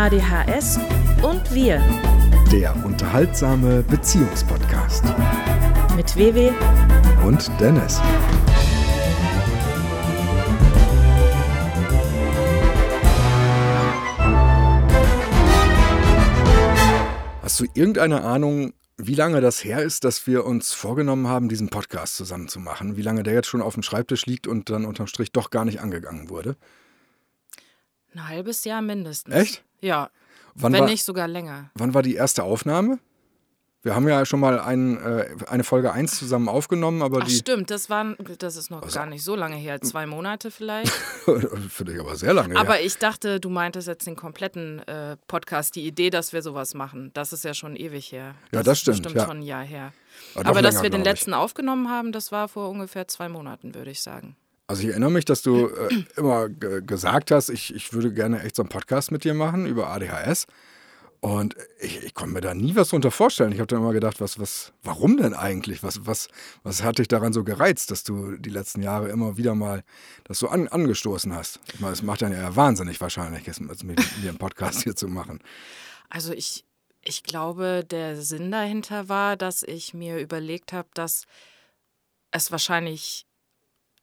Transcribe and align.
ADHS 0.00 0.78
und 1.20 1.52
wir. 1.52 1.78
Der 2.50 2.74
unterhaltsame 2.86 3.82
Beziehungspodcast. 3.82 5.04
Mit 5.94 6.16
Wewe 6.16 6.54
und 7.22 7.50
Dennis. 7.60 8.00
Hast 17.42 17.60
du 17.60 17.66
irgendeine 17.74 18.22
Ahnung, 18.22 18.72
wie 18.96 19.14
lange 19.14 19.42
das 19.42 19.62
her 19.62 19.82
ist, 19.82 20.04
dass 20.04 20.26
wir 20.26 20.46
uns 20.46 20.72
vorgenommen 20.72 21.28
haben, 21.28 21.50
diesen 21.50 21.68
Podcast 21.68 22.16
zusammen 22.16 22.48
zu 22.48 22.58
machen? 22.58 22.96
Wie 22.96 23.02
lange 23.02 23.22
der 23.22 23.34
jetzt 23.34 23.48
schon 23.48 23.60
auf 23.60 23.74
dem 23.74 23.82
Schreibtisch 23.82 24.24
liegt 24.24 24.46
und 24.46 24.70
dann 24.70 24.86
unterm 24.86 25.08
Strich 25.08 25.30
doch 25.32 25.50
gar 25.50 25.66
nicht 25.66 25.82
angegangen 25.82 26.30
wurde? 26.30 26.56
Ein 28.14 28.28
halbes 28.28 28.64
Jahr 28.64 28.82
mindestens. 28.82 29.34
Echt? 29.34 29.64
Ja. 29.80 30.10
Wann 30.54 30.72
wenn 30.72 30.80
war, 30.80 30.88
nicht 30.88 31.04
sogar 31.04 31.28
länger. 31.28 31.70
Wann 31.74 31.94
war 31.94 32.02
die 32.02 32.14
erste 32.14 32.42
Aufnahme? 32.42 32.98
Wir 33.82 33.94
haben 33.94 34.06
ja 34.06 34.26
schon 34.26 34.40
mal 34.40 34.60
ein, 34.60 34.98
äh, 34.98 35.26
eine 35.48 35.64
Folge 35.64 35.90
1 35.90 36.18
zusammen 36.18 36.50
aufgenommen, 36.50 37.00
aber 37.00 37.20
Ach 37.22 37.26
die. 37.26 37.34
stimmt, 37.34 37.70
das, 37.70 37.88
waren, 37.88 38.14
das 38.38 38.56
ist 38.56 38.70
noch 38.70 38.86
gar 38.92 39.06
nicht 39.06 39.24
so 39.24 39.34
lange 39.34 39.56
her. 39.56 39.80
Zwei 39.80 40.04
Monate 40.04 40.50
vielleicht. 40.50 40.92
Für 41.70 41.86
dich 41.86 41.98
aber 41.98 42.14
sehr 42.14 42.34
lange. 42.34 42.56
Aber 42.56 42.74
her. 42.74 42.84
ich 42.84 42.98
dachte, 42.98 43.40
du 43.40 43.48
meintest 43.48 43.88
jetzt 43.88 44.06
den 44.06 44.16
kompletten 44.16 44.86
äh, 44.86 45.16
Podcast, 45.28 45.76
die 45.76 45.86
Idee, 45.86 46.10
dass 46.10 46.34
wir 46.34 46.42
sowas 46.42 46.74
machen. 46.74 47.10
Das 47.14 47.32
ist 47.32 47.42
ja 47.42 47.54
schon 47.54 47.74
ewig 47.74 48.12
her. 48.12 48.34
Ja, 48.52 48.62
das 48.62 48.74
ist 48.74 48.80
stimmt, 48.80 48.96
Bestimmt 48.98 49.16
ja. 49.16 49.24
schon 49.24 49.38
ein 49.38 49.42
Jahr 49.42 49.64
her. 49.64 49.94
Aber 50.34 50.44
doch 50.44 50.50
Aber 50.50 50.62
dass 50.62 50.74
länger, 50.74 50.82
wir 50.82 50.90
den 50.90 51.00
ich. 51.00 51.06
letzten 51.06 51.32
aufgenommen 51.32 51.88
haben, 51.88 52.12
das 52.12 52.32
war 52.32 52.48
vor 52.48 52.68
ungefähr 52.68 53.08
zwei 53.08 53.30
Monaten, 53.30 53.74
würde 53.74 53.90
ich 53.92 54.02
sagen. 54.02 54.36
Also 54.70 54.84
ich 54.84 54.90
erinnere 54.90 55.10
mich, 55.10 55.24
dass 55.24 55.42
du 55.42 55.66
äh, 55.66 56.04
immer 56.16 56.48
ge- 56.48 56.80
gesagt 56.80 57.32
hast, 57.32 57.48
ich, 57.48 57.74
ich 57.74 57.92
würde 57.92 58.12
gerne 58.12 58.42
echt 58.44 58.54
so 58.54 58.62
einen 58.62 58.68
Podcast 58.68 59.10
mit 59.10 59.24
dir 59.24 59.34
machen 59.34 59.66
über 59.66 59.88
ADHS. 59.88 60.46
Und 61.18 61.56
ich, 61.80 62.04
ich 62.04 62.14
konnte 62.14 62.34
mir 62.34 62.40
da 62.40 62.54
nie 62.54 62.76
was 62.76 62.90
drunter 62.90 63.10
vorstellen. 63.10 63.50
Ich 63.50 63.58
habe 63.58 63.66
dann 63.66 63.80
immer 63.80 63.92
gedacht, 63.92 64.20
was, 64.20 64.38
was, 64.38 64.72
warum 64.84 65.16
denn 65.16 65.34
eigentlich? 65.34 65.82
Was, 65.82 66.06
was, 66.06 66.28
was 66.62 66.84
hat 66.84 66.98
dich 66.98 67.08
daran 67.08 67.32
so 67.32 67.42
gereizt, 67.42 67.90
dass 67.90 68.04
du 68.04 68.36
die 68.36 68.48
letzten 68.48 68.80
Jahre 68.80 69.08
immer 69.08 69.36
wieder 69.36 69.56
mal 69.56 69.82
das 70.22 70.38
so 70.38 70.48
an, 70.48 70.68
angestoßen 70.68 71.34
hast? 71.34 71.58
Ich 71.74 71.80
meine, 71.80 71.92
es 71.92 72.02
macht 72.02 72.22
dann 72.22 72.32
ja 72.32 72.54
wahnsinnig 72.54 73.00
wahrscheinlich, 73.00 73.46
jetzt 73.46 73.60
mit 73.60 73.82
mir 73.84 73.96
einen 74.28 74.38
Podcast 74.38 74.84
hier 74.84 74.94
zu 74.94 75.08
machen. 75.08 75.40
Also 76.10 76.32
ich, 76.32 76.64
ich 77.02 77.24
glaube, 77.24 77.84
der 77.84 78.22
Sinn 78.22 78.52
dahinter 78.52 79.08
war, 79.08 79.36
dass 79.36 79.64
ich 79.64 79.94
mir 79.94 80.20
überlegt 80.20 80.72
habe, 80.72 80.88
dass 80.94 81.24
es 82.30 82.52
wahrscheinlich 82.52 83.26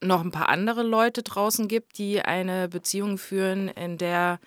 noch 0.01 0.21
ein 0.23 0.31
paar 0.31 0.49
andere 0.49 0.83
Leute 0.83 1.23
draußen 1.23 1.67
gibt, 1.67 1.97
die 1.97 2.21
eine 2.21 2.67
Beziehung 2.69 3.17
führen, 3.17 3.67
in 3.69 3.97
der 3.97 4.39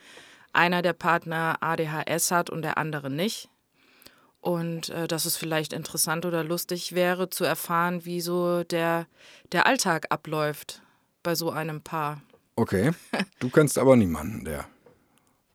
einer 0.53 0.83
der 0.83 0.93
Partner 0.93 1.59
ADHS 1.61 2.31
hat 2.31 2.51
und 2.51 2.63
der 2.63 2.79
andere 2.79 3.11
nicht. 3.11 3.49
Und 4.41 4.89
äh, 4.89 5.07
dass 5.07 5.27
es 5.27 5.37
vielleicht 5.37 5.73
interessant 5.73 6.25
oder 6.25 6.43
lustig 6.45 6.95
wäre 6.95 7.29
zu 7.29 7.45
erfahren, 7.45 8.05
wie 8.05 8.21
so 8.21 8.65
der, 8.65 9.07
der 9.53 9.67
Alltag 9.67 10.07
abläuft 10.11 10.83
bei 11.23 11.35
so 11.35 11.51
einem 11.51 11.83
Paar. 11.83 12.23
Okay, 12.57 12.93
du 13.39 13.51
kennst 13.51 13.77
aber 13.79 13.97
niemanden, 13.97 14.45
der, 14.45 14.67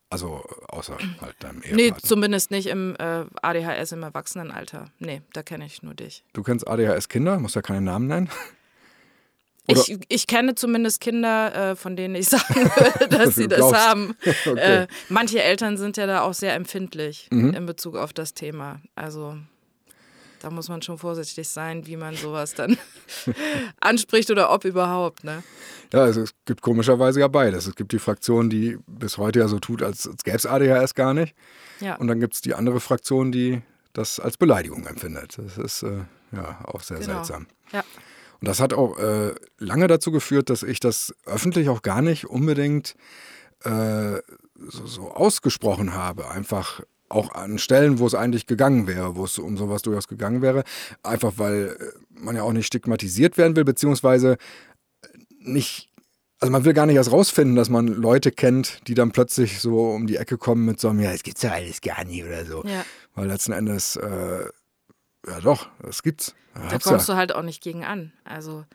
also 0.09 0.43
außer 0.67 0.97
halt 1.19 1.35
deinem 1.39 1.59
Nee, 1.71 1.85
Ehepartner. 1.85 2.07
zumindest 2.07 2.51
nicht 2.51 2.67
im 2.67 2.95
äh, 2.99 3.25
ADHS 3.41 3.91
im 3.93 4.03
Erwachsenenalter. 4.03 4.85
Nee, 4.99 5.21
da 5.33 5.41
kenne 5.41 5.65
ich 5.65 5.81
nur 5.81 5.95
dich. 5.95 6.23
Du 6.33 6.43
kennst 6.43 6.67
ADHS-Kinder, 6.67 7.39
musst 7.39 7.55
ja 7.55 7.61
keine 7.63 7.81
Namen 7.81 8.07
nennen. 8.07 8.29
Oder- 9.67 9.79
Ich, 9.81 9.97
ich 10.09 10.27
kenne 10.27 10.55
zumindest 10.55 11.01
Kinder, 11.01 11.71
äh, 11.71 11.75
von 11.75 11.95
denen 11.95 12.15
ich 12.15 12.27
sagen 12.29 12.55
würde, 12.55 13.07
dass 13.17 13.35
sie 13.35 13.47
das 13.47 13.59
glaubst. 13.59 13.87
haben. 13.87 14.15
Okay. 14.45 14.83
Äh, 14.83 14.87
manche 15.09 15.41
Eltern 15.41 15.77
sind 15.77 15.97
ja 15.97 16.05
da 16.07 16.21
auch 16.21 16.33
sehr 16.33 16.53
empfindlich 16.55 17.27
Mhm. 17.31 17.53
in 17.53 17.65
Bezug 17.65 17.95
auf 17.95 18.13
das 18.13 18.33
Thema. 18.33 18.79
Also 18.95 19.35
da 20.41 20.51
muss 20.51 20.69
man 20.69 20.81
schon 20.83 20.97
vorsichtig 20.99 21.47
sein, 21.49 21.87
wie 21.87 21.97
man 21.97 22.15
sowas 22.15 22.53
dann 22.53 22.77
anspricht 23.79 24.29
oder 24.29 24.51
ob 24.51 24.65
überhaupt. 24.65 25.23
Ne? 25.23 25.43
Ja, 25.93 26.03
also 26.03 26.21
es 26.21 26.31
gibt 26.45 26.61
komischerweise 26.61 27.19
ja 27.19 27.27
beides. 27.27 27.65
Es 27.67 27.75
gibt 27.75 27.91
die 27.91 27.99
Fraktion, 27.99 28.49
die 28.49 28.77
bis 28.87 29.17
heute 29.17 29.39
ja 29.39 29.47
so 29.47 29.59
tut, 29.59 29.81
als, 29.81 30.07
als 30.07 30.23
gäbe 30.23 30.37
es 30.37 30.45
ADHS 30.45 30.93
gar 30.93 31.13
nicht. 31.13 31.33
Ja. 31.79 31.95
Und 31.95 32.07
dann 32.07 32.19
gibt 32.19 32.35
es 32.35 32.41
die 32.41 32.53
andere 32.53 32.79
Fraktion, 32.79 33.31
die 33.31 33.61
das 33.93 34.19
als 34.19 34.37
Beleidigung 34.37 34.85
empfindet. 34.85 35.37
Das 35.37 35.57
ist 35.57 35.83
äh, 35.83 35.99
ja 36.31 36.59
auch 36.65 36.81
sehr 36.81 36.97
Genau. 36.99 37.13
seltsam. 37.13 37.47
ja. 37.71 37.83
Und 38.45 38.49
das 38.49 38.59
hat 38.59 38.75
auch 38.75 38.99
äh, 38.99 39.33
lange 39.57 39.87
dazu 39.87 40.11
geführt, 40.11 40.51
dass 40.51 40.61
ich 40.61 40.79
das 40.79 41.15
öffentlich 41.25 41.67
auch 41.67 41.81
gar 41.81 42.03
nicht 42.03 42.25
unbedingt 42.27 42.93
äh, 43.63 44.17
so, 44.67 44.85
so 44.85 45.09
ausgesprochen 45.09 45.95
habe. 45.95 46.29
Einfach 46.29 46.81
auch 47.09 47.33
an 47.33 47.57
Stellen, 47.57 47.97
wo 47.97 48.05
es 48.05 48.13
eigentlich 48.13 48.45
gegangen 48.45 48.85
wäre, 48.85 49.15
wo 49.15 49.25
es 49.25 49.39
um 49.39 49.57
sowas 49.57 49.81
durchaus 49.81 50.07
gegangen 50.07 50.43
wäre. 50.43 50.63
Einfach 51.01 51.33
weil 51.37 51.75
äh, 51.79 52.19
man 52.21 52.35
ja 52.35 52.43
auch 52.43 52.53
nicht 52.53 52.67
stigmatisiert 52.67 53.39
werden 53.39 53.55
will, 53.55 53.65
beziehungsweise 53.65 54.37
nicht. 55.39 55.89
Also 56.39 56.51
man 56.51 56.65
will 56.65 56.73
gar 56.73 56.85
nicht 56.85 56.97
erst 56.97 57.11
rausfinden, 57.11 57.55
dass 57.55 57.69
man 57.69 57.87
Leute 57.87 58.31
kennt, 58.31 58.87
die 58.87 58.93
dann 58.93 59.11
plötzlich 59.11 59.59
so 59.59 59.89
um 59.89 60.05
die 60.05 60.17
Ecke 60.17 60.37
kommen 60.37 60.65
mit 60.65 60.79
so 60.79 60.89
einem, 60.89 60.99
ja, 60.99 61.11
es 61.11 61.23
gibt's 61.23 61.41
ja 61.41 61.53
alles 61.53 61.81
gar 61.81 62.03
nicht 62.03 62.23
oder 62.23 62.45
so. 62.45 62.63
ja. 62.63 62.85
Weil 63.15 63.25
letzten 63.25 63.53
Endes, 63.53 63.95
äh, 63.95 64.45
ja 65.27 65.39
doch, 65.41 65.67
das 65.81 66.03
gibt's. 66.03 66.35
Da 66.53 66.71
hab's 66.71 66.85
kommst 66.85 67.07
ja. 67.07 67.13
du 67.13 67.17
halt 67.17 67.35
auch 67.35 67.41
nicht 67.41 67.61
gegen 67.61 67.83
an. 67.83 68.13
Also 68.23 68.65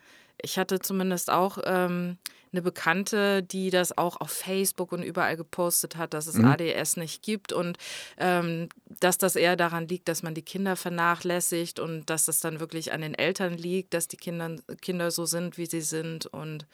ich 0.42 0.58
hatte 0.58 0.78
zumindest 0.80 1.30
auch 1.30 1.58
ähm, 1.64 2.18
eine 2.52 2.62
Bekannte, 2.62 3.42
die 3.42 3.70
das 3.70 3.96
auch 3.96 4.20
auf 4.20 4.30
Facebook 4.30 4.92
und 4.92 5.02
überall 5.02 5.36
gepostet 5.36 5.96
hat, 5.96 6.14
dass 6.14 6.26
es 6.26 6.34
Mhm. 6.34 6.46
ADS 6.46 6.96
nicht 6.96 7.22
gibt 7.22 7.52
und 7.52 7.78
ähm, 8.16 8.68
dass 9.00 9.18
das 9.18 9.36
eher 9.36 9.56
daran 9.56 9.86
liegt, 9.88 10.08
dass 10.08 10.22
man 10.22 10.34
die 10.34 10.42
Kinder 10.42 10.76
vernachlässigt 10.76 11.78
und 11.78 12.10
dass 12.10 12.24
das 12.24 12.40
dann 12.40 12.60
wirklich 12.60 12.92
an 12.92 13.02
den 13.02 13.14
Eltern 13.14 13.54
liegt, 13.54 13.94
dass 13.94 14.08
die 14.08 14.16
Kinder, 14.16 14.56
Kinder 14.80 15.10
so 15.10 15.26
sind, 15.26 15.58
wie 15.58 15.66
sie 15.66 15.82
sind 15.82 16.26
und 16.26 16.66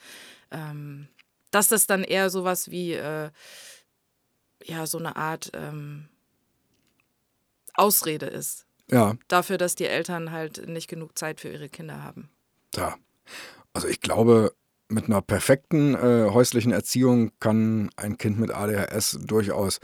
ähm, 0.51 1.09
dass 1.51 1.69
das 1.69 1.87
dann 1.87 2.05
eher 2.05 2.31
sowas 2.31 2.71
wie 2.71 2.93
äh, 2.95 3.31
ja 4.65 4.87
so 4.87 4.99
eine 4.99 5.17
Art 5.17 5.51
ähm, 5.55 6.09
Ausrede 7.75 8.27
ist 8.27 8.66
Ja, 8.91 9.17
dafür, 9.29 9.59
dass 9.59 9.75
die 9.75 9.87
Eltern 9.87 10.31
halt 10.31 10.69
nicht 10.69 10.89
genug 10.89 11.19
Zeit 11.19 11.41
für 11.41 11.49
ihre 11.49 11.69
Kinder 11.69 12.03
haben. 12.03 12.29
Ja, 12.75 12.97
also 13.73 13.89
ich 13.89 14.01
glaube, 14.01 14.53
mit 14.89 15.07
einer 15.07 15.23
perfekten 15.23 15.95
äh, 15.95 16.31
häuslichen 16.31 16.73
Erziehung 16.73 17.33
kann 17.41 17.91
ein 17.97 18.19
Kind 18.19 18.39
mit 18.39 18.53
ADHS 18.53 19.19
durchaus 19.23 19.81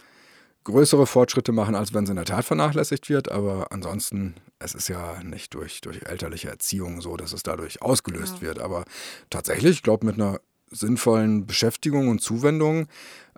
größere 0.65 1.07
Fortschritte 1.07 1.53
machen, 1.53 1.75
als 1.75 1.93
wenn 1.93 2.05
es 2.05 2.11
in 2.11 2.17
der 2.17 2.25
Tat 2.25 2.45
vernachlässigt 2.45 3.09
wird. 3.09 3.31
Aber 3.31 3.73
ansonsten, 3.73 4.37
es 4.61 4.75
ist 4.75 4.89
ja 4.89 5.23
nicht 5.25 5.55
durch, 5.55 5.81
durch 5.81 6.03
elterliche 6.07 6.49
Erziehung 6.49 7.01
so, 7.01 7.17
dass 7.17 7.33
es 7.33 7.43
dadurch 7.43 7.83
ausgelöst 7.83 8.43
wird. 8.43 8.61
Aber 8.61 8.85
tatsächlich, 9.29 9.73
ich 9.73 9.83
glaube, 9.83 10.07
mit 10.07 10.15
einer 10.15 10.41
sinnvollen 10.71 11.47
Beschäftigung 11.47 12.09
und 12.09 12.21
Zuwendung 12.21 12.87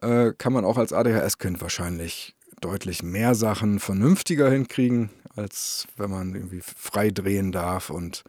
äh, 0.02 0.32
kann 0.36 0.52
man 0.52 0.64
auch 0.64 0.76
als 0.76 0.92
ADHS-Kind 0.92 1.60
wahrscheinlich 1.60 2.36
deutlich 2.60 3.02
mehr 3.02 3.34
Sachen 3.34 3.80
vernünftiger 3.80 4.50
hinkriegen, 4.50 5.10
als 5.36 5.86
wenn 5.96 6.10
man 6.10 6.34
irgendwie 6.34 6.60
frei 6.60 7.10
drehen 7.10 7.52
darf 7.52 7.90
und 7.90 8.24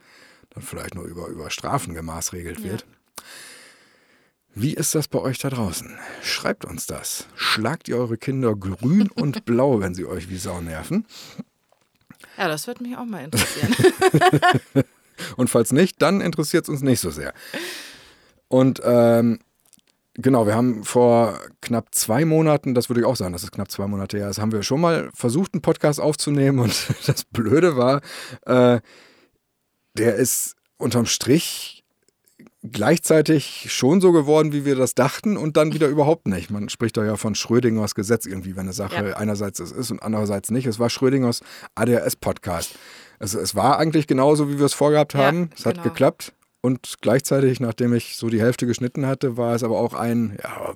dann 0.52 0.64
vielleicht 0.64 0.96
nur 0.96 1.06
über, 1.06 1.28
über 1.28 1.50
Strafen 1.50 1.94
gemaßregelt 1.94 2.64
wird. 2.64 2.86
Wie 4.54 4.74
ist 4.74 4.96
das 4.96 5.10
bei 5.10 5.20
euch 5.20 5.38
da 5.38 5.50
draußen? 5.50 5.98
Schreibt 6.24 6.64
uns 6.64 6.86
das. 6.86 7.28
Schlagt 7.36 7.90
ihr 7.90 7.98
eure 7.98 8.18
Kinder 8.18 8.56
grün 8.56 9.10
und 9.16 9.46
blau, 9.46 9.82
wenn 9.82 9.94
sie 9.94 10.06
euch 10.06 10.30
wie 10.30 10.38
Sau 10.38 10.62
nerven? 10.62 11.06
Ja, 12.38 12.48
das 12.48 12.66
würde 12.68 12.84
mich 12.84 12.98
auch 12.98 13.06
mal 13.06 13.24
interessieren. 13.24 13.76
Und 15.38 15.50
falls 15.50 15.72
nicht, 15.72 16.02
dann 16.02 16.20
interessiert 16.20 16.66
es 16.66 16.70
uns 16.70 16.82
nicht 16.82 17.00
so 17.00 17.10
sehr. 17.10 17.34
Und 18.50 18.82
ähm, 18.84 19.40
genau, 20.16 20.46
wir 20.48 20.56
haben 20.56 20.84
vor 20.84 21.40
knapp 21.62 21.94
zwei 21.94 22.26
Monaten, 22.26 22.74
das 22.74 22.90
würde 22.90 23.02
ich 23.02 23.06
auch 23.08 23.16
sagen, 23.16 23.34
dass 23.34 23.44
es 23.44 23.52
knapp 23.52 23.72
zwei 23.72 23.88
Monate 23.88 24.18
her 24.18 24.30
ist, 24.30 24.40
haben 24.40 24.52
wir 24.52 24.64
schon 24.64 24.82
mal 24.82 25.10
versucht, 25.14 25.54
einen 25.54 25.62
Podcast 25.62 26.00
aufzunehmen. 26.00 26.60
Und 26.60 26.88
das 27.08 27.24
Blöde 27.26 27.78
war, 27.78 28.02
äh, 28.46 28.80
der 29.98 30.16
ist 30.16 30.56
unterm 30.78 31.06
Strich 31.06 31.84
gleichzeitig 32.72 33.68
schon 33.70 34.02
so 34.02 34.12
geworden, 34.12 34.52
wie 34.52 34.66
wir 34.66 34.76
das 34.76 34.96
dachten 34.96 35.38
und 35.38 35.56
dann 35.56 35.74
wieder 35.74 35.88
überhaupt 35.88 36.28
nicht. 36.28 36.50
Man 36.50 36.68
spricht 36.70 36.98
da 36.98 37.06
ja 37.06 37.16
von 37.16 37.36
Schrödingers 37.36 37.94
Gesetz 37.94 38.26
irgendwie, 38.26 38.56
wenn 38.56 38.62
eine 38.64 38.74
Sache 38.74 39.10
Ja. 39.10 39.18
einerseits 39.18 39.60
es 39.60 39.72
ist 39.72 39.92
und 39.92 40.02
andererseits 40.02 40.50
nicht. 40.50 40.66
Es 40.66 40.80
war 40.80 40.90
Schrödingers 40.90 41.42
ADHS-Podcast. 41.76 42.76
Es, 43.20 43.36
es 43.36 43.54
war 43.56 43.78
eigentlich 43.78 44.08
genauso, 44.08 44.50
wie 44.50 44.58
wir 44.58 44.66
es 44.66 44.74
vorgehabt 44.74 45.14
Ja, 45.14 45.26
haben. 45.26 45.52
Es 45.56 45.66
hat 45.66 45.76
genau. 45.76 45.90
geklappt. 45.90 46.34
Und 46.66 46.96
gleichzeitig, 47.02 47.60
nachdem 47.60 47.94
ich 47.94 48.18
so 48.18 48.28
die 48.28 48.42
Hälfte 48.42 48.66
geschnitten 48.66 49.06
hatte, 49.06 49.38
war 49.38 49.54
es 49.54 49.62
aber 49.62 49.80
auch 49.80 49.94
ein, 49.94 50.36
ja, 50.42 50.74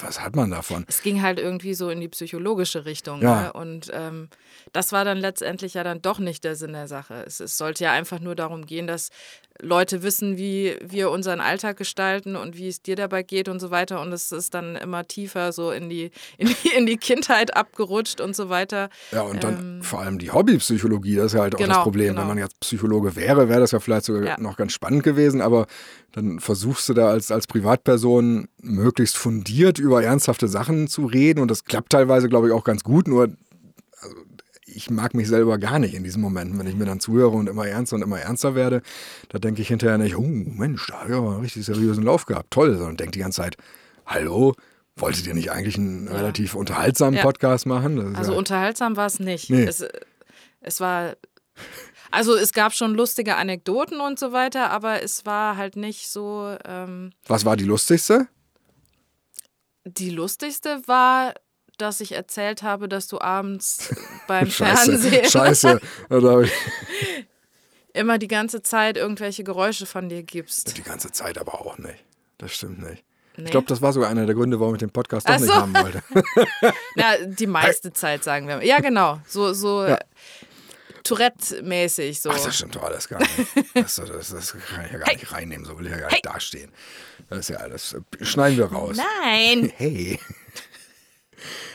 was 0.00 0.20
hat 0.20 0.36
man 0.36 0.52
davon? 0.52 0.84
es 0.86 1.02
ging 1.02 1.22
halt 1.22 1.40
irgendwie 1.40 1.74
so 1.74 1.90
in 1.90 2.00
die 2.00 2.06
psychologische 2.06 2.84
Richtung. 2.84 3.20
Ja. 3.20 3.42
Ne? 3.42 3.52
Und 3.52 3.90
ähm, 3.92 4.28
das 4.72 4.92
war 4.92 5.04
dann 5.04 5.18
letztendlich 5.18 5.74
ja 5.74 5.82
dann 5.82 6.02
doch 6.02 6.20
nicht 6.20 6.44
der 6.44 6.54
Sinn 6.54 6.72
der 6.72 6.86
Sache. 6.86 7.24
Es, 7.26 7.40
es 7.40 7.58
sollte 7.58 7.82
ja 7.82 7.90
einfach 7.90 8.20
nur 8.20 8.36
darum 8.36 8.64
gehen, 8.64 8.86
dass 8.86 9.10
Leute 9.60 10.02
wissen, 10.02 10.36
wie 10.36 10.76
wir 10.84 11.10
unseren 11.10 11.40
Alltag 11.40 11.76
gestalten 11.76 12.36
und 12.36 12.56
wie 12.56 12.68
es 12.68 12.82
dir 12.82 12.96
dabei 12.96 13.22
geht 13.22 13.48
und 13.48 13.60
so 13.60 13.70
weiter. 13.70 14.00
Und 14.00 14.12
es 14.12 14.32
ist 14.32 14.54
dann 14.54 14.76
immer 14.76 15.06
tiefer 15.06 15.52
so 15.52 15.70
in 15.70 15.88
die, 15.88 16.10
in 16.38 16.48
die, 16.48 16.68
in 16.76 16.86
die 16.86 16.96
Kindheit 16.96 17.56
abgerutscht 17.56 18.20
und 18.20 18.36
so 18.36 18.48
weiter. 18.48 18.88
Ja, 19.12 19.22
und 19.22 19.42
dann 19.44 19.76
ähm, 19.76 19.82
vor 19.82 20.00
allem 20.00 20.18
die 20.18 20.30
Hobbypsychologie, 20.30 21.16
das 21.16 21.26
ist 21.26 21.32
ja 21.34 21.40
halt 21.40 21.54
auch 21.54 21.58
genau, 21.58 21.74
das 21.74 21.82
Problem. 21.82 22.08
Genau. 22.08 22.20
Wenn 22.20 22.28
man 22.28 22.38
jetzt 22.38 22.60
Psychologe 22.60 23.16
wäre, 23.16 23.48
wäre 23.48 23.60
das 23.60 23.72
ja 23.72 23.80
vielleicht 23.80 24.06
sogar 24.06 24.24
ja. 24.24 24.40
noch 24.40 24.56
ganz 24.56 24.72
spannend 24.72 25.02
gewesen, 25.02 25.40
aber 25.40 25.66
dann 26.12 26.40
versuchst 26.40 26.88
du 26.88 26.94
da 26.94 27.10
als, 27.10 27.30
als 27.30 27.46
Privatperson 27.46 28.48
möglichst 28.62 29.16
fundiert 29.16 29.78
über 29.78 30.02
ernsthafte 30.02 30.48
Sachen 30.48 30.88
zu 30.88 31.04
reden 31.06 31.40
und 31.40 31.50
das 31.50 31.64
klappt 31.64 31.90
teilweise, 31.92 32.28
glaube 32.28 32.48
ich, 32.48 32.52
auch 32.54 32.64
ganz 32.64 32.82
gut, 32.82 33.06
nur 33.06 33.28
ich 34.76 34.90
mag 34.90 35.14
mich 35.14 35.28
selber 35.28 35.58
gar 35.58 35.78
nicht 35.78 35.94
in 35.94 36.04
diesen 36.04 36.20
Momenten, 36.20 36.58
wenn 36.58 36.66
ich 36.66 36.76
mir 36.76 36.84
dann 36.84 37.00
zuhöre 37.00 37.30
und 37.30 37.48
immer 37.48 37.66
ernster 37.66 37.96
und 37.96 38.02
immer 38.02 38.20
ernster 38.20 38.54
werde. 38.54 38.82
Da 39.28 39.38
denke 39.38 39.62
ich 39.62 39.68
hinterher 39.68 39.98
nicht, 39.98 40.16
oh 40.16 40.22
Mensch, 40.22 40.86
da 40.86 41.00
habe 41.00 41.10
ich 41.10 41.16
aber 41.16 41.30
einen 41.32 41.40
richtig 41.40 41.64
seriösen 41.64 42.04
Lauf 42.04 42.26
gehabt, 42.26 42.50
toll, 42.50 42.76
sondern 42.76 42.96
denke 42.96 43.12
die 43.12 43.20
ganze 43.20 43.42
Zeit, 43.42 43.56
hallo, 44.04 44.54
wolltet 44.96 45.26
ihr 45.26 45.34
nicht 45.34 45.50
eigentlich 45.50 45.78
einen 45.78 46.06
ja. 46.06 46.12
relativ 46.12 46.54
unterhaltsamen 46.54 47.14
ja. 47.14 47.22
Podcast 47.22 47.66
machen? 47.66 48.14
Also 48.16 48.32
ja 48.32 48.38
unterhaltsam 48.38 48.96
war 48.96 49.06
es 49.06 49.18
nicht. 49.18 49.50
Nee. 49.50 49.64
Es, 49.64 49.84
es 50.60 50.80
war 50.80 51.16
also 52.10 52.34
es 52.34 52.52
gab 52.52 52.72
schon 52.72 52.94
lustige 52.94 53.36
Anekdoten 53.36 54.00
und 54.00 54.18
so 54.18 54.32
weiter, 54.32 54.70
aber 54.70 55.02
es 55.02 55.26
war 55.26 55.56
halt 55.56 55.76
nicht 55.76 56.08
so. 56.08 56.56
Ähm, 56.64 57.12
Was 57.26 57.44
war 57.44 57.56
die 57.56 57.64
lustigste? 57.64 58.28
Die 59.84 60.10
lustigste 60.10 60.82
war, 60.86 61.34
dass 61.78 62.00
ich 62.00 62.12
erzählt 62.12 62.62
habe, 62.62 62.88
dass 62.88 63.08
du 63.08 63.20
abends 63.20 63.94
beim 64.26 64.50
Scheiße, 64.50 64.98
Fernsehen 64.98 65.24
Scheiße. 65.30 65.80
immer 67.92 68.18
die 68.18 68.28
ganze 68.28 68.62
Zeit 68.62 68.96
irgendwelche 68.96 69.44
Geräusche 69.44 69.86
von 69.86 70.08
dir 70.08 70.22
gibst. 70.22 70.76
Die 70.76 70.82
ganze 70.82 71.12
Zeit 71.12 71.38
aber 71.38 71.54
auch 71.54 71.78
nicht. 71.78 72.04
Das 72.38 72.52
stimmt 72.52 72.82
nicht. 72.82 73.02
Nee. 73.38 73.44
Ich 73.44 73.50
glaube, 73.50 73.66
das 73.66 73.82
war 73.82 73.92
sogar 73.92 74.08
einer 74.08 74.24
der 74.24 74.34
Gründe, 74.34 74.58
warum 74.60 74.74
ich 74.74 74.78
den 74.78 74.90
Podcast 74.90 75.28
doch 75.28 75.38
so. 75.38 75.44
nicht 75.44 75.54
haben 75.54 75.74
wollte. 75.74 76.02
Na, 76.96 77.16
die 77.18 77.46
meiste 77.46 77.92
Zeit, 77.92 78.24
sagen 78.24 78.48
wir. 78.48 78.64
Ja, 78.64 78.80
genau. 78.80 79.20
So, 79.26 79.52
so 79.52 79.84
ja. 79.84 79.98
Tourette-mäßig. 81.02 82.20
So. 82.20 82.30
Ach, 82.30 82.42
das 82.42 82.56
stimmt 82.56 82.76
doch 82.76 82.82
alles 82.82 83.08
gar 83.08 83.18
nicht. 83.20 83.30
Das, 83.74 83.96
das, 83.96 84.30
das 84.30 84.52
kann 84.52 84.86
ich 84.86 84.92
ja 84.92 84.98
gar 84.98 85.08
hey. 85.08 85.16
nicht 85.16 85.32
reinnehmen, 85.32 85.66
so 85.66 85.78
will 85.78 85.86
ich 85.86 85.92
ja 85.92 85.98
gar 85.98 86.08
hey. 86.08 86.16
nicht 86.16 86.26
dastehen. 86.26 86.72
Das 87.28 87.40
ist 87.40 87.50
ja 87.50 87.56
alles. 87.58 87.96
Schneiden 88.22 88.56
wir 88.56 88.66
raus. 88.66 88.96
Nein. 88.96 89.70
Hey. 89.76 90.18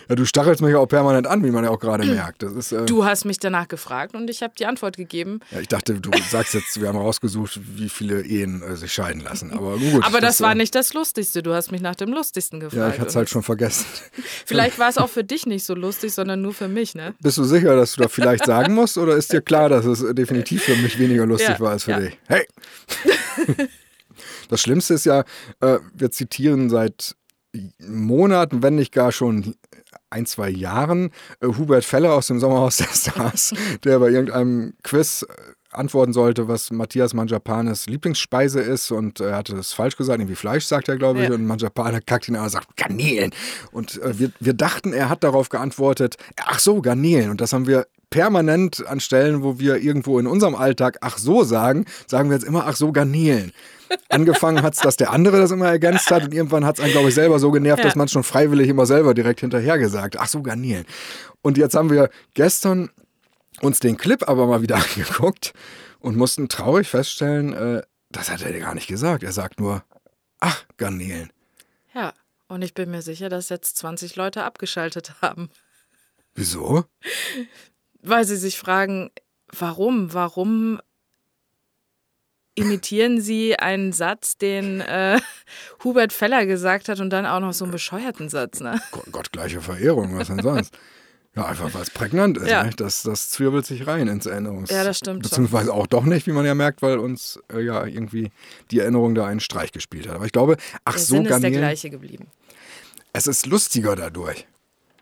Ja, 0.09 0.15
du 0.15 0.25
stachelst 0.25 0.61
mich 0.61 0.75
auch 0.75 0.85
permanent 0.85 1.27
an, 1.27 1.43
wie 1.43 1.51
man 1.51 1.63
ja 1.63 1.69
auch 1.69 1.79
gerade 1.79 2.05
merkt. 2.05 2.43
Das 2.43 2.53
ist, 2.53 2.71
äh 2.71 2.85
du 2.85 3.05
hast 3.05 3.25
mich 3.25 3.39
danach 3.39 3.67
gefragt 3.67 4.15
und 4.15 4.29
ich 4.29 4.43
habe 4.43 4.53
die 4.57 4.65
Antwort 4.65 4.97
gegeben. 4.97 5.39
Ja, 5.51 5.59
ich 5.59 5.67
dachte, 5.67 5.99
du 5.99 6.11
sagst 6.29 6.53
jetzt, 6.53 6.81
wir 6.81 6.87
haben 6.87 6.97
rausgesucht, 6.97 7.59
wie 7.75 7.89
viele 7.89 8.21
Ehen 8.21 8.61
äh, 8.61 8.75
sich 8.75 8.93
scheiden 8.93 9.21
lassen. 9.21 9.51
Aber 9.51 9.77
gut. 9.77 10.05
Aber 10.05 10.19
das, 10.19 10.37
das 10.37 10.41
war 10.41 10.51
äh, 10.53 10.55
nicht 10.55 10.75
das 10.75 10.93
Lustigste. 10.93 11.43
Du 11.43 11.53
hast 11.53 11.71
mich 11.71 11.81
nach 11.81 11.95
dem 11.95 12.11
Lustigsten 12.11 12.59
gefragt. 12.59 12.77
Ja, 12.79 12.89
ich 12.89 12.99
hatte 12.99 13.09
es 13.09 13.15
halt 13.15 13.29
schon 13.29 13.43
vergessen. 13.43 13.85
Vielleicht 14.45 14.79
war 14.79 14.89
es 14.89 14.97
auch 14.97 15.09
für 15.09 15.23
dich 15.23 15.45
nicht 15.45 15.65
so 15.65 15.75
lustig, 15.75 16.13
sondern 16.13 16.41
nur 16.41 16.53
für 16.53 16.67
mich, 16.67 16.95
ne? 16.95 17.13
Bist 17.21 17.37
du 17.37 17.43
sicher, 17.43 17.75
dass 17.75 17.95
du 17.95 18.01
da 18.01 18.07
vielleicht 18.07 18.45
sagen 18.45 18.73
musst? 18.73 18.97
Oder 18.97 19.15
ist 19.15 19.31
dir 19.31 19.41
klar, 19.41 19.69
dass 19.69 19.85
es 19.85 20.03
definitiv 20.13 20.63
für 20.63 20.75
mich 20.75 20.99
weniger 20.99 21.25
lustig 21.25 21.49
ja, 21.49 21.59
war 21.59 21.71
als 21.71 21.83
für 21.83 21.91
ja. 21.91 21.99
dich? 21.99 22.17
Hey! 22.27 22.45
Das 24.49 24.61
Schlimmste 24.61 24.95
ist 24.95 25.05
ja, 25.05 25.23
äh, 25.61 25.79
wir 25.93 26.11
zitieren 26.11 26.69
seit 26.69 27.15
Monaten, 27.79 28.63
wenn 28.63 28.75
nicht 28.75 28.93
gar 28.93 29.11
schon 29.11 29.55
ein, 30.09 30.25
zwei 30.25 30.49
Jahren 30.49 31.11
äh, 31.41 31.47
Hubert 31.47 31.85
Feller 31.85 32.13
aus 32.13 32.27
dem 32.27 32.39
Sommerhaus 32.39 32.77
der 32.77 32.87
Stars, 32.87 33.53
der 33.83 33.99
bei 33.99 34.09
irgendeinem 34.09 34.73
Quiz 34.83 35.23
äh, 35.23 35.33
antworten 35.71 36.13
sollte, 36.13 36.47
was 36.47 36.71
Matthias 36.71 37.13
Manjapanes 37.13 37.87
Lieblingsspeise 37.87 38.59
ist 38.59 38.91
und 38.91 39.21
er 39.21 39.37
hatte 39.37 39.55
das 39.55 39.71
falsch 39.71 39.95
gesagt, 39.95 40.19
irgendwie 40.19 40.35
Fleisch 40.35 40.65
sagt 40.65 40.89
er, 40.89 40.97
glaube 40.97 41.23
ich, 41.23 41.29
ja. 41.29 41.35
und 41.35 41.45
Manjapane 41.45 42.01
kackt 42.01 42.27
ihn 42.27 42.35
an 42.35 42.43
und 42.43 42.49
sagt 42.49 42.75
Garnelen. 42.75 43.31
Und 43.71 44.01
äh, 44.01 44.19
wir, 44.19 44.31
wir 44.39 44.53
dachten, 44.53 44.93
er 44.93 45.09
hat 45.09 45.23
darauf 45.23 45.49
geantwortet, 45.49 46.17
ach 46.37 46.59
so, 46.59 46.81
Garnelen. 46.81 47.29
Und 47.29 47.41
das 47.41 47.53
haben 47.53 47.67
wir 47.67 47.87
permanent 48.09 48.85
an 48.85 48.99
Stellen, 48.99 49.43
wo 49.43 49.59
wir 49.59 49.77
irgendwo 49.77 50.19
in 50.19 50.27
unserem 50.27 50.55
Alltag 50.55 50.97
ach 50.99 51.17
so 51.17 51.43
sagen, 51.43 51.85
sagen 52.05 52.29
wir 52.29 52.35
jetzt 52.35 52.45
immer 52.45 52.67
ach 52.67 52.75
so 52.75 52.91
Garnelen. 52.91 53.53
Angefangen 54.09 54.61
hat 54.61 54.73
es, 54.73 54.79
dass 54.79 54.97
der 54.97 55.11
andere 55.11 55.39
das 55.39 55.51
immer 55.51 55.67
ergänzt 55.67 56.11
hat 56.11 56.23
und 56.23 56.33
irgendwann 56.33 56.65
hat 56.65 56.77
es 56.77 56.83
einen, 56.83 56.93
glaube 56.93 57.09
ich, 57.09 57.15
selber 57.15 57.39
so 57.39 57.51
genervt, 57.51 57.79
ja. 57.79 57.85
dass 57.85 57.95
man 57.95 58.05
es 58.05 58.11
schon 58.11 58.23
freiwillig 58.23 58.69
immer 58.69 58.85
selber 58.85 59.13
direkt 59.13 59.39
hinterher 59.39 59.77
gesagt. 59.77 60.17
Ach 60.19 60.27
so, 60.27 60.41
Garnelen. 60.41 60.85
Und 61.41 61.57
jetzt 61.57 61.75
haben 61.75 61.89
wir 61.89 62.09
gestern 62.33 62.89
uns 63.61 63.79
den 63.79 63.97
Clip 63.97 64.27
aber 64.27 64.47
mal 64.47 64.61
wieder 64.61 64.75
angeguckt 64.97 65.53
und 65.99 66.17
mussten 66.17 66.49
traurig 66.49 66.87
feststellen, 66.87 67.53
äh, 67.53 67.81
das 68.09 68.29
hat 68.29 68.41
er 68.41 68.57
gar 68.59 68.75
nicht 68.75 68.87
gesagt. 68.87 69.23
Er 69.23 69.31
sagt 69.31 69.59
nur, 69.59 69.83
ach, 70.39 70.65
Garnelen. 70.77 71.31
Ja, 71.93 72.13
und 72.47 72.61
ich 72.61 72.73
bin 72.73 72.91
mir 72.91 73.01
sicher, 73.01 73.29
dass 73.29 73.49
jetzt 73.49 73.77
20 73.77 74.15
Leute 74.15 74.43
abgeschaltet 74.43 75.21
haben. 75.21 75.49
Wieso? 76.35 76.85
Weil 78.01 78.25
sie 78.25 78.37
sich 78.37 78.57
fragen, 78.57 79.11
warum? 79.51 80.13
Warum 80.13 80.81
imitieren 82.55 83.21
Sie 83.21 83.57
einen 83.57 83.93
Satz, 83.93 84.37
den 84.37 84.81
äh, 84.81 85.19
Hubert 85.83 86.13
Feller 86.13 86.45
gesagt 86.45 86.89
hat 86.89 86.99
und 86.99 87.09
dann 87.09 87.25
auch 87.25 87.39
noch 87.39 87.53
so 87.53 87.65
einen 87.65 87.71
bescheuerten 87.71 88.29
Satz, 88.29 88.59
ne? 88.59 88.79
Gott, 89.11 89.31
gleiche 89.31 89.61
Verehrung, 89.61 90.17
was 90.17 90.27
denn 90.27 90.39
sonst? 90.39 90.77
Ja, 91.35 91.45
einfach 91.45 91.73
weil 91.73 91.83
es 91.83 91.89
prägnant 91.89 92.37
ist. 92.37 92.49
Ja. 92.49 92.65
Ne? 92.65 92.71
Das, 92.75 93.03
das 93.03 93.29
zwirbelt 93.29 93.65
sich 93.65 93.87
rein 93.87 94.09
ins 94.09 94.25
Erinnerungs... 94.25 94.69
Ja, 94.69 94.83
das 94.83 94.97
stimmt. 94.97 95.23
Beziehungsweise 95.23 95.67
schon. 95.67 95.75
auch 95.75 95.87
doch 95.87 96.03
nicht, 96.03 96.27
wie 96.27 96.33
man 96.33 96.45
ja 96.45 96.55
merkt, 96.55 96.81
weil 96.81 96.99
uns 96.99 97.39
äh, 97.53 97.61
ja 97.61 97.85
irgendwie 97.85 98.31
die 98.69 98.79
Erinnerung 98.79 99.15
da 99.15 99.25
einen 99.27 99.39
Streich 99.39 99.71
gespielt 99.71 100.09
hat. 100.09 100.15
Aber 100.15 100.25
ich 100.25 100.33
glaube, 100.33 100.57
ach 100.83 100.93
der 100.93 101.01
so, 101.01 101.15
Sinn 101.15 101.23
Garnelen, 101.23 101.53
ist 101.53 101.59
der 101.59 101.67
gleiche 101.67 101.89
geblieben. 101.89 102.27
Es 103.13 103.27
ist 103.27 103.45
lustiger 103.45 103.95
dadurch. 103.95 104.45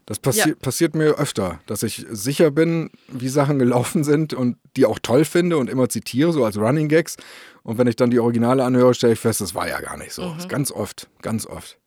Das 0.10 0.18
passi 0.18 0.50
ja. 0.50 0.56
passiert 0.56 0.96
mir 0.96 1.20
öfter, 1.20 1.60
dass 1.68 1.84
ich 1.84 2.04
sicher 2.10 2.50
bin, 2.50 2.90
wie 3.10 3.30
Sachen 3.30 3.60
gelaufen 3.60 4.04
sind 4.04 4.34
und 4.34 4.58
die 4.76 4.88
auch 4.88 4.98
toll 4.98 5.24
finde 5.24 5.58
und 5.58 5.70
immer 5.70 5.88
zitiere, 5.88 6.34
so 6.34 6.44
als 6.44 6.58
Running 6.58 6.90
Gags. 6.90 7.16
Und 7.62 7.78
wenn 7.78 7.86
ich 7.86 7.96
dann 7.96 8.10
die 8.10 8.18
Originale 8.18 8.64
anhöre, 8.64 8.96
stelle 8.96 9.14
ich 9.14 9.20
fest, 9.20 9.40
das 9.40 9.54
war 9.54 9.68
ja 9.68 9.80
gar 9.80 9.98
nicht 9.98 10.14
so. 10.14 10.30
Mhm. 10.30 10.48
ganz 10.48 10.72
oft, 10.72 11.08
ganz 11.22 11.46
oft. 11.46 11.78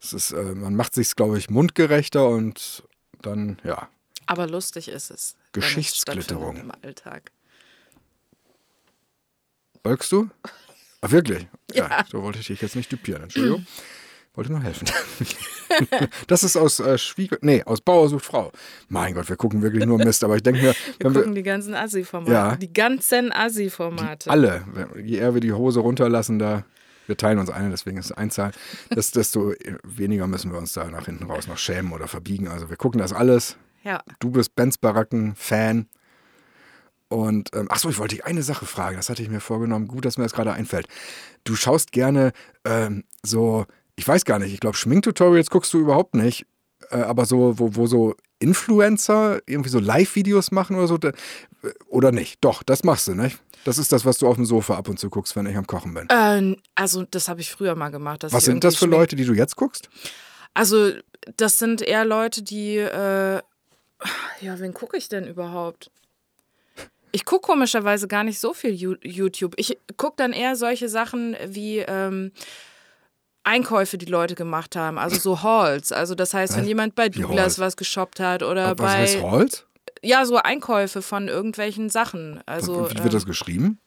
Es 0.00 0.12
ist, 0.12 0.30
äh, 0.30 0.54
man 0.54 0.76
macht 0.76 0.94
sich, 0.94 1.16
glaube 1.16 1.36
ich, 1.36 1.50
mundgerechter 1.50 2.28
und 2.28 2.84
dann, 3.22 3.58
ja. 3.64 3.88
Aber 4.26 4.46
lustig 4.46 4.86
ist 4.86 5.10
es. 5.10 5.34
Geschichtsklitterung. 5.50 6.56
Im 6.58 6.72
Alltag. 6.80 7.32
Folgst 9.82 10.12
du? 10.12 10.30
Ach, 11.00 11.10
wirklich? 11.10 11.48
Ja. 11.74 11.88
ja. 11.88 12.04
So 12.08 12.22
wollte 12.22 12.38
ich 12.38 12.46
dich 12.46 12.60
jetzt 12.60 12.76
nicht 12.76 12.92
düpieren. 12.92 13.24
Entschuldigung. 13.24 13.66
Wollte 14.34 14.50
nur 14.50 14.62
helfen. 14.62 14.88
das 16.26 16.42
ist 16.42 16.56
aus 16.56 16.80
äh, 16.80 16.98
Schwieger. 16.98 17.38
Nee, 17.40 17.62
aus 17.64 17.80
Bauer 17.80 18.08
sucht 18.08 18.24
Frau. 18.24 18.50
Mein 18.88 19.14
Gott, 19.14 19.28
wir 19.28 19.36
gucken 19.36 19.62
wirklich 19.62 19.86
nur 19.86 19.98
Mist. 19.98 20.24
Aber 20.24 20.34
ich 20.34 20.42
denke 20.42 20.60
mir. 20.60 20.74
Wir 20.98 21.12
gucken 21.12 21.30
wir, 21.30 21.34
die 21.34 21.42
ganzen 21.44 21.74
Assi-Formate. 21.74 22.32
Ja, 22.32 22.56
die 22.56 22.72
ganzen 22.72 23.32
Assi-Formate. 23.32 24.28
Alle. 24.28 24.64
Je 24.96 25.18
eher 25.18 25.34
wir 25.34 25.40
die 25.40 25.52
Hose 25.52 25.80
runterlassen, 25.80 26.38
da. 26.38 26.64
Wir 27.06 27.18
teilen 27.18 27.38
uns 27.38 27.50
eine, 27.50 27.68
deswegen 27.68 27.98
ist 27.98 28.06
es 28.06 28.12
Einzahl. 28.12 28.52
Das, 28.88 29.10
desto 29.10 29.52
weniger 29.82 30.26
müssen 30.26 30.50
wir 30.50 30.58
uns 30.58 30.72
da 30.72 30.86
nach 30.86 31.04
hinten 31.04 31.24
raus 31.24 31.46
noch 31.46 31.58
schämen 31.58 31.92
oder 31.92 32.08
verbiegen. 32.08 32.48
Also 32.48 32.70
wir 32.70 32.76
gucken 32.76 32.98
das 32.98 33.12
alles. 33.12 33.58
Ja. 33.82 34.02
Du 34.20 34.30
bist 34.30 34.56
Benz 34.56 34.78
Baracken-Fan. 34.78 35.86
Und 37.08 37.50
ähm, 37.54 37.70
achso, 37.70 37.90
ich 37.90 37.98
wollte 37.98 38.16
dich 38.16 38.24
eine 38.24 38.42
Sache 38.42 38.64
fragen, 38.64 38.96
das 38.96 39.10
hatte 39.10 39.22
ich 39.22 39.28
mir 39.28 39.40
vorgenommen. 39.40 39.86
Gut, 39.86 40.06
dass 40.06 40.16
mir 40.16 40.24
das 40.24 40.32
gerade 40.32 40.54
einfällt. 40.54 40.88
Du 41.44 41.54
schaust 41.54 41.92
gerne 41.92 42.32
ähm, 42.64 43.04
so 43.22 43.66
ich 43.96 44.06
weiß 44.06 44.24
gar 44.24 44.38
nicht, 44.38 44.52
ich 44.52 44.60
glaube, 44.60 44.76
Schminktutorials 44.76 45.50
guckst 45.50 45.72
du 45.72 45.78
überhaupt 45.78 46.14
nicht. 46.14 46.46
Äh, 46.90 46.96
aber 46.96 47.26
so, 47.26 47.58
wo, 47.58 47.74
wo 47.76 47.86
so 47.86 48.14
Influencer 48.38 49.40
irgendwie 49.46 49.70
so 49.70 49.78
Live-Videos 49.78 50.50
machen 50.50 50.76
oder 50.76 50.86
so, 50.86 50.98
da, 50.98 51.12
oder 51.88 52.12
nicht? 52.12 52.38
Doch, 52.44 52.62
das 52.62 52.84
machst 52.84 53.08
du, 53.08 53.14
nicht? 53.14 53.38
Das 53.64 53.78
ist 53.78 53.92
das, 53.92 54.04
was 54.04 54.18
du 54.18 54.28
auf 54.28 54.36
dem 54.36 54.44
Sofa 54.44 54.76
ab 54.76 54.88
und 54.88 54.98
zu 54.98 55.08
guckst, 55.08 55.34
wenn 55.36 55.46
ich 55.46 55.56
am 55.56 55.66
Kochen 55.66 55.94
bin. 55.94 56.06
Ähm, 56.10 56.56
also, 56.74 57.04
das 57.04 57.28
habe 57.28 57.40
ich 57.40 57.50
früher 57.50 57.74
mal 57.74 57.88
gemacht. 57.88 58.24
was 58.28 58.44
sind 58.44 58.62
das 58.62 58.76
für 58.76 58.86
Leute, 58.86 59.16
die 59.16 59.24
du 59.24 59.32
jetzt 59.32 59.56
guckst? 59.56 59.88
Also, 60.52 60.92
das 61.36 61.58
sind 61.58 61.80
eher 61.80 62.04
Leute, 62.04 62.42
die. 62.42 62.76
Äh, 62.76 63.40
ja, 64.40 64.58
wen 64.58 64.74
gucke 64.74 64.98
ich 64.98 65.08
denn 65.08 65.26
überhaupt? 65.26 65.90
Ich 67.10 67.24
gucke 67.24 67.46
komischerweise 67.46 68.06
gar 68.06 68.24
nicht 68.24 68.38
so 68.38 68.52
viel 68.52 68.74
YouTube. 68.74 69.54
Ich 69.56 69.78
gucke 69.96 70.16
dann 70.18 70.32
eher 70.32 70.56
solche 70.56 70.90
Sachen 70.90 71.34
wie. 71.46 71.78
Ähm, 71.78 72.32
Einkäufe, 73.44 73.98
die 73.98 74.06
Leute 74.06 74.34
gemacht 74.34 74.74
haben, 74.74 74.98
also 74.98 75.18
so 75.18 75.42
Halls. 75.42 75.92
Also 75.92 76.14
das 76.14 76.34
heißt, 76.34 76.56
wenn 76.56 76.64
jemand 76.64 76.94
bei 76.94 77.08
Douglas 77.08 77.58
was 77.58 77.76
geshoppt 77.76 78.20
hat 78.20 78.42
oder 78.42 78.70
was 78.70 78.76
bei. 78.76 78.84
Was 78.84 78.94
heißt 78.94 79.22
Halls? 79.22 79.66
Ja, 80.02 80.24
so 80.26 80.36
Einkäufe 80.36 81.00
von 81.00 81.28
irgendwelchen 81.28 81.88
Sachen. 81.88 82.42
Also, 82.46 82.90
wie 82.90 83.02
wird 83.02 83.14
das 83.14 83.22
ähm, 83.22 83.28
geschrieben? 83.28 83.78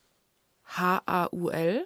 H-A-U-L. 0.66 1.86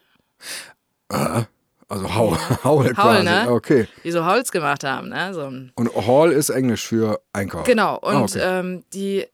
Ah, 1.09 1.43
also 1.89 2.15
Haul, 2.15 2.37
ja. 2.49 2.59
Haul 2.63 2.93
quasi. 2.93 3.23
Ne? 3.25 3.51
Okay. 3.51 3.87
Die 4.03 4.11
so 4.11 4.23
Halls 4.23 4.51
gemacht 4.51 4.83
haben. 4.85 5.09
Ne? 5.09 5.33
So. 5.33 5.51
Und 5.75 6.07
Hall 6.07 6.31
ist 6.31 6.49
Englisch 6.49 6.87
für 6.87 7.21
Einkauf. 7.33 7.65
Genau. 7.65 7.97
Und 7.99 8.15
ah, 8.15 8.21
okay. 8.21 8.39
ähm, 8.41 8.83
die 8.93 9.27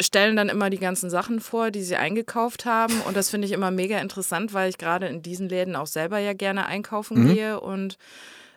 stellen 0.00 0.36
dann 0.36 0.48
immer 0.48 0.68
die 0.70 0.78
ganzen 0.78 1.08
Sachen 1.10 1.40
vor, 1.40 1.70
die 1.70 1.82
sie 1.82 1.96
eingekauft 1.96 2.64
haben. 2.64 3.00
Und 3.02 3.16
das 3.16 3.30
finde 3.30 3.46
ich 3.46 3.52
immer 3.52 3.70
mega 3.70 3.98
interessant, 3.98 4.52
weil 4.52 4.68
ich 4.70 4.78
gerade 4.78 5.06
in 5.06 5.22
diesen 5.22 5.48
Läden 5.48 5.76
auch 5.76 5.86
selber 5.86 6.18
ja 6.18 6.32
gerne 6.34 6.66
einkaufen 6.66 7.24
Mhm. 7.24 7.34
gehe. 7.34 7.60
Und 7.60 7.96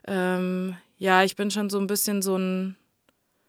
ähm, 0.07 0.75
ja, 0.97 1.23
ich 1.23 1.35
bin 1.35 1.49
schon 1.51 1.69
so 1.69 1.79
ein 1.79 1.87
bisschen 1.87 2.21
so 2.21 2.35
ein 2.37 2.75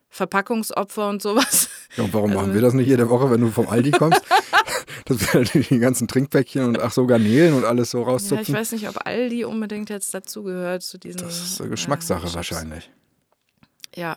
Verpackungsopfer 0.09 1.09
und 1.09 1.23
sowas. 1.23 1.68
Ja, 1.97 2.04
und 2.04 2.12
warum 2.14 2.30
Also 2.30 2.40
machen 2.42 2.54
wir 2.54 2.61
das 2.61 2.75
nicht 2.75 2.87
jede 2.88 3.09
Woche, 3.11 3.30
wenn 3.30 3.40
du 3.40 3.50
vom 3.50 3.68
Aldi 3.68 3.90
kommst? 3.92 4.23
Dass 5.06 5.35
wir 5.35 5.42
die 5.44 5.78
ganzen 5.78 6.06
Trinkpäckchen 6.09 6.64
und 6.64 6.80
ach 6.80 6.92
so 6.92 7.06
Garnelen 7.06 7.54
und 7.54 7.64
alles 7.64 7.90
so 7.90 7.99
Ja, 7.99 8.02
ich 8.04 8.09
rauszupfen. 8.09 8.54
weiß 8.54 8.73
nicht, 8.73 8.88
ob 8.88 9.06
Aldi 9.06 9.44
unbedingt 9.44 9.90
jetzt 9.90 10.12
dazugehört 10.14 10.82
zu 10.82 10.99
diesen. 10.99 11.20
das 11.23 11.40
ist 11.40 11.61
eine 11.61 11.70
Geschmackssache 11.70 12.23
Chips. 12.25 12.35
wahrscheinlich. 12.35 12.90
Ja, 13.97 14.16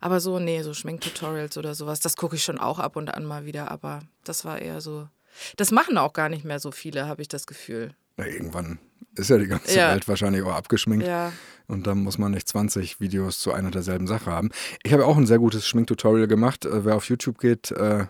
aber 0.00 0.20
so, 0.20 0.38
nee, 0.38 0.62
so 0.62 0.74
Schminktutorials 0.74 1.56
oder 1.58 1.74
sowas, 1.74 2.00
das 2.00 2.16
gucke 2.16 2.36
ich 2.36 2.44
schon 2.44 2.58
auch 2.58 2.78
ab 2.78 2.96
und 2.96 3.08
an 3.12 3.24
mal 3.24 3.44
wieder, 3.46 3.70
aber 3.70 4.00
das 4.24 4.44
war 4.44 4.60
eher 4.60 4.80
so. 4.80 5.08
Das 5.56 5.70
machen 5.70 5.98
auch 5.98 6.12
gar 6.12 6.28
nicht 6.28 6.44
mehr 6.44 6.58
so 6.58 6.70
viele, 6.70 7.06
habe 7.06 7.22
ich 7.22 7.28
das 7.28 7.46
Gefühl. 7.46 7.94
Na, 8.16 8.26
irgendwann 8.26 8.78
ist 9.14 9.30
ja 9.30 9.38
die 9.38 9.46
ganze 9.46 9.76
Ja. 9.76 9.92
Welt 9.92 10.08
wahrscheinlich 10.08 10.42
auch 10.42 10.54
abgeschminkt. 10.54 11.06
Ja. 11.06 11.32
Und 11.66 11.86
dann 11.86 11.98
muss 11.98 12.18
man 12.18 12.32
nicht 12.32 12.48
20 12.48 13.00
Videos 13.00 13.40
zu 13.40 13.52
einer 13.52 13.70
derselben 13.70 14.06
Sache 14.06 14.30
haben. 14.30 14.50
Ich 14.82 14.92
habe 14.92 15.06
auch 15.06 15.16
ein 15.16 15.26
sehr 15.26 15.38
gutes 15.38 15.66
Schminktutorial 15.66 16.26
gemacht. 16.26 16.64
Äh, 16.64 16.84
wer 16.84 16.96
auf 16.96 17.08
YouTube 17.08 17.38
geht, 17.38 17.70
äh, 17.72 18.06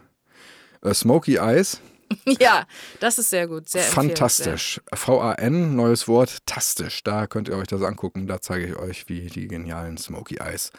äh, 0.83 0.95
Smoky 0.95 1.37
Eyes. 1.37 1.81
Ja, 2.41 2.67
das 3.01 3.19
ist 3.19 3.29
sehr 3.29 3.47
gut. 3.47 3.69
Sehr 3.69 3.83
Fantastisch. 3.83 4.81
V-A-N, 4.95 5.77
neues 5.77 6.09
Wort, 6.09 6.39
tastisch. 6.47 7.05
Da 7.05 7.27
könnt 7.27 7.49
ihr 7.49 7.57
euch 7.59 7.67
das 7.67 7.83
angucken. 7.83 8.27
Da 8.27 8.41
zeige 8.41 8.67
ich 8.67 8.77
euch, 8.77 9.11
wie 9.11 9.27
die 9.27 9.47
genialen 9.47 9.99
Smoky 9.99 10.37
Eyes 10.37 10.73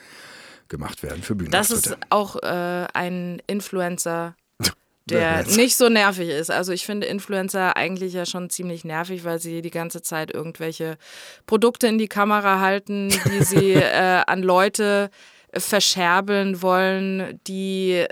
gemacht 0.69 1.03
werden 1.03 1.23
für 1.23 1.35
Das 1.35 1.71
ist 1.71 1.97
auch 2.09 2.35
äh, 2.37 2.87
ein 2.93 3.41
Influencer, 3.47 4.35
der 5.09 5.45
nicht 5.45 5.75
so 5.75 5.89
nervig 5.89 6.29
ist. 6.29 6.51
Also 6.51 6.71
ich 6.71 6.85
finde 6.85 7.07
Influencer 7.07 7.75
eigentlich 7.75 8.13
ja 8.13 8.25
schon 8.25 8.49
ziemlich 8.49 8.85
nervig, 8.85 9.23
weil 9.23 9.39
sie 9.39 9.61
die 9.61 9.71
ganze 9.71 10.01
Zeit 10.01 10.31
irgendwelche 10.31 10.97
Produkte 11.45 11.87
in 11.87 11.97
die 11.97 12.07
Kamera 12.07 12.59
halten, 12.59 13.09
die 13.09 13.43
sie 13.43 13.73
äh, 13.73 14.21
an 14.25 14.43
Leute 14.43 15.09
verscherbeln 15.53 16.61
wollen, 16.61 17.39
die 17.47 18.05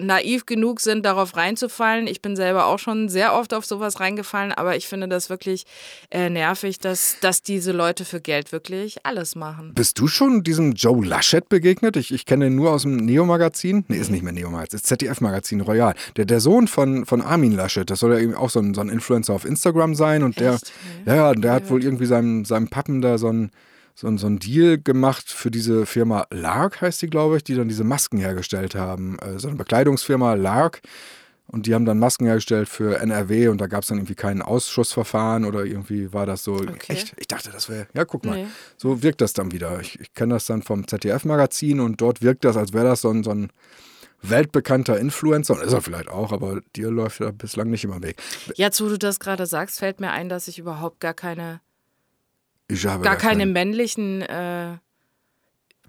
naiv 0.00 0.46
genug 0.46 0.80
sind, 0.80 1.04
darauf 1.04 1.36
reinzufallen. 1.36 2.06
Ich 2.06 2.22
bin 2.22 2.36
selber 2.36 2.66
auch 2.66 2.78
schon 2.78 3.08
sehr 3.08 3.34
oft 3.34 3.54
auf 3.54 3.64
sowas 3.64 4.00
reingefallen, 4.00 4.52
aber 4.52 4.76
ich 4.76 4.86
finde 4.86 5.08
das 5.08 5.30
wirklich 5.30 5.64
äh, 6.10 6.30
nervig, 6.30 6.78
dass, 6.78 7.16
dass 7.20 7.42
diese 7.42 7.72
Leute 7.72 8.04
für 8.04 8.20
Geld 8.20 8.52
wirklich 8.52 9.04
alles 9.04 9.36
machen. 9.36 9.72
Bist 9.74 9.98
du 9.98 10.08
schon 10.08 10.42
diesem 10.42 10.72
Joe 10.72 11.04
Laschet 11.04 11.48
begegnet? 11.48 11.96
Ich, 11.96 12.12
ich 12.12 12.26
kenne 12.26 12.46
ihn 12.46 12.54
nur 12.54 12.72
aus 12.72 12.82
dem 12.82 12.96
Neo-Magazin. 12.96 13.84
Nee, 13.88 13.98
ist 13.98 14.10
nicht 14.10 14.22
mehr 14.22 14.32
Neo-Magazin, 14.32 14.76
ist 14.76 14.86
ZDF-Magazin 14.86 15.60
Royal. 15.60 15.94
Der, 16.16 16.24
der 16.24 16.40
Sohn 16.40 16.68
von, 16.68 17.06
von 17.06 17.20
Armin 17.20 17.52
Laschet, 17.52 17.88
das 17.88 18.00
soll 18.00 18.12
ja 18.14 18.20
eben 18.20 18.34
auch 18.34 18.50
so 18.50 18.60
ein, 18.60 18.74
so 18.74 18.80
ein 18.80 18.88
Influencer 18.88 19.34
auf 19.34 19.44
Instagram 19.44 19.94
sein. 19.94 20.22
Und 20.22 20.40
der, 20.40 20.54
Echt? 20.54 20.72
ja, 21.06 21.14
ja, 21.14 21.32
der 21.34 21.52
hat 21.52 21.70
wohl 21.70 21.82
irgendwie 21.82 22.06
seinem, 22.06 22.44
seinem 22.44 22.68
Pappen 22.68 23.00
da 23.00 23.18
so 23.18 23.28
ein, 23.28 23.50
so, 23.98 24.06
ein, 24.06 24.16
so 24.16 24.28
ein 24.28 24.38
Deal 24.38 24.78
gemacht 24.78 25.28
für 25.28 25.50
diese 25.50 25.84
Firma 25.84 26.24
Lark, 26.30 26.82
heißt 26.82 27.02
die, 27.02 27.08
glaube 27.08 27.36
ich, 27.36 27.42
die 27.42 27.56
dann 27.56 27.66
diese 27.66 27.82
Masken 27.82 28.18
hergestellt 28.18 28.76
haben. 28.76 29.18
Äh, 29.18 29.40
so 29.40 29.48
eine 29.48 29.56
Bekleidungsfirma 29.56 30.34
Lark. 30.34 30.82
Und 31.48 31.66
die 31.66 31.74
haben 31.74 31.84
dann 31.84 31.98
Masken 31.98 32.26
hergestellt 32.26 32.68
für 32.68 33.00
NRW 33.00 33.48
und 33.48 33.60
da 33.60 33.66
gab 33.66 33.82
es 33.82 33.88
dann 33.88 33.98
irgendwie 33.98 34.14
kein 34.14 34.40
Ausschussverfahren 34.40 35.44
oder 35.44 35.64
irgendwie 35.64 36.12
war 36.12 36.26
das 36.26 36.44
so. 36.44 36.54
Okay. 36.54 36.92
Echt? 36.92 37.14
Ich 37.16 37.26
dachte, 37.26 37.50
das 37.50 37.68
wäre. 37.68 37.88
Ja, 37.92 38.04
guck 38.04 38.24
mal. 38.24 38.44
Nee. 38.44 38.46
So 38.76 39.02
wirkt 39.02 39.20
das 39.20 39.32
dann 39.32 39.50
wieder. 39.50 39.80
Ich, 39.80 39.98
ich 39.98 40.14
kenne 40.14 40.34
das 40.34 40.46
dann 40.46 40.62
vom 40.62 40.86
ZDF-Magazin 40.86 41.80
und 41.80 42.00
dort 42.00 42.22
wirkt 42.22 42.44
das, 42.44 42.56
als 42.56 42.72
wäre 42.72 42.84
das 42.84 43.00
so 43.00 43.10
ein, 43.10 43.24
so 43.24 43.30
ein 43.30 43.50
weltbekannter 44.22 44.96
Influencer. 44.96 45.54
Und 45.54 45.62
ist 45.62 45.72
er 45.72 45.80
vielleicht 45.80 46.08
auch, 46.08 46.30
aber 46.30 46.60
dir 46.76 46.92
läuft 46.92 47.20
er 47.20 47.32
bislang 47.32 47.70
nicht 47.70 47.82
den 47.82 48.02
Weg. 48.02 48.22
Jetzt, 48.54 48.80
wo 48.80 48.88
du 48.88 48.96
das 48.96 49.18
gerade 49.18 49.46
sagst, 49.46 49.80
fällt 49.80 49.98
mir 49.98 50.12
ein, 50.12 50.28
dass 50.28 50.46
ich 50.46 50.60
überhaupt 50.60 51.00
gar 51.00 51.14
keine, 51.14 51.60
Ich 52.70 52.86
habe 52.86 53.02
gar 53.02 53.16
keine 53.16 53.40
keinen- 53.40 53.52
männlichen, 53.52 54.22
äh, 54.22 54.76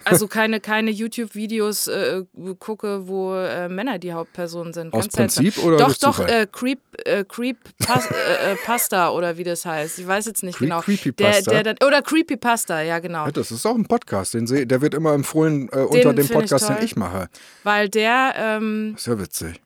also 0.06 0.30
keine, 0.30 0.62
keine 0.62 0.92
YouTube-Videos 0.92 1.88
äh, 1.90 2.24
gucke, 2.58 3.10
wo 3.10 3.34
äh, 3.36 3.68
Männer 3.68 4.00
die 4.00 4.14
Hauptpersonen 4.14 4.72
sind. 4.72 4.94
Aus 4.94 5.10
Ganz 5.10 5.14
seltsam. 5.36 5.44
Prinzip 5.44 5.64
oder 5.66 5.76
Doch, 5.78 5.94
doch, 5.98 6.20
äh, 6.22 6.48
Creep, 6.50 6.80
äh, 7.06 7.26
Creep 7.26 7.58
Pas 7.86 8.06
äh, 8.10 8.56
Pasta 8.66 9.10
oder 9.10 9.38
wie 9.38 9.44
das 9.44 9.66
heißt. 9.66 10.00
Ich 10.00 10.08
weiß 10.08 10.26
jetzt 10.28 10.42
nicht 10.44 10.56
Cre- 10.58 10.60
genau. 10.62 10.80
Creepypasta? 10.80 11.52
Der, 11.52 11.64
der 11.64 11.74
dann, 11.74 11.86
oder 11.88 12.02
Creepypasta, 12.02 12.82
ja 12.82 13.00
genau. 13.00 13.26
Ja, 13.26 13.32
das 13.32 13.52
ist 13.52 13.66
auch 13.66 13.76
ein 13.76 13.88
Podcast, 13.88 14.34
den 14.36 14.48
seh, 14.48 14.66
der 14.66 14.80
wird 14.80 14.94
immer 14.94 15.14
empfohlen 15.14 15.68
unter 15.68 15.90
dem 15.92 16.02
finde 16.04 16.22
ich 16.22 16.32
Podcast, 16.32 16.70
den 16.70 16.78
ich 16.82 16.96
mache. 16.96 17.28
Weil 17.64 17.90
der, 17.90 18.36
ähm, 18.38 18.92
Das 18.94 19.02
ist 19.02 19.08
ja 19.08 19.20
witzig. 19.20 19.62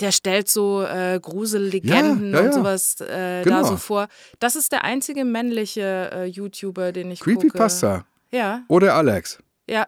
Der 0.00 0.12
stellt 0.12 0.48
so 0.48 0.82
äh, 0.82 1.18
Grusellegenden 1.20 2.32
Ja, 2.32 2.38
ja, 2.38 2.40
ja. 2.40 2.46
und 2.46 2.54
sowas 2.54 3.00
äh, 3.00 3.42
Genau. 3.42 3.62
da 3.62 3.64
so 3.64 3.76
vor. 3.76 4.08
Das 4.38 4.56
ist 4.56 4.72
der 4.72 4.84
einzige 4.84 5.24
männliche 5.24 6.10
äh, 6.12 6.24
YouTuber, 6.26 6.92
den 6.92 7.10
ich 7.10 7.20
Creepypasta. 7.20 7.96
gucke. 7.98 8.06
Ja, 8.30 8.62
Oder 8.68 8.94
Alex. 8.94 9.38
ja. 9.68 9.86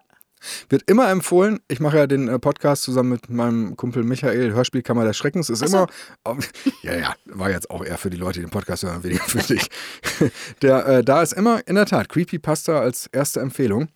Wird 0.71 0.89
immer 0.91 1.11
empfohlen. 1.11 1.61
Ich 1.69 1.81
mache 1.81 1.99
ja 1.99 2.07
den 2.07 2.27
äh, 2.29 2.39
Podcast 2.39 2.85
zusammen 2.85 3.11
mit 3.11 3.29
meinem 3.29 3.77
Kumpel 3.77 4.05
Michael, 4.05 4.53
Hörspielkammer 4.55 5.05
des 5.05 5.19
Schreckens. 5.19 5.51
Ist 5.51 5.59
so. 5.59 5.67
immer. 5.67 5.87
ja, 6.83 6.95
ja, 6.95 7.15
war 7.27 7.51
jetzt 7.51 7.69
auch 7.71 7.85
eher 7.85 7.99
für 7.99 8.09
die 8.09 8.17
Leute, 8.17 8.39
die 8.41 8.47
den 8.47 8.51
Podcast 8.51 8.85
hören, 8.85 9.03
weniger 9.05 9.23
für 9.25 9.41
dich. 9.43 9.69
Der, 10.63 10.87
äh, 10.87 11.05
da 11.05 11.21
ist 11.21 11.35
immer 11.35 11.61
in 11.69 11.75
der 11.75 11.85
Tat 11.85 12.09
Creepypasta 12.09 12.81
als 12.81 13.07
erste 13.09 13.41
Empfehlung. 13.41 13.89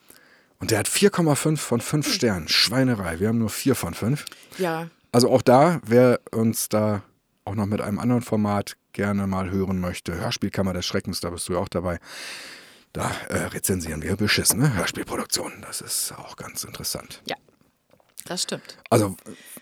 Und 0.60 0.70
der 0.70 0.80
hat 0.80 0.86
4,5 0.88 1.56
von 1.56 1.80
5 1.80 2.12
Sternen. 2.12 2.46
Schweinerei. 2.48 3.20
Wir 3.20 3.28
haben 3.28 3.38
nur 3.38 3.48
4 3.48 3.74
von 3.74 3.94
5. 3.94 4.26
Ja, 4.58 4.88
Also 5.14 5.30
auch 5.30 5.42
da, 5.42 5.80
wer 5.86 6.18
uns 6.32 6.68
da 6.68 7.04
auch 7.44 7.54
noch 7.54 7.66
mit 7.66 7.80
einem 7.80 8.00
anderen 8.00 8.20
Format 8.20 8.76
gerne 8.92 9.28
mal 9.28 9.48
hören 9.48 9.78
möchte, 9.78 10.16
Hörspielkammer 10.16 10.72
des 10.72 10.86
Schreckens, 10.86 11.20
da 11.20 11.30
bist 11.30 11.48
du 11.48 11.52
ja 11.52 11.60
auch 11.60 11.68
dabei. 11.68 12.00
Da 12.92 13.12
äh, 13.28 13.36
rezensieren 13.44 14.02
wir 14.02 14.16
beschissene 14.16 14.74
Hörspielproduktionen. 14.74 15.62
Das 15.62 15.82
ist 15.82 16.12
auch 16.18 16.34
ganz 16.34 16.64
interessant. 16.64 17.22
ja. 17.26 17.36
Das 18.26 18.42
stimmt. 18.42 18.78
Also, 18.88 19.16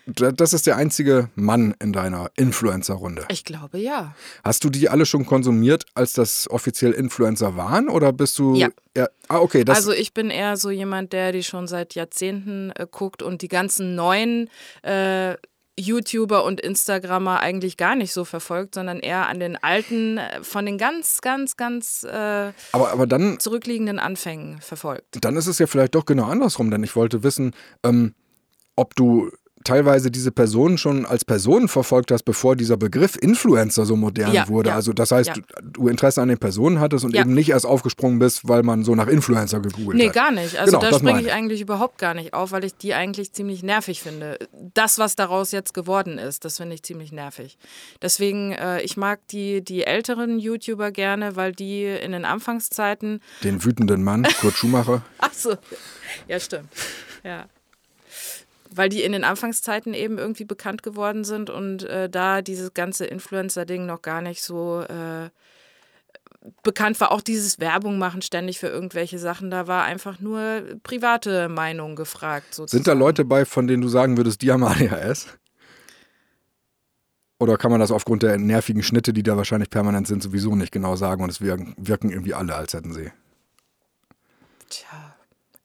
das 0.05 0.53
ist 0.53 0.67
der 0.67 0.77
einzige 0.77 1.29
Mann 1.35 1.75
in 1.81 1.91
deiner 1.91 2.31
Influencer-Runde. 2.37 3.25
Ich 3.29 3.43
glaube 3.43 3.77
ja. 3.77 4.15
Hast 4.43 4.63
du 4.63 4.69
die 4.69 4.89
alle 4.89 5.05
schon 5.05 5.25
konsumiert, 5.25 5.85
als 5.95 6.13
das 6.13 6.49
offiziell 6.49 6.91
Influencer 6.93 7.57
waren? 7.57 7.89
Oder 7.89 8.13
bist 8.13 8.39
du. 8.39 8.55
Ja. 8.55 8.69
eher- 8.93 9.11
ah, 9.27 9.39
okay. 9.39 9.65
Das, 9.65 9.77
also 9.77 9.91
ich 9.91 10.13
bin 10.13 10.29
eher 10.29 10.55
so 10.57 10.69
jemand, 10.69 11.11
der 11.13 11.31
die 11.33 11.43
schon 11.43 11.67
seit 11.67 11.93
Jahrzehnten 11.95 12.71
äh, 12.71 12.87
guckt 12.89 13.21
und 13.21 13.41
die 13.41 13.47
ganzen 13.49 13.95
neuen 13.95 14.49
äh, 14.81 15.35
YouTuber 15.79 16.43
und 16.43 16.61
Instagrammer 16.61 17.39
eigentlich 17.39 17.77
gar 17.77 17.95
nicht 17.95 18.13
so 18.13 18.25
verfolgt, 18.25 18.75
sondern 18.75 18.99
eher 18.99 19.27
an 19.27 19.39
den 19.39 19.55
alten, 19.61 20.19
äh, 20.19 20.43
von 20.43 20.65
den 20.65 20.77
ganz, 20.77 21.19
ganz, 21.21 21.57
ganz 21.57 22.03
äh, 22.03 22.51
aber, 22.73 22.91
aber 22.91 23.07
dann, 23.07 23.39
zurückliegenden 23.39 23.99
Anfängen 23.99 24.61
verfolgt. 24.61 25.17
dann 25.25 25.35
ist 25.35 25.47
es 25.47 25.59
ja 25.59 25.65
vielleicht 25.67 25.95
doch 25.95 26.05
genau 26.05 26.25
andersrum, 26.25 26.69
denn 26.69 26.83
ich 26.83 26.95
wollte 26.95 27.23
wissen, 27.23 27.55
ähm, 27.83 28.13
ob 28.75 28.95
du 28.95 29.31
teilweise 29.65 30.11
diese 30.11 30.33
Personen 30.33 30.77
schon 30.77 31.05
als 31.05 31.23
Personen 31.23 31.69
verfolgt 31.69 32.11
hast, 32.11 32.23
bevor 32.23 32.57
dieser 32.57 32.75
Begriff 32.75 33.15
Influencer 33.15 33.85
so 33.85 33.95
modern 33.95 34.33
Ja, 34.33 34.49
wurde. 34.49 34.71
ja, 34.71 34.75
Also 34.75 34.91
das 34.91 35.11
heißt, 35.11 35.29
ja. 35.29 35.35
du, 35.63 35.87
Interesse 35.87 36.21
an 36.21 36.27
den 36.27 36.37
Personen 36.37 36.81
hattest 36.81 37.05
und 37.05 37.15
eben 37.15 37.33
nicht 37.33 37.51
erst 37.51 37.65
aufgesprungen 37.65 38.19
bist, 38.19 38.45
weil 38.45 38.61
man 38.61 38.83
so 38.83 38.93
nach 38.93 39.07
Influencer 39.07 39.61
gegoogelt 39.61 39.95
Nee, 39.95 40.07
hat. 40.07 40.15
gar 40.15 40.31
nicht. 40.31 40.57
Also 40.57 40.71
Genau, 40.71 40.81
da 40.81 40.89
das 40.89 40.99
springe 40.99 41.21
ich. 41.21 41.31
eigentlich 41.31 41.61
überhaupt 41.61 41.97
gar 41.97 42.13
nicht 42.13 42.33
auf, 42.33 42.51
weil 42.51 42.65
ich 42.65 42.75
die 42.75 42.93
eigentlich 42.93 43.31
ziemlich 43.31 43.63
nervig 43.63 44.01
finde. 44.01 44.37
Das, 44.73 44.97
was 44.99 45.15
daraus 45.15 45.53
jetzt 45.53 45.73
geworden 45.73 46.17
ist, 46.17 46.43
das 46.43 46.57
finde 46.57 46.75
ich 46.75 46.83
ziemlich 46.83 47.13
nervig. 47.13 47.57
Deswegen, 48.01 48.51
äh, 48.51 48.81
ich 48.81 48.97
mag 48.97 49.25
die, 49.29 49.63
die 49.63 49.85
älteren 49.85 50.39
YouTuber 50.39 50.91
gerne, 50.91 51.37
weil 51.37 51.53
die 51.53 51.85
in 51.85 52.11
den 52.11 52.25
Anfangszeiten. 52.25 53.21
Den 53.45 53.63
wütenden 53.63 54.03
Mann, 54.03 54.23
Kurt 54.41 54.55
Schumacher. 54.55 55.03
Ach 55.19 55.31
so, 55.31 55.55
ja, 56.27 56.37
stimmt. 56.41 56.67
Ja. 57.23 57.45
Weil 58.75 58.89
die 58.89 59.03
in 59.03 59.11
den 59.11 59.23
Anfangszeiten 59.23 59.93
eben 59.93 60.17
irgendwie 60.17 60.45
bekannt 60.45 60.83
geworden 60.83 61.23
sind 61.23 61.49
und 61.49 61.83
äh, 61.83 62.09
da 62.09 62.41
dieses 62.41 62.73
ganze 62.73 63.05
Influencer-Ding 63.05 63.85
noch 63.85 64.01
gar 64.01 64.21
nicht 64.21 64.41
so 64.41 64.81
äh, 64.81 65.29
bekannt 66.63 66.99
war. 66.99 67.11
Auch 67.11 67.21
dieses 67.21 67.59
Werbung 67.59 67.97
machen 67.97 68.21
ständig 68.21 68.59
für 68.59 68.67
irgendwelche 68.67 69.19
Sachen, 69.19 69.51
da 69.51 69.67
war 69.67 69.83
einfach 69.83 70.19
nur 70.19 70.63
private 70.83 71.49
Meinung 71.49 71.95
gefragt. 71.95 72.53
Sozusagen. 72.53 72.83
Sind 72.83 72.87
da 72.87 72.93
Leute 72.93 73.25
bei, 73.25 73.45
von 73.45 73.67
denen 73.67 73.81
du 73.81 73.87
sagen 73.87 74.17
würdest, 74.17 74.41
die 74.41 74.51
haben 74.51 74.63
ADHS? 74.63 75.27
Oder 77.39 77.57
kann 77.57 77.71
man 77.71 77.79
das 77.79 77.91
aufgrund 77.91 78.23
der 78.23 78.37
nervigen 78.37 78.83
Schnitte, 78.83 79.11
die 79.11 79.23
da 79.23 79.35
wahrscheinlich 79.35 79.69
permanent 79.69 80.07
sind, 80.07 80.23
sowieso 80.23 80.55
nicht 80.55 80.71
genau 80.71 80.95
sagen 80.95 81.23
und 81.23 81.29
es 81.29 81.41
wirken, 81.41 81.73
wirken 81.77 82.09
irgendwie 82.09 82.33
alle, 82.33 82.55
als 82.55 82.73
hätten 82.73 82.93
sie? 82.93 83.11
Tja, 84.69 85.12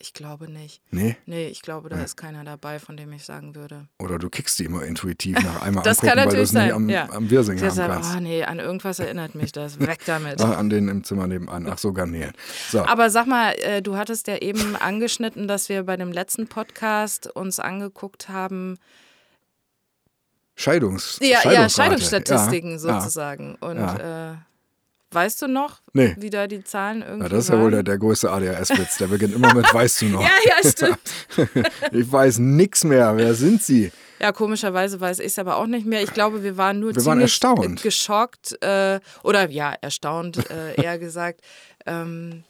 ich 0.00 0.14
glaube 0.14 0.48
nicht. 0.48 0.80
Nee? 0.90 1.16
Nee, 1.26 1.48
ich 1.48 1.60
glaube, 1.60 1.88
da 1.88 2.00
ist 2.00 2.16
keiner 2.16 2.44
dabei, 2.44 2.78
von 2.78 2.96
dem 2.96 3.12
ich 3.12 3.24
sagen 3.24 3.56
würde. 3.56 3.88
Oder 3.98 4.18
du 4.18 4.30
kickst 4.30 4.58
die 4.58 4.64
immer 4.64 4.84
intuitiv 4.84 5.36
nach 5.42 5.62
einmal 5.62 5.82
Das 5.82 5.98
angucken, 5.98 6.08
kann 6.08 6.18
weil 6.18 6.24
du 6.24 6.26
natürlich 6.26 6.42
es 6.48 6.52
nicht 6.52 6.62
sein. 6.62 6.72
am, 6.72 6.88
ja. 6.88 7.10
am 7.10 7.30
Wirsing 7.30 7.60
haben 7.60 7.76
kannst. 7.76 8.16
oh 8.16 8.20
nee, 8.20 8.44
an 8.44 8.58
irgendwas 8.60 9.00
erinnert 9.00 9.34
mich 9.34 9.50
das. 9.50 9.80
Weg 9.80 10.04
damit. 10.06 10.40
Ah, 10.40 10.52
an 10.58 10.70
den 10.70 10.88
im 10.88 11.02
Zimmer 11.02 11.26
nebenan. 11.26 11.66
Ach 11.68 11.78
so, 11.78 11.92
Garnelen. 11.92 12.32
So. 12.70 12.84
Aber 12.86 13.10
sag 13.10 13.26
mal, 13.26 13.52
äh, 13.60 13.82
du 13.82 13.96
hattest 13.96 14.28
ja 14.28 14.36
eben 14.36 14.76
angeschnitten, 14.76 15.48
dass 15.48 15.68
wir 15.68 15.82
bei 15.82 15.96
dem 15.96 16.12
letzten 16.12 16.46
Podcast 16.46 17.26
uns 17.34 17.58
angeguckt 17.58 18.28
haben, 18.28 18.78
Scheidungs 20.54 21.18
Ja, 21.20 21.28
ja 21.28 21.40
Scheidungsrate. 21.42 21.70
Scheidungsstatistiken 21.70 22.72
Ja, 22.72 22.78
sozusagen. 22.78 23.54
Und 23.56 23.78
äh, 23.78 24.34
weißt 25.10 25.42
du 25.42 25.46
noch, 25.48 25.80
Nee. 25.92 26.14
wie 26.18 26.30
da 26.30 26.46
die 26.46 26.62
Zahlen 26.64 27.02
irgendwie 27.02 27.22
Ja, 27.24 27.28
das 27.28 27.44
ist 27.44 27.50
ja 27.50 27.60
wohl 27.60 27.70
der, 27.70 27.82
der 27.82 27.98
größte 27.98 28.30
ADHS-Witz. 28.30 28.98
Der 28.98 29.06
beginnt 29.06 29.34
immer 29.34 29.54
mit 29.54 29.72
Weißt 29.72 30.02
du 30.02 30.06
noch? 30.06 30.20
Ja, 30.22 30.30
ja, 30.44 30.68
stimmt. 30.70 31.00
Ich 31.92 32.10
weiß 32.10 32.38
nix 32.38 32.84
mehr. 32.84 33.16
Wer 33.16 33.34
sind 33.34 33.62
Sie? 33.62 33.90
Ja, 34.20 34.32
komischerweise 34.32 35.00
weiß 35.00 35.20
ich 35.20 35.26
es 35.26 35.38
aber 35.38 35.56
auch 35.56 35.66
nicht 35.66 35.86
mehr. 35.86 36.02
Ich 36.02 36.12
glaube, 36.12 36.42
wir 36.42 36.56
waren 36.56 36.80
nur 36.80 36.90
Wir 36.90 36.96
waren 37.04 37.18
ziemlich 37.18 37.22
erstaunt. 37.22 37.82
geschockt 37.82 38.60
äh, 38.62 38.98
oder 39.22 39.48
ja, 39.50 39.74
erstaunt 39.80 40.50
äh, 40.50 40.74
eher 40.74 40.98
gesagt, 40.98 41.40
ähm, 41.86 42.42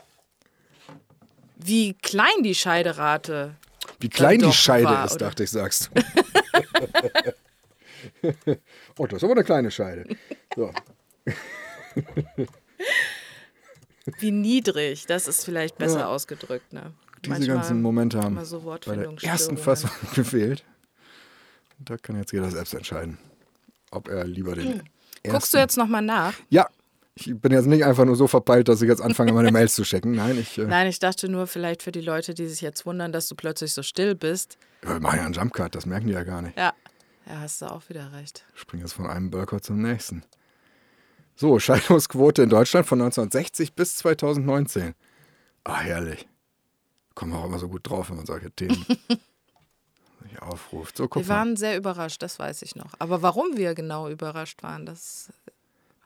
wie 1.57 1.95
klein 1.95 2.43
die 2.43 2.55
Scheiderate 2.55 3.55
Wie 4.01 4.09
klein 4.09 4.39
die 4.39 4.53
Scheide 4.53 4.85
war, 4.87 5.05
ist, 5.05 5.17
oder? 5.17 5.27
dachte 5.27 5.43
ich, 5.45 5.51
sagst 5.51 5.91
du. 5.93 6.03
oh, 8.97 9.07
das 9.07 9.19
ist 9.19 9.25
aber 9.25 9.33
eine 9.35 9.45
kleine 9.45 9.71
Scheide. 9.71 10.05
So. 10.57 10.73
Wie 14.21 14.31
niedrig, 14.31 15.07
das 15.07 15.29
ist 15.29 15.45
vielleicht 15.45 15.77
besser 15.79 16.01
Ja. 16.01 16.07
ausgedrückt. 16.09 16.73
Ne? 16.73 16.93
Diese 17.25 17.35
Manchmal 17.35 17.57
ganzen 17.57 17.83
Momente 17.83 18.21
haben 18.23 18.43
so 18.45 18.61
bei 18.61 18.97
der 18.97 19.13
ersten 19.23 19.57
Fassung 19.59 19.91
gefehlt. 20.15 20.65
Da 21.79 21.97
kann 21.97 22.17
jetzt 22.17 22.33
jeder 22.33 22.51
selbst 22.51 22.75
entscheiden, 22.75 23.19
ob 23.91 24.09
er 24.09 24.25
lieber 24.25 24.55
den. 24.55 24.75
Hm. 24.81 24.83
Guckst 25.31 25.53
du 25.53 25.59
jetzt 25.59 25.77
nochmal 25.77 26.03
nach? 26.03 26.33
Ja, 26.49 26.67
ich 27.15 27.35
bin 27.37 27.53
jetzt 27.53 27.67
nicht 27.67 27.85
einfach 27.85 28.05
nur 28.05 28.17
so 28.17 28.27
verpeilt, 28.29 28.69
dass 28.69 28.81
ich 28.81 28.89
jetzt 28.89 29.03
anfange, 29.03 29.33
meine 29.33 29.51
Mails 29.53 29.75
zu 29.75 29.83
checken. 29.83 30.13
Nein, 30.13 30.39
ich 30.39 30.57
äh, 30.59 30.65
Nein, 30.65 30.87
ich 30.87 30.99
dachte 31.01 31.29
nur 31.29 31.47
vielleicht 31.47 31.83
für 31.83 31.93
die 31.93 32.01
Leute, 32.01 32.35
die 32.35 32.47
sich 32.47 32.61
jetzt 32.61 32.87
wundern, 32.87 33.13
dass 33.13 33.29
du 33.29 33.35
plötzlich 33.35 33.73
so 33.75 33.83
still 33.83 34.15
bist. 34.15 34.57
ja, 34.85 34.91
wir 34.95 35.01
machen 35.01 35.19
ja 35.19 35.25
einen 35.25 35.35
Jumpcut, 35.35 35.75
das 35.75 35.87
merken 35.87 36.07
die 36.07 36.13
ja 36.15 36.23
gar 36.25 36.43
nicht. 36.43 36.57
Ja, 36.57 36.73
ja, 37.27 37.41
hast 37.41 37.61
du 37.63 37.67
auch 37.67 37.89
wieder 37.89 38.13
recht. 38.13 38.45
Ich 38.55 38.61
springe 38.61 38.85
jetzt 38.85 38.93
von 38.95 39.07
einem 39.07 39.31
Bölker 39.31 39.61
zum 39.61 39.83
nächsten. 39.83 40.23
So, 41.41 41.61
Scheidungsquote 41.61 42.43
in 42.43 42.49
Deutschland 42.49 42.85
von 42.85 43.01
1960 43.01 43.75
bis 43.75 43.95
2019. 43.99 44.95
Ah, 45.63 45.79
herrlich. 45.79 46.27
Kommen 47.15 47.31
wir 47.33 47.39
auch 47.39 47.45
immer 47.45 47.61
so 47.61 47.69
gut 47.69 47.89
drauf, 47.89 48.11
wenn 48.11 48.17
man 48.17 48.27
solche 48.27 48.51
Themen 48.51 48.85
sich 50.23 50.43
aufruft. 50.43 50.97
So, 50.97 51.05
Wir 51.05 51.23
mal. 51.23 51.29
waren 51.29 51.57
sehr 51.57 51.77
überrascht, 51.77 52.23
das 52.25 52.41
weiß 52.41 52.63
ich 52.63 52.75
noch. 52.75 52.93
Aber 52.99 53.23
warum 53.23 53.57
wir 53.57 53.75
genau 53.77 54.09
überrascht 54.09 54.65
waren, 54.65 54.85
das 54.85 55.29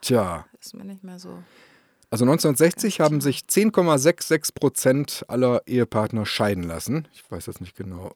Tja, 0.02 0.44
ist 0.60 0.74
mir 0.74 0.84
nicht 0.84 1.02
mehr 1.02 1.18
so. 1.18 1.30
also 2.10 2.26
1960 2.26 3.00
haben 3.00 3.22
sich 3.22 3.44
10,66 3.48 4.52
Prozent 4.54 5.24
aller 5.28 5.62
Ehepartner 5.66 6.26
scheiden 6.26 6.64
lassen. 6.64 7.08
Ich 7.14 7.30
weiß 7.30 7.46
jetzt 7.46 7.62
nicht 7.62 7.74
genau 7.74 8.14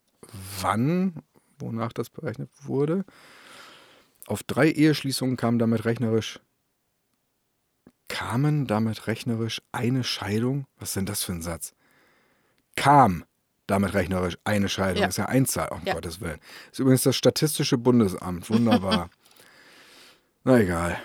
wann, 0.61 1.23
wonach 1.59 1.95
das 1.95 2.11
berechnet 2.11 2.51
wurde. 2.61 3.07
Auf 4.27 4.43
drei 4.43 4.69
Eheschließungen 4.71 5.39
kam 5.39 5.59
damit 5.59 5.87
rechnerisch 5.87 6.41
kamen 8.09 8.67
damit 8.67 9.07
rechnerisch 9.07 9.61
eine 9.73 10.05
Scheidung. 10.05 10.67
Was 10.79 10.91
ist 10.91 10.97
denn 10.97 11.07
das 11.07 11.23
für 11.25 11.33
ein 11.33 11.43
Satz? 11.43 11.73
Kam 12.77 13.25
damit 13.67 13.95
rechnerisch 13.95 14.39
eine 14.45 14.69
Scheidung. 14.69 15.01
Ja. 15.01 15.07
Das 15.07 15.15
ist 15.15 15.19
ja 15.19 15.27
Einzahl, 15.27 15.69
um 15.69 15.81
Ja. 15.85 15.95
Gottes 15.95 16.21
Willen. 16.21 16.39
Das 16.67 16.73
ist 16.75 16.79
übrigens 16.79 17.03
das 17.03 17.17
Statistische 17.17 17.79
Bundesamt. 17.79 18.49
Wunderbar. 18.51 19.11
Na 20.45 20.61
egal. 20.61 20.99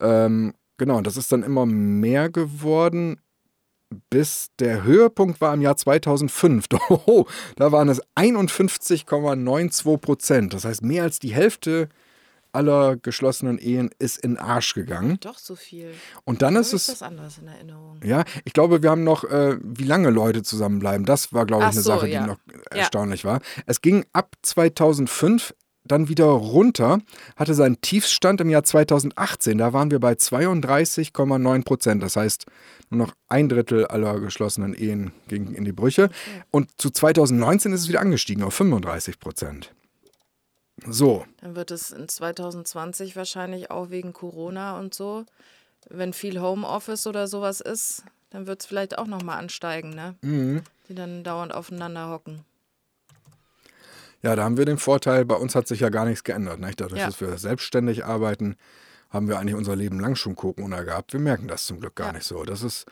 Ähm, 0.00 0.54
genau, 0.76 1.00
das 1.00 1.16
ist 1.16 1.30
dann 1.30 1.42
immer 1.42 1.66
mehr 1.66 2.28
geworden, 2.30 3.20
bis 4.10 4.50
der 4.58 4.82
Höhepunkt 4.82 5.40
war 5.40 5.54
im 5.54 5.60
Jahr 5.62 5.76
2005. 5.76 6.66
Oh, 6.90 7.26
da 7.56 7.72
waren 7.72 7.88
es 7.88 8.02
51,92 8.16 9.98
Prozent. 9.98 10.54
Das 10.54 10.64
heißt, 10.64 10.82
mehr 10.82 11.04
als 11.04 11.18
die 11.18 11.34
Hälfte 11.34 11.88
aller 12.58 12.96
geschlossenen 12.96 13.58
Ehen 13.58 13.90
ist 14.00 14.18
in 14.18 14.36
Arsch 14.36 14.74
gegangen. 14.74 15.18
Doch 15.20 15.38
so 15.38 15.54
viel. 15.54 15.92
Und 16.24 16.42
dann 16.42 16.56
ist 16.56 16.72
es 16.72 16.86
das 16.86 17.02
anders 17.02 17.38
in 17.38 17.46
Erinnerung. 17.46 18.00
ja, 18.02 18.24
ich 18.44 18.52
glaube, 18.52 18.82
wir 18.82 18.90
haben 18.90 19.04
noch, 19.04 19.22
äh, 19.22 19.56
wie 19.62 19.84
lange 19.84 20.10
Leute 20.10 20.42
zusammenbleiben. 20.42 21.06
Das 21.06 21.32
war, 21.32 21.46
glaube 21.46 21.62
ich, 21.62 21.68
Ach 21.68 21.72
eine 21.72 21.80
so, 21.82 21.90
Sache, 21.92 22.06
die 22.06 22.12
ja. 22.12 22.26
noch 22.26 22.38
Ja. 22.72 22.78
erstaunlich 22.80 23.24
war. 23.24 23.40
Es 23.66 23.80
ging 23.80 24.04
ab 24.12 24.34
2005 24.42 25.54
dann 25.84 26.08
wieder 26.08 26.26
runter, 26.26 26.98
hatte 27.36 27.54
seinen 27.54 27.80
Tiefstand 27.80 28.40
im 28.42 28.50
Jahr 28.50 28.64
2018. 28.64 29.56
Da 29.56 29.72
waren 29.72 29.90
wir 29.90 30.00
bei 30.00 30.12
32,9 30.12 31.64
Prozent. 31.64 32.02
Das 32.02 32.16
heißt, 32.16 32.44
nur 32.90 33.06
noch 33.06 33.14
ein 33.28 33.48
Drittel 33.48 33.86
aller 33.86 34.18
geschlossenen 34.20 34.74
Ehen 34.74 35.12
ging 35.28 35.54
in 35.54 35.64
die 35.64 35.72
Brüche. 35.72 36.10
Und 36.50 36.70
zu 36.78 36.90
2019 36.90 37.72
ist 37.72 37.82
es 37.82 37.88
wieder 37.88 38.00
angestiegen 38.00 38.42
auf 38.42 38.54
35 38.54 39.18
Prozent. 39.20 39.72
So, 40.86 41.24
Dann 41.40 41.56
wird 41.56 41.70
es 41.70 41.90
in 41.90 42.08
2020 42.08 43.16
wahrscheinlich 43.16 43.70
auch 43.70 43.90
wegen 43.90 44.12
Corona 44.12 44.78
und 44.78 44.94
so, 44.94 45.24
wenn 45.90 46.12
viel 46.12 46.40
Homeoffice 46.40 47.06
oder 47.06 47.26
sowas 47.26 47.60
ist, 47.60 48.04
dann 48.30 48.46
wird 48.46 48.60
es 48.60 48.66
vielleicht 48.66 48.98
auch 48.98 49.06
nochmal 49.06 49.38
ansteigen, 49.38 49.90
ne? 49.90 50.14
Mhm. 50.22 50.62
Die 50.88 50.94
dann 50.94 51.24
dauernd 51.24 51.52
aufeinander 51.54 52.08
hocken. 52.10 52.44
Ja, 54.22 54.34
da 54.34 54.42
haben 54.44 54.56
wir 54.56 54.64
den 54.64 54.78
Vorteil, 54.78 55.24
bei 55.24 55.36
uns 55.36 55.54
hat 55.54 55.68
sich 55.68 55.80
ja 55.80 55.90
gar 55.90 56.04
nichts 56.04 56.24
geändert. 56.24 56.58
Nicht? 56.60 56.80
Dadurch, 56.80 57.00
Ja. 57.00 57.06
dass 57.06 57.20
wir 57.20 57.36
selbstständig 57.38 58.04
arbeiten, 58.04 58.56
haben 59.10 59.28
wir 59.28 59.38
eigentlich 59.38 59.54
unser 59.54 59.76
Leben 59.76 60.00
lang 60.00 60.16
schon 60.16 60.34
Corona 60.36 60.82
gehabt. 60.82 61.12
Wir 61.12 61.20
merken 61.20 61.48
das 61.48 61.66
zum 61.66 61.80
Glück 61.80 61.94
gar 61.94 62.08
Ja. 62.08 62.12
nicht 62.14 62.26
so. 62.26 62.44
Das 62.44 62.62
ist 62.62 62.86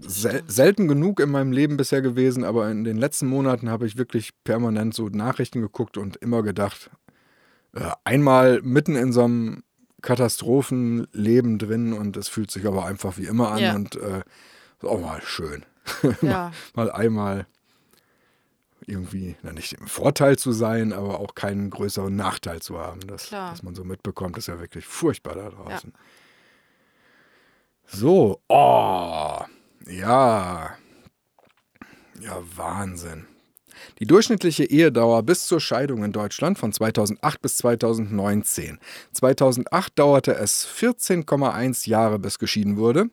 sel 0.00 0.42
selten 0.46 0.88
genug 0.88 1.20
in 1.20 1.30
meinem 1.30 1.52
Leben 1.52 1.76
bisher 1.76 2.02
gewesen, 2.02 2.44
aber 2.44 2.70
in 2.70 2.84
den 2.84 2.96
letzten 2.96 3.26
Monaten 3.26 3.68
habe 3.70 3.86
ich 3.86 3.96
wirklich 3.96 4.30
permanent 4.44 4.94
so 4.94 5.08
Nachrichten 5.08 5.60
geguckt 5.60 5.96
und 5.98 6.16
immer 6.16 6.42
gedacht, 6.42 6.90
äh, 7.74 7.90
einmal 8.04 8.60
mitten 8.62 8.96
in 8.96 9.12
so 9.12 9.24
einem 9.24 9.62
Katastrophenleben 10.02 11.58
drin 11.58 11.92
und 11.92 12.16
es 12.16 12.28
fühlt 12.28 12.50
sich 12.50 12.66
aber 12.66 12.86
einfach 12.86 13.18
wie 13.18 13.26
immer 13.26 13.50
an 13.52 13.58
Ja. 13.58 13.74
und 13.74 13.96
äh, 13.96 14.20
ist 14.78 14.84
auch 14.88 15.00
mal 15.00 15.20
schön. 15.22 15.64
Ja, 16.22 16.52
mal 16.74 16.90
einmal 16.90 17.46
irgendwie, 18.86 19.36
na 19.42 19.52
nicht 19.52 19.74
im 19.74 19.86
Vorteil 19.86 20.38
zu 20.38 20.52
sein, 20.52 20.92
aber 20.92 21.20
auch 21.20 21.34
keinen 21.34 21.70
größeren 21.70 22.14
Nachteil 22.14 22.60
zu 22.62 22.78
haben. 22.78 23.00
Das, 23.06 23.28
Klar. 23.28 23.52
was 23.52 23.62
man 23.62 23.74
so 23.74 23.84
mitbekommt, 23.84 24.36
ist 24.38 24.48
ja 24.48 24.58
wirklich 24.60 24.86
furchtbar 24.86 25.34
da 25.34 25.50
draußen. 25.50 25.92
So, 27.86 28.40
oh, 28.48 29.38
ja. 29.86 30.76
Ja, 32.20 32.42
Wahnsinn. 32.56 33.26
Die 33.98 34.06
durchschnittliche 34.06 34.64
Ehedauer 34.64 35.22
bis 35.22 35.46
zur 35.46 35.60
Scheidung 35.60 36.04
in 36.04 36.12
Deutschland 36.12 36.58
von 36.58 36.72
2008 36.72 37.40
bis 37.40 37.56
2019. 37.58 38.78
2008 39.12 39.98
dauerte 39.98 40.34
es 40.34 40.66
14,1 40.66 41.88
Jahre, 41.88 42.18
bis 42.18 42.38
geschieden 42.38 42.76
wurde. 42.76 43.10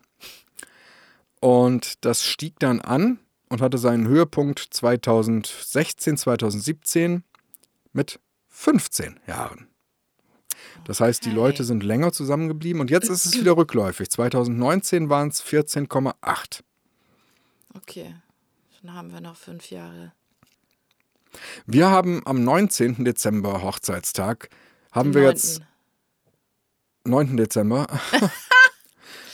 Und 1.40 2.04
das 2.06 2.24
stieg 2.24 2.60
dann 2.60 2.82
an 2.82 3.20
und 3.50 3.62
hatte 3.62 3.78
seinen 3.78 4.08
Höhepunkt 4.08 4.60
2016, 4.60 6.18
2017 6.18 7.24
mit 7.94 8.20
15 8.48 9.20
Jahren. 9.28 9.68
Das 10.86 11.00
heißt, 11.00 11.26
die. 11.26 11.32
Leute 11.32 11.64
sind 11.64 11.84
länger 11.84 12.12
zusammengeblieben 12.12 12.82
und 12.82 12.90
jetzt 12.90 13.10
ist 13.10 13.26
es 13.26 13.40
wieder 13.40 13.56
rückläufig. 13.56 14.10
2019 14.10 15.10
waren 15.10 15.30
es 15.30 15.44
14,8. 15.44 16.62
okay. 17.76 18.16
Dann 18.82 18.94
haben 18.96 19.12
wir 19.12 19.22
noch 19.22 19.36
fünf 19.36 19.70
Jahre. 19.70 20.14
Wir 21.66 21.90
haben 21.90 22.22
am 22.26 22.44
19. 22.44 23.04
Dezember 23.04 23.62
Hochzeitstag, 23.62 24.50
haben 24.92 25.12
Den 25.12 25.22
wir 25.22 25.22
9.. 25.24 25.30
jetzt 25.32 25.62
9. 27.04 27.38
Dezember 27.38 27.88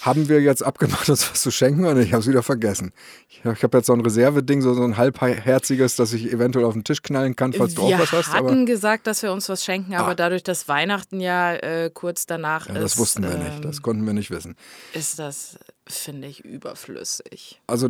haben 0.05 0.29
wir 0.29 0.41
jetzt 0.41 0.63
abgemacht, 0.63 1.09
uns 1.09 1.29
was 1.31 1.41
zu 1.41 1.51
schenken 1.51 1.85
und 1.85 1.99
ich 1.99 2.13
habe 2.13 2.21
es 2.21 2.27
wieder 2.27 2.43
vergessen. 2.43 2.91
Ich, 3.29 3.41
ich 3.43 3.63
habe 3.63 3.77
jetzt 3.77 3.87
so 3.87 3.93
ein 3.93 4.01
Reserveding, 4.01 4.61
so, 4.61 4.73
so 4.73 4.83
ein 4.83 4.97
halbherziges, 4.97 5.95
das 5.95 6.13
ich 6.13 6.31
eventuell 6.31 6.65
auf 6.65 6.73
den 6.73 6.83
Tisch 6.83 7.01
knallen 7.01 7.35
kann, 7.35 7.53
falls 7.53 7.73
du 7.75 7.87
wir 7.87 7.95
auch 7.97 7.99
was 8.01 8.11
hast. 8.11 8.33
hatten 8.33 8.47
Aber 8.47 8.65
gesagt, 8.65 9.07
dass 9.07 9.23
wir 9.23 9.31
uns 9.33 9.49
was 9.49 9.63
schenken, 9.63 9.95
aber 9.95 10.11
Ah. 10.11 10.15
dadurch, 10.15 10.43
dass 10.43 10.67
Weihnachten 10.67 11.19
ja 11.19 11.53
äh, 11.53 11.89
kurz 11.93 12.25
danach 12.25 12.67
ja, 12.67 12.75
ist, 12.75 12.83
das 12.83 12.97
wussten 12.97 13.23
wir 13.23 13.37
nicht, 13.37 13.55
ähm, 13.57 13.61
das 13.61 13.81
konnten 13.81 14.05
wir 14.05 14.13
nicht 14.13 14.31
wissen. 14.31 14.55
ist 14.93 15.19
das, 15.19 15.57
finde 15.87 16.27
ich, 16.27 16.45
überflüssig. 16.45 17.61
Also 17.67 17.89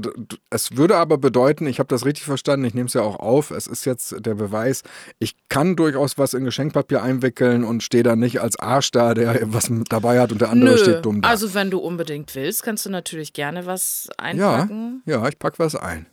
es 0.49 0.75
würde 0.77 0.97
aber 0.97 1.17
bedeuten, 1.17 1.67
ich 1.67 1.79
habe 1.79 1.87
das 1.87 2.05
richtig 2.05 2.25
verstanden, 2.25 2.65
ich 2.65 2.73
nehme 2.73 2.87
es 2.87 2.93
ja 2.93 3.01
auch 3.01 3.17
auf, 3.17 3.51
es 3.51 3.67
ist 3.67 3.85
jetzt 3.85 4.15
der 4.25 4.35
Beweis, 4.35 4.81
ich 5.19 5.35
kann 5.49 5.75
durchaus 5.75 6.17
was 6.17 6.33
in 6.33 6.43
Geschenkpapier 6.43 7.03
einwickeln 7.03 7.63
und 7.63 7.83
stehe 7.83 8.03
da 8.03 8.15
nicht 8.15 8.41
als 8.41 8.57
Arsch 8.57 8.91
da, 8.91 9.13
der 9.13 9.53
was 9.53 9.71
dabei 9.89 10.19
hat 10.19 10.31
und 10.31 10.41
der 10.41 10.49
andere 10.49 10.75
Nö, 10.75 10.77
steht 10.77 11.05
dumm 11.05 11.21
da. 11.21 11.29
also 11.29 11.53
wenn 11.53 11.69
du 11.69 11.79
unbedingt 11.79 12.33
willst, 12.35 12.63
kannst 12.63 12.85
du 12.85 12.89
natürlich 12.89 13.33
gerne 13.33 13.65
was 13.65 14.09
ja, 14.17 14.55
einpacken. 14.55 15.03
ja, 15.05 15.27
ich 15.27 15.37
pack 15.37 15.59
was 15.59 15.75
ein. 15.75 16.07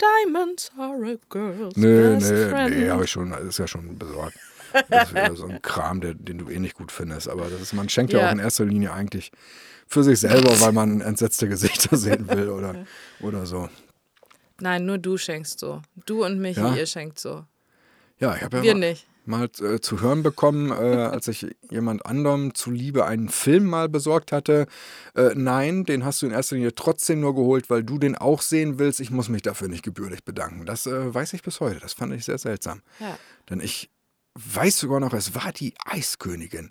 Diamonds 0.00 0.70
are 0.78 1.12
a 1.12 1.16
girl's 1.28 1.76
Nö, 1.76 2.14
best 2.14 2.30
nö, 2.30 2.48
friend. 2.48 2.76
nee, 2.76 2.88
habe 2.88 3.04
ich 3.04 3.10
schon, 3.10 3.32
ist 3.32 3.58
ja 3.58 3.66
schon 3.66 3.98
besorgt. 3.98 4.34
Das 4.88 5.08
ist 5.08 5.14
wieder 5.14 5.36
so 5.36 5.46
ein 5.46 5.62
Kram, 5.62 6.00
der, 6.00 6.14
den 6.14 6.38
du 6.38 6.48
eh 6.48 6.58
nicht 6.58 6.74
gut 6.74 6.92
findest. 6.92 7.28
Aber 7.28 7.44
das 7.48 7.60
ist, 7.60 7.72
man 7.72 7.88
schenkt 7.88 8.12
ja. 8.12 8.20
Ja. 8.20 8.28
auch 8.28 8.32
in 8.32 8.38
erster 8.38 8.64
Linie 8.64 8.92
eigentlich 8.92 9.30
für 9.86 10.04
sich 10.04 10.20
selber, 10.20 10.60
weil 10.60 10.72
man 10.72 11.00
entsetzte 11.00 11.48
Gesichter 11.48 11.96
sehen 11.96 12.28
will 12.28 12.48
oder, 12.50 12.84
oder 13.20 13.46
so. 13.46 13.68
Nein, 14.60 14.84
nur 14.86 14.98
du 14.98 15.16
schenkst 15.16 15.58
so. 15.58 15.80
Du 16.06 16.24
und 16.24 16.38
Michi, 16.38 16.60
Ja? 16.60 16.74
ihr 16.74 16.86
schenkt 16.86 17.18
so. 17.18 17.44
Ja, 18.18 18.36
ich 18.36 18.42
habe 18.42 18.58
ja 18.58 18.62
Wir 18.62 18.74
mal- 18.74 18.80
nicht. 18.90 19.06
mal 19.24 19.48
äh, 19.62 19.80
zu 19.80 20.02
hören 20.02 20.22
bekommen, 20.22 20.70
äh, 20.70 20.74
als 20.74 21.26
ich 21.28 21.46
jemand 21.70 22.04
anderem 22.04 22.54
zuliebe 22.54 23.06
einen 23.06 23.30
Film 23.30 23.64
mal 23.64 23.88
besorgt 23.88 24.30
hatte. 24.32 24.66
Äh, 25.14 25.30
nein, 25.34 25.84
den 25.84 26.04
hast 26.04 26.20
du 26.20 26.26
in 26.26 26.32
erster 26.32 26.56
Linie 26.56 26.74
trotzdem 26.74 27.20
nur 27.20 27.34
geholt, 27.34 27.70
weil 27.70 27.82
du 27.82 27.98
den 27.98 28.16
auch 28.16 28.42
sehen 28.42 28.78
willst. 28.78 29.00
Ich 29.00 29.10
muss 29.10 29.30
mich 29.30 29.40
dafür 29.40 29.68
nicht 29.68 29.82
gebührlich 29.82 30.22
bedanken. 30.24 30.66
Das 30.66 30.86
äh, 30.86 31.14
weiß 31.14 31.32
ich 31.32 31.42
bis 31.42 31.60
heute. 31.60 31.80
Das 31.80 31.94
fand 31.94 32.12
ich 32.12 32.26
sehr 32.26 32.36
seltsam. 32.38 32.82
Ja. 33.00 33.18
Denn 33.48 33.60
ich 33.60 33.88
weiß 34.34 34.78
sogar 34.78 35.00
noch, 35.00 35.12
es 35.12 35.34
war 35.34 35.52
die 35.52 35.74
Eiskönigin. 35.84 36.70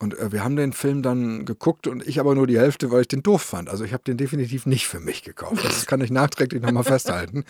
Und 0.00 0.16
äh, 0.16 0.30
wir 0.30 0.44
haben 0.44 0.54
den 0.54 0.72
Film 0.72 1.02
dann 1.02 1.44
geguckt 1.44 1.88
und 1.88 2.06
ich 2.06 2.20
aber 2.20 2.34
nur 2.34 2.46
die 2.46 2.58
Hälfte, 2.58 2.90
weil 2.90 3.02
ich 3.02 3.08
den 3.08 3.22
doof 3.22 3.42
fand. 3.42 3.68
Also 3.68 3.84
ich 3.84 3.92
habe 3.92 4.04
den 4.04 4.16
definitiv 4.16 4.64
nicht 4.64 4.86
für 4.86 5.00
mich 5.00 5.24
gekauft. 5.24 5.64
Das 5.64 5.86
kann 5.86 6.00
ich 6.00 6.10
nachträglich 6.10 6.62
nochmal 6.62 6.84
festhalten. 6.84 7.44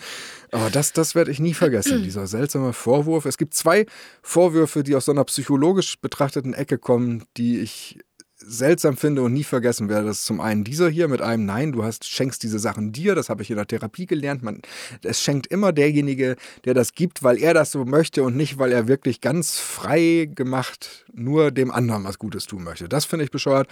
Aber 0.51 0.71
das, 0.71 0.91
das 0.93 1.13
werde 1.13 1.29
ich 1.31 1.39
nie 1.39 1.53
vergessen, 1.53 2.01
dieser 2.01 2.25
seltsame 2.25 2.73
Vorwurf. 2.73 3.25
Es 3.25 3.37
gibt 3.37 3.53
zwei 3.53 3.85
Vorwürfe, 4.23 4.83
die 4.83 4.95
aus 4.95 5.05
so 5.05 5.11
einer 5.11 5.25
psychologisch 5.25 5.99
betrachteten 5.99 6.55
Ecke 6.55 6.79
kommen, 6.79 7.23
die 7.37 7.59
ich 7.59 7.99
seltsam 8.41 8.97
finde 8.97 9.21
und 9.21 9.33
nie 9.33 9.43
vergessen 9.43 9.89
werde. 9.89 10.09
Ist 10.09 10.25
zum 10.25 10.39
einen 10.41 10.63
dieser 10.63 10.89
hier 10.89 11.07
mit 11.07 11.21
einem 11.21 11.45
Nein, 11.45 11.71
du 11.71 11.83
hast, 11.83 12.05
schenkst 12.05 12.41
diese 12.43 12.59
Sachen 12.59 12.91
dir, 12.91 13.15
das 13.15 13.29
habe 13.29 13.43
ich 13.43 13.49
in 13.49 13.57
der 13.57 13.67
Therapie 13.67 14.05
gelernt. 14.05 14.43
Man, 14.43 14.61
es 15.03 15.21
schenkt 15.21 15.47
immer 15.47 15.71
derjenige, 15.73 16.35
der 16.65 16.73
das 16.73 16.93
gibt, 16.93 17.23
weil 17.23 17.37
er 17.37 17.53
das 17.53 17.71
so 17.71 17.85
möchte 17.85 18.23
und 18.23 18.35
nicht, 18.35 18.57
weil 18.57 18.71
er 18.71 18.87
wirklich 18.87 19.21
ganz 19.21 19.59
frei 19.59 20.29
gemacht 20.33 21.05
nur 21.13 21.51
dem 21.51 21.71
anderen 21.71 22.03
was 22.05 22.19
Gutes 22.19 22.45
tun 22.45 22.63
möchte. 22.63 22.89
Das 22.89 23.05
finde 23.05 23.25
ich 23.25 23.31
bescheuert. 23.31 23.67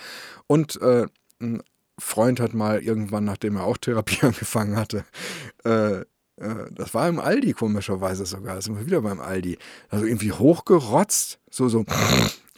Und 0.48 0.80
äh, 0.82 1.08
ein 1.42 1.64
Freund 2.00 2.40
hat 2.40 2.54
mal 2.54 2.82
irgendwann, 2.82 3.24
nachdem 3.24 3.56
er 3.56 3.64
auch 3.64 3.78
Therapie 3.78 4.20
angefangen 4.22 4.76
hatte, 4.76 5.06
äh, 5.64 6.02
äh, 6.38 6.72
das 6.72 6.94
war 6.94 7.08
im 7.08 7.20
Aldi 7.20 7.54
komischerweise 7.54 8.26
sogar, 8.26 8.56
das 8.56 8.66
sind 8.66 8.78
wir 8.78 8.86
wieder 8.86 9.02
beim 9.02 9.20
Aldi, 9.20 9.58
also 9.90 10.06
irgendwie 10.06 10.32
hochgerotzt, 10.32 11.40
so, 11.50 11.70
so. 11.70 11.86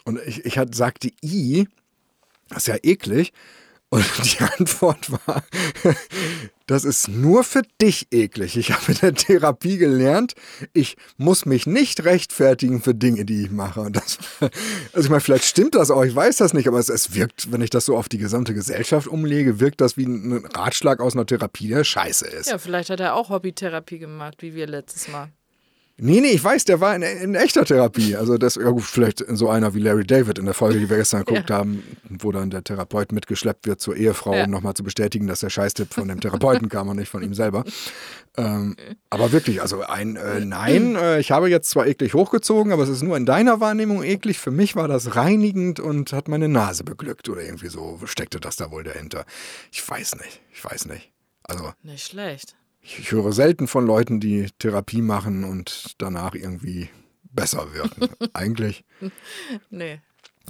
Und 0.05 0.19
ich, 0.25 0.45
ich 0.45 0.57
hat, 0.57 0.75
sagte 0.75 1.11
I, 1.23 1.67
das 2.49 2.59
ist 2.59 2.67
ja 2.67 2.77
eklig. 2.83 3.33
Und 3.91 4.05
die 4.23 4.43
Antwort 4.43 5.11
war, 5.11 5.43
das 6.67 6.83
ist 6.83 7.07
nur 7.07 7.43
für 7.43 7.63
dich 7.81 8.07
eklig. 8.11 8.55
Ich 8.55 8.71
habe 8.71 8.91
in 8.91 8.97
der 8.99 9.13
Therapie 9.15 9.77
gelernt, 9.77 10.35
ich 10.73 10.95
muss 11.17 11.47
mich 11.47 11.65
nicht 11.65 12.05
rechtfertigen 12.05 12.81
für 12.83 12.93
Dinge, 12.93 13.25
die 13.25 13.45
ich 13.45 13.51
mache. 13.51 13.81
Und 13.81 13.95
das, 13.95 14.19
also 14.93 15.05
ich 15.05 15.09
meine, 15.09 15.21
vielleicht 15.21 15.45
stimmt 15.45 15.73
das 15.73 15.89
auch, 15.89 16.03
ich 16.03 16.15
weiß 16.15 16.37
das 16.37 16.53
nicht, 16.53 16.67
aber 16.67 16.77
es, 16.77 16.89
es 16.89 17.15
wirkt, 17.15 17.51
wenn 17.51 17.61
ich 17.61 17.71
das 17.71 17.85
so 17.85 17.97
auf 17.97 18.09
die 18.09 18.19
gesamte 18.19 18.53
Gesellschaft 18.53 19.07
umlege, 19.07 19.59
wirkt 19.59 19.81
das 19.81 19.97
wie 19.97 20.05
ein 20.05 20.45
Ratschlag 20.53 20.99
aus 20.99 21.15
einer 21.15 21.25
Therapie, 21.25 21.69
der 21.69 21.83
scheiße 21.83 22.27
ist. 22.27 22.49
Ja, 22.49 22.59
vielleicht 22.59 22.91
hat 22.91 22.99
er 22.99 23.15
auch 23.15 23.29
Hobbytherapie 23.29 23.97
gemacht, 23.97 24.43
wie 24.43 24.53
wir 24.53 24.67
letztes 24.67 25.07
Mal. 25.07 25.31
Nee, 26.01 26.21
nee, 26.21 26.29
ich 26.29 26.43
weiß, 26.43 26.65
der 26.65 26.79
war 26.79 26.95
in, 26.95 27.01
in 27.01 27.35
echter 27.35 27.65
Therapie. 27.65 28.15
Also 28.15 28.37
das, 28.37 28.55
ja 28.55 28.69
gut, 28.69 28.83
vielleicht 28.83 29.23
so 29.27 29.49
einer 29.49 29.73
wie 29.73 29.79
Larry 29.79 30.05
David 30.05 30.39
in 30.39 30.45
der 30.45 30.53
Folge, 30.53 30.79
die 30.79 30.89
wir 30.89 30.97
gestern 30.97 31.25
geguckt 31.25 31.49
ja. 31.49 31.57
haben, 31.57 31.83
wo 32.09 32.31
dann 32.31 32.49
der 32.49 32.63
Therapeut 32.63 33.11
mitgeschleppt 33.11 33.67
wird 33.67 33.81
zur 33.81 33.95
Ehefrau, 33.95 34.33
ja. 34.33 34.45
um 34.45 34.51
nochmal 34.51 34.73
zu 34.73 34.83
bestätigen, 34.83 35.27
dass 35.27 35.41
der 35.41 35.49
Scheißtipp 35.49 35.93
von 35.93 36.07
dem 36.07 36.19
Therapeuten 36.21 36.69
kam 36.69 36.87
und 36.87 36.97
nicht 36.97 37.09
von 37.09 37.21
ihm 37.21 37.33
selber. 37.33 37.63
Ähm, 38.37 38.75
aber 39.09 39.31
wirklich, 39.31 39.61
also 39.61 39.81
ein 39.81 40.15
äh, 40.15 40.39
Nein, 40.45 40.95
äh, 40.95 41.19
ich 41.19 41.31
habe 41.31 41.49
jetzt 41.49 41.69
zwar 41.69 41.87
eklig 41.87 42.13
hochgezogen, 42.13 42.71
aber 42.71 42.83
es 42.83 42.89
ist 42.89 43.03
nur 43.03 43.17
in 43.17 43.25
deiner 43.25 43.59
Wahrnehmung 43.59 44.03
eklig. 44.03 44.39
Für 44.39 44.51
mich 44.51 44.75
war 44.75 44.87
das 44.87 45.15
reinigend 45.15 45.79
und 45.79 46.13
hat 46.13 46.27
meine 46.27 46.47
Nase 46.47 46.83
beglückt 46.83 47.27
oder 47.27 47.41
irgendwie 47.41 47.69
so 47.69 47.99
steckte 48.05 48.39
das 48.39 48.55
da 48.55 48.71
wohl 48.71 48.83
dahinter. 48.83 49.25
Ich 49.71 49.87
weiß 49.87 50.15
nicht, 50.15 50.41
ich 50.53 50.63
weiß 50.63 50.85
nicht. 50.85 51.11
Also, 51.43 51.73
nicht 51.83 52.05
schlecht. 52.05 52.55
Ich 52.81 53.11
höre 53.11 53.31
selten 53.33 53.67
von 53.67 53.85
Leuten, 53.85 54.19
die 54.19 54.47
Therapie 54.57 55.01
machen 55.01 55.43
und 55.43 55.95
danach 55.97 56.33
irgendwie 56.33 56.89
besser 57.23 57.73
wirken. 57.73 58.09
Eigentlich 58.33 58.83
nee. 59.69 60.01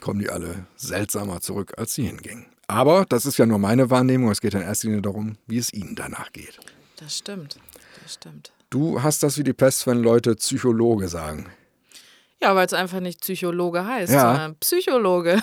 kommen 0.02 0.20
die 0.20 0.30
alle 0.30 0.66
seltsamer 0.76 1.42
zurück, 1.42 1.74
als 1.78 1.94
sie 1.94 2.06
hingingen. 2.08 2.46
Aber 2.68 3.06
das 3.10 3.26
ist 3.26 3.38
ja 3.38 3.46
nur 3.46 3.58
meine 3.58 3.90
Wahrnehmung. 3.90 4.30
Es 4.32 4.42
geht 4.42 4.54
in 4.54 4.62
erster 4.62 4.88
Linie 4.88 5.02
darum, 5.02 5.38
wie 5.48 5.58
es 5.58 5.74
ihnen 5.74 5.96
danach 5.96 6.32
geht. 6.32 6.60
Das 6.98 7.18
stimmt. 7.18 7.58
Das 8.04 8.14
stimmt. 8.14 8.52
Du 8.70 9.02
hast 9.02 9.24
das 9.24 9.38
wie 9.40 9.44
die 9.44 9.54
Pest, 9.54 9.88
wenn 9.88 10.04
Leute 10.04 10.36
Psychologe 10.36 11.08
sagen. 11.08 11.48
Ja, 12.42 12.56
weil 12.56 12.68
es 12.68 12.74
einfach 12.74 13.00
nicht 13.00 13.22
Psychologe 13.22 13.84
heißt, 13.86 14.14
Ja. 14.14 14.22
sondern 14.22 14.56
Psychologe. 14.58 15.42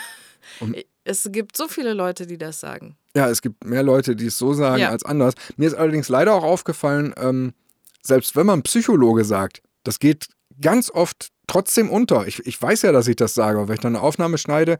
Und- 0.60 0.76
es 1.08 1.28
gibt 1.30 1.56
so 1.56 1.68
viele 1.68 1.92
Leute, 1.92 2.26
die 2.26 2.38
das 2.38 2.58
sagen. 2.60 2.96
Ja, 3.16 3.30
es 3.30 3.40
gibt 3.40 3.64
mehr 3.64 3.82
Leute, 3.82 4.14
die 4.14 4.26
es 4.26 4.36
so 4.36 4.52
sagen 4.52 4.78
Ja. 4.82 4.90
als 4.90 5.02
anders. 5.04 5.32
Mir 5.56 5.66
ist 5.68 5.74
allerdings 5.74 6.08
leider 6.10 6.34
auch 6.34 6.44
aufgefallen, 6.44 7.14
ähm, 7.16 7.54
selbst 8.02 8.36
wenn 8.36 8.44
man 8.46 8.62
Psychologe 8.62 9.24
sagt, 9.24 9.62
das 9.84 9.98
geht 9.98 10.26
ganz 10.60 10.90
oft 10.90 11.28
trotzdem 11.46 11.88
unter. 11.90 12.26
Ich, 12.26 12.44
ich 12.46 12.60
weiß 12.60 12.82
ja, 12.82 12.92
dass 12.92 13.08
ich 13.08 13.16
das 13.16 13.32
sage, 13.32 13.56
aber 13.58 13.68
wenn 13.68 13.76
ich 13.76 13.80
dann 13.80 13.94
eine 13.96 14.02
Aufnahme 14.04 14.36
schneide, 14.36 14.76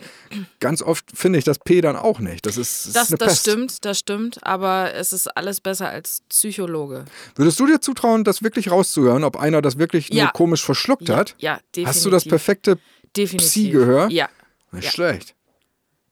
ganz 0.61 0.83
oft 0.83 1.05
finde 1.17 1.39
ich 1.39 1.45
das 1.47 1.59
P 1.61 1.81
dann 1.81 1.97
auch 1.97 2.19
nicht. 2.19 2.45
Das 2.45 2.57
ist, 2.59 2.89
Das, 2.95 3.05
ist 3.05 3.09
eine 3.11 3.19
das 3.19 3.29
Pest. 3.29 3.41
stimmt, 3.41 3.85
das 3.87 3.99
stimmt, 4.01 4.45
aber 4.45 4.93
es 4.93 5.13
ist 5.15 5.35
alles 5.37 5.61
besser 5.61 5.89
als 5.89 6.23
Psychologe. 6.29 7.05
Würdest 7.37 7.59
du 7.61 7.67
dir 7.67 7.81
zutrauen, 7.81 8.23
das 8.25 8.43
wirklich 8.43 8.71
rauszuhören, 8.71 9.25
ob 9.25 9.37
einer 9.39 9.63
das 9.63 9.79
wirklich 9.79 10.11
nur 10.11 10.19
Ja. 10.19 10.31
komisch 10.33 10.63
verschluckt 10.65 11.09
Ja, 11.09 11.17
hat? 11.17 11.35
ja, 11.39 11.55
definitiv. 11.75 11.87
Hast 11.89 12.05
du 12.05 12.11
das 12.11 12.25
perfekte. 12.27 12.79
Psi-Gehör? 13.15 14.09
Ja. 14.11 14.29
Nicht 14.73 14.85
Ja. 14.85 14.91
schlecht. 14.91 15.35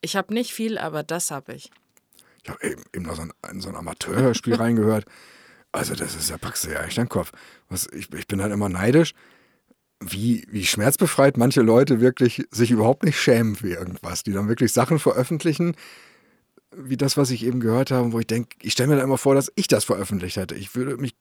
Ich 0.00 0.16
habe 0.16 0.32
nicht 0.32 0.52
viel, 0.52 0.78
aber 0.78 1.02
das 1.02 1.30
habe 1.30 1.52
ich. 1.54 1.70
Ich 2.44 2.50
habe 2.50 2.62
eben, 2.62 2.82
eben 2.94 3.04
noch 3.04 3.16
so 3.16 3.22
ein, 3.22 3.32
in 3.50 3.60
so 3.60 3.68
ein 3.68 3.76
Amateurhörspiel 3.76 4.54
reingehört. 4.60 5.06
Also, 5.72 5.94
das 5.94 6.14
ist 6.14 6.30
ja 6.30 6.38
packst 6.38 6.66
du 6.66 6.70
ja 6.70 6.84
echt 6.84 6.96
den 6.96 7.08
Kopf. 7.08 7.32
Was, 7.68 7.88
ich, 7.92 8.12
ich 8.12 8.26
bin 8.28 8.38
dann 8.38 8.52
immer 8.52 8.68
neidisch, 8.68 9.14
wie, 10.00 10.46
wie 10.50 10.66
schmerzbefreit 10.66 11.36
manche 11.36 11.62
Leute 11.62 12.00
wirklich 12.00 12.44
sich 12.50 12.70
überhaupt 12.70 13.04
nicht 13.04 13.18
schämen 13.18 13.56
für 13.56 13.70
irgendwas, 13.70 14.22
die 14.22 14.32
dann 14.32 14.48
wirklich 14.48 14.72
Sachen 14.72 14.98
veröffentlichen, 14.98 15.76
wie 16.76 16.96
das, 16.96 17.16
was 17.16 17.30
ich 17.30 17.44
eben 17.44 17.60
gehört 17.60 17.90
habe, 17.90 18.12
wo 18.12 18.20
ich 18.20 18.26
denke, 18.26 18.56
ich 18.62 18.72
stelle 18.72 18.88
mir 18.88 18.96
dann 18.96 19.04
immer 19.04 19.18
vor, 19.18 19.34
dass 19.34 19.52
ich 19.54 19.68
das 19.68 19.84
veröffentlicht 19.84 20.36
hätte. 20.36 20.54
Ich 20.54 20.74
würde 20.74 20.96
mich 20.96 21.14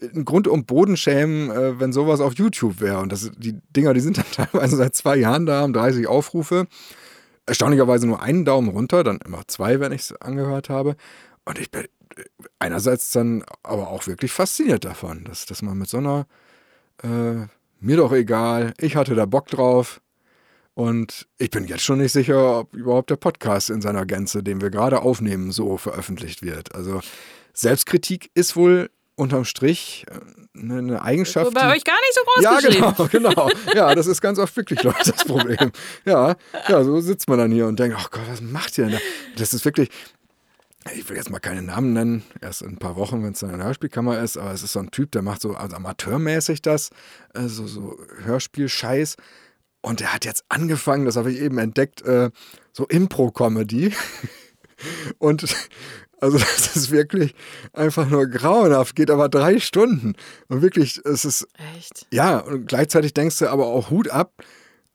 in 0.00 0.24
Grund 0.24 0.48
und 0.48 0.66
Boden 0.66 0.96
schämen, 0.96 1.50
äh, 1.50 1.78
wenn 1.78 1.92
sowas 1.92 2.20
auf 2.20 2.34
YouTube 2.34 2.80
wäre. 2.80 2.98
Und 2.98 3.12
das, 3.12 3.30
die 3.36 3.60
Dinger, 3.74 3.94
die 3.94 4.00
sind 4.00 4.18
dann 4.18 4.26
teilweise 4.32 4.76
seit 4.76 4.94
zwei 4.94 5.16
Jahren 5.16 5.46
da, 5.46 5.60
haben 5.60 5.72
30 5.72 6.06
Aufrufe. 6.06 6.66
Erstaunlicherweise 7.52 8.06
nur 8.06 8.22
einen 8.22 8.46
Daumen 8.46 8.70
runter, 8.70 9.04
dann 9.04 9.18
immer 9.18 9.42
zwei, 9.46 9.78
wenn 9.78 9.92
ich 9.92 10.00
es 10.00 10.12
angehört 10.22 10.70
habe. 10.70 10.96
Und 11.44 11.58
ich 11.58 11.70
bin 11.70 11.84
einerseits 12.58 13.10
dann 13.10 13.44
aber 13.62 13.88
auch 13.88 14.06
wirklich 14.06 14.32
fasziniert 14.32 14.86
davon, 14.86 15.24
dass, 15.24 15.44
dass 15.44 15.60
man 15.60 15.76
mit 15.76 15.90
so 15.90 15.98
einer, 15.98 16.26
äh, 17.02 17.44
mir 17.78 17.96
doch 17.98 18.10
egal, 18.12 18.72
ich 18.78 18.96
hatte 18.96 19.14
da 19.14 19.26
Bock 19.26 19.48
drauf. 19.48 20.00
Und 20.72 21.28
ich 21.36 21.50
bin 21.50 21.66
jetzt 21.66 21.82
schon 21.82 21.98
nicht 21.98 22.12
sicher, 22.12 22.60
ob 22.60 22.74
überhaupt 22.74 23.10
der 23.10 23.16
Podcast 23.16 23.68
in 23.68 23.82
seiner 23.82 24.06
Gänze, 24.06 24.42
den 24.42 24.62
wir 24.62 24.70
gerade 24.70 25.02
aufnehmen, 25.02 25.52
so 25.52 25.76
veröffentlicht 25.76 26.40
wird. 26.40 26.74
Also 26.74 27.02
Selbstkritik 27.52 28.30
ist 28.32 28.56
wohl 28.56 28.88
unterm 29.14 29.44
Strich 29.44 30.04
äh, 30.10 30.58
eine, 30.58 30.78
eine 30.78 31.02
Eigenschaft. 31.02 31.46
So 31.46 31.52
bei 31.52 31.60
die- 31.62 31.76
euch 31.78 31.84
gar 31.84 32.00
nicht 32.00 32.14
so 32.14 32.20
groß 32.24 32.44
ja, 32.44 32.56
geschrieben. 32.56 33.08
genau, 33.10 33.30
genau. 33.34 33.50
Ja, 33.74 33.94
das 33.94 34.06
ist 34.06 34.20
ganz 34.20 34.38
oft 34.38 34.56
wirklich 34.56 34.82
Leute 34.82 35.12
das 35.12 35.24
Problem. 35.24 35.72
Ja, 36.04 36.34
ja, 36.68 36.84
so 36.84 37.00
sitzt 37.00 37.28
man 37.28 37.38
dann 37.38 37.52
hier 37.52 37.66
und 37.66 37.78
denkt, 37.78 37.96
ach 37.98 38.10
Gott, 38.10 38.22
was 38.28 38.40
macht 38.40 38.76
ihr 38.78 38.84
denn 38.84 38.94
da? 38.94 38.98
Das 39.36 39.52
ist 39.54 39.64
wirklich, 39.64 39.88
ich 40.94 41.08
will 41.08 41.16
jetzt 41.16 41.30
mal 41.30 41.38
keine 41.38 41.62
Namen 41.62 41.92
nennen, 41.92 42.24
erst 42.40 42.62
in 42.62 42.70
ein 42.70 42.78
paar 42.78 42.96
Wochen, 42.96 43.22
wenn 43.22 43.32
es 43.32 43.40
dann 43.40 43.50
eine 43.50 43.64
Hörspielkammer 43.64 44.18
ist, 44.20 44.36
aber 44.36 44.52
es 44.52 44.62
ist 44.62 44.72
so 44.72 44.80
ein 44.80 44.90
Typ, 44.90 45.12
der 45.12 45.22
macht 45.22 45.40
so 45.42 45.54
also 45.54 45.76
amateurmäßig 45.76 46.62
das, 46.62 46.90
äh, 47.34 47.42
so, 47.46 47.66
so 47.66 47.98
Hörspiel-Scheiß. 48.24 49.16
Und 49.84 50.00
der 50.00 50.12
hat 50.12 50.24
jetzt 50.24 50.44
angefangen, 50.48 51.04
das 51.06 51.16
habe 51.16 51.32
ich 51.32 51.40
eben 51.40 51.58
entdeckt, 51.58 52.02
äh, 52.02 52.30
so 52.72 52.86
Impro-Comedy. 52.86 53.92
Und 55.18 55.44
also 56.22 56.38
das 56.56 56.76
ist 56.76 56.90
wirklich 56.90 57.34
einfach 57.72 58.08
nur 58.08 58.26
grauenhaft, 58.28 58.94
geht 58.94 59.10
aber 59.10 59.28
drei 59.28 59.58
Stunden. 59.58 60.14
Und 60.48 60.62
wirklich, 60.62 61.00
es 61.04 61.24
ist 61.24 61.48
Echt? 61.76 62.06
ja, 62.12 62.38
und 62.38 62.66
gleichzeitig 62.66 63.12
denkst 63.12 63.38
du 63.40 63.48
aber 63.48 63.66
auch 63.66 63.90
Hut 63.90 64.08
ab. 64.08 64.32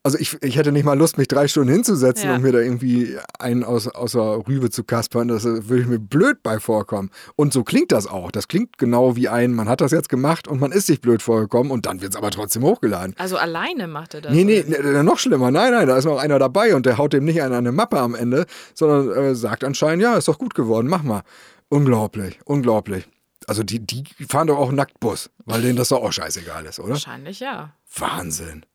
Also 0.08 0.20
ich, 0.20 0.42
ich 0.42 0.56
hätte 0.56 0.72
nicht 0.72 0.86
mal 0.86 0.98
Lust, 0.98 1.18
mich 1.18 1.28
drei 1.28 1.50
Stunden 1.50 1.70
hinzusetzen 1.70 2.30
Ja. 2.30 2.36
und 2.36 2.42
mir 2.42 2.54
da 2.54 2.60
irgendwie 2.60 3.18
einen 3.40 3.66
aus, 3.66 3.90
außer 3.90 4.48
Rübe 4.48 4.70
zu 4.70 4.86
kaspern. 4.86 5.28
Das 5.28 5.44
äh, 5.44 5.68
würde 5.68 5.82
ich 5.82 5.88
mir 5.90 6.00
blöd 6.00 6.42
bei 6.44 6.62
vorkommen. 6.62 7.10
Und 7.36 7.52
so 7.52 7.66
klingt 7.66 7.92
das 7.92 8.08
auch. 8.08 8.32
Das 8.32 8.48
klingt 8.48 8.78
genau 8.78 9.18
wie 9.18 9.28
ein, 9.28 9.52
man 9.52 9.68
hat 9.68 9.82
das 9.82 9.92
jetzt 9.92 10.08
gemacht 10.08 10.48
und 10.48 10.62
man 10.62 10.72
ist 10.72 10.88
sich 10.88 11.02
blöd 11.02 11.22
vorgekommen 11.22 11.74
und 11.74 11.86
dann 11.88 12.00
wird 12.00 12.12
es 12.14 12.16
aber 12.16 12.32
trotzdem 12.32 12.64
hochgeladen. 12.64 13.16
Also 13.18 13.36
alleine 13.36 13.90
macht 13.90 14.14
er 14.14 14.22
das? 14.22 14.32
Nee, 14.32 14.46
nee, 14.46 14.64
nee, 14.66 15.04
noch 15.04 15.20
schlimmer. 15.20 15.52
Nein, 15.52 15.74
nein, 15.74 15.86
da 15.90 15.98
ist 15.98 16.06
noch 16.06 16.20
einer 16.20 16.40
dabei 16.40 16.74
und 16.74 16.86
der 16.86 16.98
haut 16.98 17.12
dem 17.12 17.26
nicht 17.26 17.42
einen 17.42 17.52
an 17.52 17.58
eine 17.68 17.74
Mappe 17.74 18.00
am 18.00 18.16
Ende, 18.16 18.46
sondern 18.76 19.10
äh, 19.12 19.36
sagt 19.36 19.66
anscheinend, 19.66 20.04
ja, 20.04 20.16
ist 20.16 20.30
doch 20.30 20.40
gut 20.40 20.56
geworden, 20.56 20.88
mach 20.88 21.04
mal. 21.04 21.24
Unglaublich, 21.68 22.40
unglaublich. 22.46 23.10
Also 23.46 23.62
die, 23.64 23.80
die 23.86 24.06
fahren 24.30 24.48
doch 24.48 24.58
auch 24.58 24.72
Nacktbus, 24.72 25.32
weil 25.44 25.62
denen 25.62 25.76
das 25.76 25.90
doch 25.90 26.02
auch 26.02 26.14
scheißegal 26.14 26.64
ist, 26.66 26.80
oder? 26.80 26.92
Wahrscheinlich 26.92 27.42
ja. 27.42 27.74
Wahnsinn. 27.94 28.66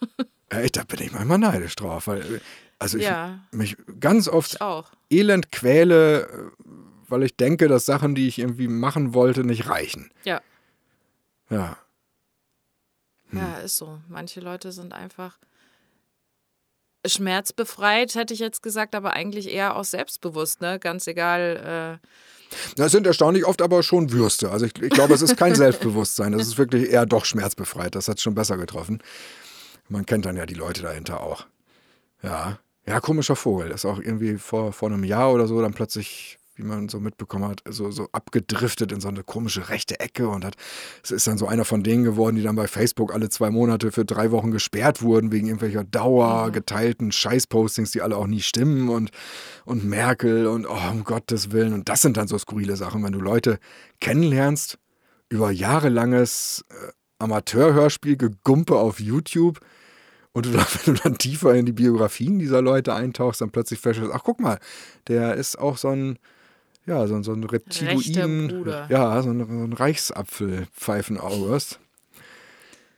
Echt, 0.48 0.76
da 0.76 0.84
bin 0.84 1.00
ich 1.00 1.12
manchmal 1.12 1.38
neidisch 1.38 1.74
drauf, 1.76 2.06
weil 2.06 2.20
äh, 2.36 2.40
also 2.78 2.98
ich 2.98 3.04
Ja. 3.04 3.40
mich 3.52 3.76
ganz 4.00 4.28
oft 4.28 4.58
elend 5.10 5.50
quäle, 5.50 6.22
äh, 6.28 6.50
weil 7.08 7.22
ich 7.22 7.36
denke, 7.36 7.68
dass 7.68 7.86
Sachen, 7.86 8.14
die 8.14 8.28
ich 8.28 8.38
irgendwie 8.38 8.68
machen 8.68 9.14
wollte, 9.14 9.44
nicht 9.44 9.68
reichen. 9.68 10.10
Ja. 10.24 10.40
Ja. 11.50 11.76
Ja, 13.32 13.56
ist 13.56 13.76
so. 13.76 14.00
Manche 14.08 14.40
Leute 14.40 14.70
sind 14.72 14.92
einfach 14.92 15.38
schmerzbefreit, 17.06 18.14
hätte 18.14 18.34
ich 18.34 18.40
jetzt 18.40 18.62
gesagt, 18.62 18.94
aber 18.94 19.12
eigentlich 19.12 19.50
eher 19.52 19.76
auch 19.76 19.84
selbstbewusst, 19.84 20.60
ne? 20.60 20.78
Ganz 20.78 21.06
egal. 21.06 22.00
Äh 22.02 22.06
das 22.76 22.92
sind 22.92 23.06
erstaunlich 23.06 23.44
oft 23.44 23.62
aber 23.62 23.82
schon 23.82 24.10
Würste. 24.12 24.50
Also 24.50 24.66
ich, 24.66 24.80
ich 24.80 24.90
glaube, 24.90 25.14
es 25.14 25.22
ist 25.22 25.36
kein 25.36 25.54
Selbstbewusstsein. 25.56 26.32
Es 26.34 26.46
ist 26.46 26.58
wirklich 26.58 26.90
eher 26.90 27.06
doch 27.06 27.24
schmerzbefreit. 27.24 27.94
Das 27.94 28.08
hat 28.08 28.20
schon 28.20 28.34
besser 28.34 28.56
getroffen. 28.56 29.02
Man 29.88 30.06
kennt 30.06 30.26
dann 30.26 30.36
ja 30.36 30.46
die 30.46 30.54
Leute 30.54 30.82
dahinter 30.82 31.20
auch. 31.20 31.46
Ja. 32.22 32.58
Ja, 32.86 33.00
komischer 33.00 33.34
Vogel. 33.34 33.68
Das 33.68 33.82
ist 33.82 33.90
auch 33.90 33.98
irgendwie 33.98 34.38
vor, 34.38 34.72
vor 34.72 34.88
einem 34.88 35.02
Jahr 35.02 35.32
oder 35.32 35.46
so 35.46 35.60
dann 35.60 35.74
plötzlich 35.74 36.38
wie 36.56 36.62
man 36.62 36.88
so 36.88 37.00
mitbekommen 37.00 37.48
hat, 37.48 37.62
so, 37.68 37.90
so 37.90 38.08
abgedriftet 38.12 38.90
in 38.90 39.00
so 39.00 39.08
eine 39.08 39.22
komische 39.22 39.68
rechte 39.68 40.00
Ecke 40.00 40.28
und 40.28 40.44
hat, 40.44 40.56
es 41.04 41.10
ist 41.10 41.26
dann 41.26 41.38
so 41.38 41.46
einer 41.46 41.64
von 41.64 41.82
denen 41.82 42.02
geworden, 42.02 42.36
die 42.36 42.42
dann 42.42 42.56
bei 42.56 42.66
Facebook 42.66 43.12
alle 43.12 43.28
zwei 43.28 43.50
Monate 43.50 43.92
für 43.92 44.04
drei 44.04 44.30
Wochen 44.30 44.50
gesperrt 44.50 45.02
wurden, 45.02 45.32
wegen 45.32 45.46
irgendwelcher 45.46 45.84
Dauer 45.84 46.48
mhm. 46.48 46.52
geteilten 46.52 47.12
Scheißpostings, 47.12 47.90
die 47.90 48.02
alle 48.02 48.16
auch 48.16 48.26
nie 48.26 48.40
stimmen 48.40 48.88
und, 48.88 49.10
und 49.64 49.84
Merkel 49.84 50.46
und 50.46 50.66
oh, 50.66 50.90
um 50.90 51.04
Gottes 51.04 51.52
Willen. 51.52 51.74
Und 51.74 51.88
das 51.88 52.02
sind 52.02 52.16
dann 52.16 52.28
so 52.28 52.38
skurrile 52.38 52.76
Sachen, 52.76 53.04
wenn 53.04 53.12
du 53.12 53.20
Leute 53.20 53.58
kennenlernst 54.00 54.78
über 55.28 55.50
jahrelanges 55.50 56.64
äh, 56.70 56.92
Amateurhörspiel, 57.18 58.16
Gegumpe 58.16 58.76
auf 58.76 59.00
YouTube, 59.00 59.60
und 60.36 60.52
wenn 60.52 60.94
du 60.94 61.00
dann 61.02 61.16
tiefer 61.16 61.54
in 61.54 61.64
die 61.64 61.72
Biografien 61.72 62.38
dieser 62.38 62.60
Leute 62.60 62.94
eintauchst, 62.94 63.40
dann 63.40 63.50
plötzlich 63.50 63.80
feststellst, 63.80 64.12
ach 64.14 64.22
guck 64.22 64.38
mal, 64.38 64.58
der 65.08 65.34
ist 65.34 65.58
auch 65.58 65.78
so 65.78 65.88
ein, 65.88 66.18
ja, 66.84 67.06
so, 67.06 67.22
so 67.22 67.32
ein 67.32 67.42
Reptiloiden, 67.42 68.66
ja, 68.90 69.22
so 69.22 69.30
ein, 69.30 69.38
so 69.38 69.64
ein 69.64 69.72
Reichsapfel-Pfeifenaugust. 69.72 71.80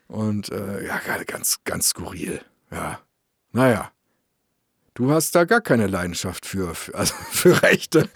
Und 0.09 0.51
äh, 0.51 0.85
ja, 0.85 1.01
ganz, 1.29 1.61
ganz 1.65 1.91
skurril. 1.91 2.41
Ja. 2.73 2.99
Naja. 3.53 3.93
Du 4.95 5.13
hast 5.13 5.37
da 5.37 5.45
gar 5.45 5.61
keine 5.61 5.87
Leidenschaft 5.87 6.45
für, 6.45 6.75
für 6.75 6.97
also 6.97 7.15
für 7.31 7.63
Rechte. 7.63 8.09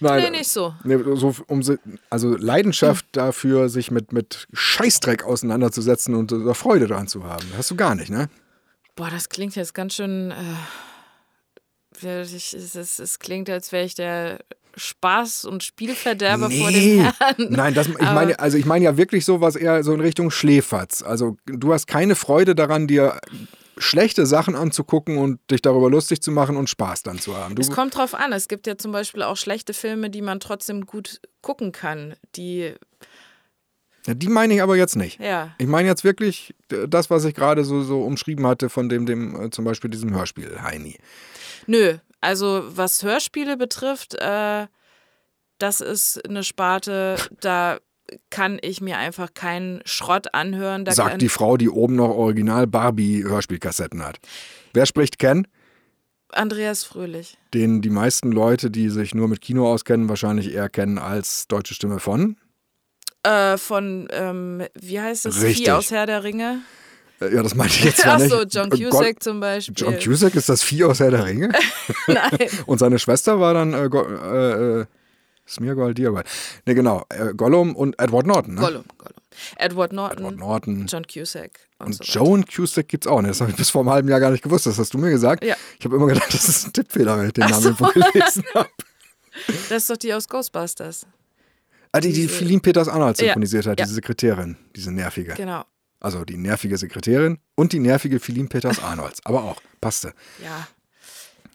Nein, 0.00 0.24
nee, 0.24 0.30
nicht 0.40 0.50
so. 0.50 0.74
Nee, 0.84 0.98
so 1.14 1.34
um, 1.46 1.62
also 2.10 2.36
Leidenschaft 2.36 3.06
hm. 3.06 3.12
dafür, 3.12 3.70
sich 3.70 3.90
mit, 3.90 4.12
mit 4.12 4.46
Scheißdreck 4.52 5.24
auseinanderzusetzen 5.24 6.14
und 6.14 6.32
uh, 6.32 6.52
Freude 6.52 6.86
daran 6.86 7.08
zu 7.08 7.24
haben. 7.24 7.46
Hast 7.56 7.70
du 7.70 7.76
gar 7.76 7.94
nicht, 7.94 8.10
ne? 8.10 8.28
Boah, 8.94 9.10
das 9.10 9.28
klingt 9.28 9.56
jetzt 9.56 9.74
ganz 9.74 9.94
schön. 9.94 10.30
Äh, 10.30 10.34
es, 12.04 12.52
es, 12.52 12.98
es 12.98 13.18
klingt, 13.18 13.48
als 13.48 13.72
wäre 13.72 13.84
ich 13.84 13.94
der 13.94 14.40
Spaß 14.76 15.44
und 15.44 15.62
Spielverderber 15.62 16.48
nee. 16.48 16.60
vor 16.60 16.70
dem 16.70 17.00
Herrn. 17.00 17.46
Nein, 17.50 17.74
das, 17.74 17.88
ich 17.88 17.98
meine, 17.98 18.38
also 18.38 18.56
ich 18.56 18.64
meine 18.64 18.84
ja 18.84 18.96
wirklich 18.96 19.24
so 19.24 19.40
was 19.40 19.56
eher 19.56 19.82
so 19.84 19.92
in 19.92 20.00
Richtung 20.00 20.30
Schläferz. 20.30 21.02
Also 21.02 21.36
du 21.46 21.72
hast 21.72 21.86
keine 21.86 22.14
Freude 22.14 22.54
daran, 22.54 22.86
dir 22.86 23.20
schlechte 23.78 24.26
Sachen 24.26 24.54
anzugucken 24.54 25.18
und 25.18 25.38
dich 25.50 25.62
darüber 25.62 25.90
lustig 25.90 26.22
zu 26.22 26.30
machen 26.30 26.56
und 26.56 26.68
Spaß 26.68 27.02
dann 27.02 27.18
zu 27.18 27.36
haben. 27.36 27.54
Du 27.54 27.62
es 27.62 27.70
kommt 27.70 27.96
drauf 27.96 28.14
an. 28.14 28.32
Es 28.32 28.48
gibt 28.48 28.66
ja 28.66 28.76
zum 28.76 28.92
Beispiel 28.92 29.22
auch 29.22 29.36
schlechte 29.36 29.74
Filme, 29.74 30.10
die 30.10 30.22
man 30.22 30.40
trotzdem 30.40 30.86
gut 30.86 31.20
gucken 31.40 31.72
kann, 31.72 32.14
die 32.36 32.74
die 34.06 34.28
meine 34.28 34.54
ich 34.54 34.62
aber 34.62 34.76
jetzt 34.76 34.96
nicht. 34.96 35.20
Ja. 35.20 35.54
Ich 35.58 35.66
meine 35.66 35.88
jetzt 35.88 36.04
wirklich 36.04 36.54
das, 36.68 37.10
was 37.10 37.24
ich 37.24 37.34
gerade 37.34 37.64
so, 37.64 37.82
so 37.82 38.02
umschrieben 38.02 38.46
hatte 38.46 38.68
von 38.68 38.88
dem, 38.88 39.06
dem 39.06 39.40
äh, 39.40 39.50
zum 39.50 39.64
Beispiel 39.64 39.90
diesem 39.90 40.14
Hörspiel 40.14 40.60
Heini. 40.62 40.98
Nö, 41.66 41.98
also 42.20 42.64
was 42.66 43.02
Hörspiele 43.02 43.56
betrifft, 43.56 44.14
äh, 44.14 44.66
das 45.58 45.80
ist 45.80 46.26
eine 46.28 46.42
Sparte, 46.42 47.16
da 47.40 47.78
kann 48.30 48.58
ich 48.60 48.80
mir 48.80 48.98
einfach 48.98 49.32
keinen 49.34 49.80
Schrott 49.84 50.34
anhören. 50.34 50.84
Da 50.84 50.92
Sagt 50.92 51.22
die 51.22 51.28
Frau, 51.28 51.56
die 51.56 51.68
oben 51.68 51.96
noch 51.96 52.10
original 52.10 52.66
Barbie-Hörspielkassetten 52.66 54.04
hat. 54.04 54.18
Wer 54.72 54.86
spricht 54.86 55.18
Ken? 55.18 55.46
Andreas 56.30 56.84
Fröhlich. 56.84 57.38
Den 57.54 57.82
die 57.82 57.90
meisten 57.90 58.32
Leute, 58.32 58.70
die 58.70 58.88
sich 58.88 59.14
nur 59.14 59.28
mit 59.28 59.40
Kino 59.40 59.70
auskennen, 59.70 60.08
wahrscheinlich 60.08 60.52
eher 60.52 60.68
kennen 60.68 60.98
als 60.98 61.46
deutsche 61.46 61.74
Stimme 61.74 61.98
von. 61.98 62.36
Äh, 63.24 63.56
von, 63.56 64.08
ähm, 64.10 64.64
wie 64.74 65.00
heißt 65.00 65.26
das? 65.26 65.42
Richtig. 65.42 65.66
Vieh 65.66 65.70
aus 65.70 65.90
Herr 65.90 66.06
der 66.06 66.24
Ringe. 66.24 66.62
Äh, 67.20 67.34
ja, 67.34 67.42
das 67.42 67.54
meinte 67.54 67.74
ich 67.74 67.84
jetzt 67.84 68.02
gar 68.04 68.18
nicht. 68.18 68.32
Achso, 68.32 68.44
John 68.44 68.72
äh, 68.72 68.84
Cusack 68.84 69.14
Gott, 69.14 69.22
zum 69.22 69.40
Beispiel. 69.40 69.74
John 69.76 69.98
Cusack 69.98 70.34
ist 70.34 70.48
das 70.48 70.62
Vieh 70.62 70.84
aus 70.84 71.00
Herr 71.00 71.10
der 71.10 71.24
Ringe? 71.24 71.50
Nein. 72.06 72.48
Und 72.66 72.78
seine 72.78 72.98
Schwester 72.98 73.38
war 73.40 73.54
dann 73.54 73.72
äh, 73.74 73.86
äh, 73.86 74.80
äh 74.80 74.86
Smeargol, 75.48 75.92
Diargol. 75.92 76.22
Ne, 76.66 76.74
genau. 76.74 77.04
Äh, 77.08 77.34
Gollum 77.34 77.74
und 77.74 77.98
Edward 77.98 78.26
Norton. 78.26 78.54
Ne? 78.54 78.60
Gollum, 78.60 78.84
Gollum. 78.96 79.16
Edward 79.56 79.92
Norton, 79.92 80.18
Edward 80.18 80.38
Norton. 80.38 80.86
John 80.86 81.04
Cusack. 81.04 81.50
Und, 81.78 81.86
und 81.86 81.92
so 81.94 82.04
Joan 82.04 82.44
Cusack 82.46 82.88
gibt's 82.88 83.08
auch. 83.08 83.20
Ne? 83.20 83.28
Das 83.28 83.40
habe 83.40 83.50
ich 83.50 83.56
bis 83.56 83.68
vor 83.68 83.82
einem 83.82 83.90
halben 83.90 84.08
Jahr 84.08 84.20
gar 84.20 84.30
nicht 84.30 84.44
gewusst. 84.44 84.66
Das 84.66 84.78
hast 84.78 84.94
du 84.94 84.98
mir 84.98 85.10
gesagt. 85.10 85.44
Ja. 85.44 85.56
Ich 85.80 85.84
habe 85.84 85.96
immer 85.96 86.06
gedacht, 86.06 86.32
das 86.32 86.48
ist 86.48 86.66
ein 86.66 86.72
Tippfehler, 86.72 87.18
wenn 87.18 87.26
ich 87.26 87.32
den 87.32 87.48
Namen 87.48 87.60
so. 87.60 87.74
gelesen 87.74 88.44
habe. 88.54 88.70
Das 89.68 89.82
ist 89.82 89.90
doch 89.90 89.96
die 89.96 90.14
aus 90.14 90.28
Ghostbusters. 90.28 91.06
Ah, 91.92 92.00
die, 92.00 92.12
die 92.12 92.26
Philin 92.26 92.60
Peters 92.60 92.88
Arnold 92.88 93.18
synchronisiert 93.18 93.66
hat, 93.66 93.78
diese 93.78 93.92
Sekretärin, 93.92 94.56
diese 94.74 94.90
nervige. 94.90 95.34
Genau. 95.34 95.64
Also 96.00 96.24
die 96.24 96.38
nervige 96.38 96.76
Sekretärin 96.78 97.38
und 97.54 97.72
die 97.72 97.78
nervige 97.78 98.18
Philin 98.18 98.48
Peters 98.48 98.78
Arnolds. 98.82 99.20
Aber 99.24 99.44
auch, 99.44 99.60
passte. 99.80 100.14
Ja. 100.42 100.66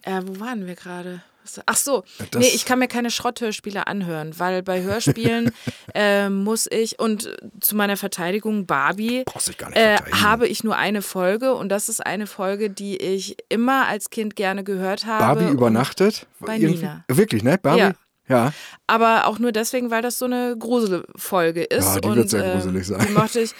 Äh, 0.04 0.22
wo 0.26 0.40
waren 0.40 0.68
wir 0.68 0.76
gerade? 0.76 1.22
Ach 1.66 1.78
so, 1.78 2.04
das 2.32 2.42
nee, 2.42 2.50
ich 2.54 2.66
kann 2.66 2.78
mir 2.78 2.90
keine 2.90 3.10
Schrotthörspiele 3.10 3.88
anhören, 3.88 4.38
weil 4.38 4.64
bei 4.64 4.82
Hörspielen 4.82 5.52
äh, 5.96 6.30
muss 6.30 6.68
ich, 6.70 7.00
und 7.00 7.38
zu 7.62 7.78
meiner 7.78 7.96
Verteidigung 7.96 8.66
Barbie, 8.66 9.24
ich 9.34 9.76
äh, 9.76 9.98
habe 10.12 10.46
ich 10.46 10.66
nur 10.66 10.76
eine 10.76 11.02
Folge 11.02 11.54
und 11.54 11.70
das 11.70 11.88
ist 11.88 12.06
eine 12.06 12.28
Folge, 12.28 12.70
die 12.70 12.98
ich 12.98 13.38
immer 13.48 13.88
als 13.88 14.10
Kind 14.10 14.36
gerne 14.36 14.66
gehört 14.66 15.06
habe. 15.06 15.24
Barbie 15.24 15.54
übernachtet? 15.54 16.28
Bei 16.42 16.58
Nina. 16.58 17.06
Wirklich, 17.08 17.44
ne? 17.44 17.58
Barbie? 17.58 17.80
Ja. 17.80 17.94
Ja. 18.28 18.54
Aber 18.88 19.28
auch 19.28 19.40
nur 19.40 19.52
deswegen, 19.52 19.90
weil 19.92 20.02
das 20.02 20.18
so 20.18 20.26
eine 20.26 20.56
Gruselfolge 20.58 21.64
ist. 21.64 21.86
Ja, 21.86 22.00
die 22.00 22.08
und, 22.08 22.16
wird 22.18 22.30
sehr 22.30 22.46
äh, 22.46 22.56
gruselig 22.56 22.88
sein. 22.88 23.06
Die 23.08 23.14
mochte 23.14 23.40
ich. 23.40 23.54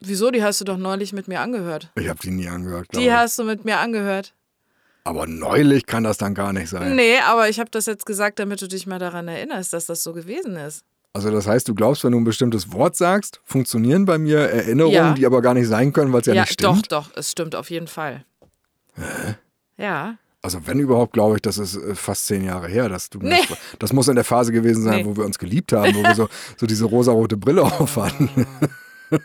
Wieso? 0.00 0.30
Die 0.30 0.42
hast 0.42 0.60
du 0.60 0.64
doch 0.64 0.76
neulich 0.76 1.12
mit 1.12 1.26
mir 1.26 1.40
angehört. 1.40 1.90
Ich 1.96 2.08
habe 2.08 2.20
die 2.22 2.30
nie 2.30 2.48
angehört. 2.48 2.86
Die 2.94 3.06
ich. 3.06 3.12
hast 3.12 3.38
du 3.38 3.44
mit 3.44 3.64
mir 3.64 3.78
angehört. 3.78 4.34
Aber 5.04 5.26
neulich 5.26 5.86
kann 5.86 6.04
das 6.04 6.18
dann 6.18 6.34
gar 6.34 6.52
nicht 6.52 6.68
sein. 6.68 6.94
Nee, 6.94 7.18
aber 7.26 7.48
ich 7.48 7.58
habe 7.58 7.70
das 7.70 7.86
jetzt 7.86 8.04
gesagt, 8.04 8.38
damit 8.38 8.60
du 8.60 8.68
dich 8.68 8.86
mal 8.86 8.98
daran 8.98 9.26
erinnerst, 9.26 9.72
dass 9.72 9.86
das 9.86 10.02
so 10.02 10.12
gewesen 10.12 10.56
ist. 10.56 10.84
Also 11.14 11.30
das 11.30 11.46
heißt, 11.46 11.66
du 11.66 11.74
glaubst, 11.74 12.04
wenn 12.04 12.12
du 12.12 12.18
ein 12.18 12.24
bestimmtes 12.24 12.70
Wort 12.72 12.94
sagst, 12.94 13.40
funktionieren 13.44 14.04
bei 14.04 14.18
mir 14.18 14.38
Erinnerungen, 14.38 14.94
ja. 14.94 15.14
die 15.14 15.26
aber 15.26 15.40
gar 15.40 15.54
nicht 15.54 15.66
sein 15.66 15.92
können, 15.92 16.12
weil 16.12 16.20
es 16.20 16.26
ja, 16.26 16.34
ja 16.34 16.42
nicht 16.42 16.52
stimmt? 16.52 16.92
Doch, 16.92 17.08
doch, 17.08 17.16
es 17.16 17.30
stimmt 17.30 17.56
auf 17.56 17.70
jeden 17.70 17.88
Fall. 17.88 18.24
Hä? 18.94 19.34
Ja. 19.78 20.18
Also 20.40 20.66
wenn 20.66 20.78
überhaupt, 20.78 21.12
glaube 21.12 21.36
ich, 21.36 21.42
das 21.42 21.58
ist 21.58 21.76
äh, 21.76 21.94
fast 21.94 22.26
zehn 22.26 22.44
Jahre 22.44 22.68
her, 22.68 22.88
dass 22.88 23.10
du 23.10 23.18
nee. 23.18 23.40
das, 23.48 23.58
das 23.78 23.92
muss 23.92 24.08
in 24.08 24.14
der 24.14 24.24
Phase 24.24 24.52
gewesen 24.52 24.82
sein, 24.82 24.98
nee. 24.98 25.04
wo 25.04 25.16
wir 25.16 25.24
uns 25.24 25.38
geliebt 25.38 25.72
haben, 25.72 25.94
wo 25.94 26.02
wir 26.02 26.14
so, 26.14 26.28
so 26.56 26.66
diese 26.66 26.84
rosarote 26.84 27.36
Brille 27.36 27.62
auf 27.62 27.96
hatten. 27.96 28.30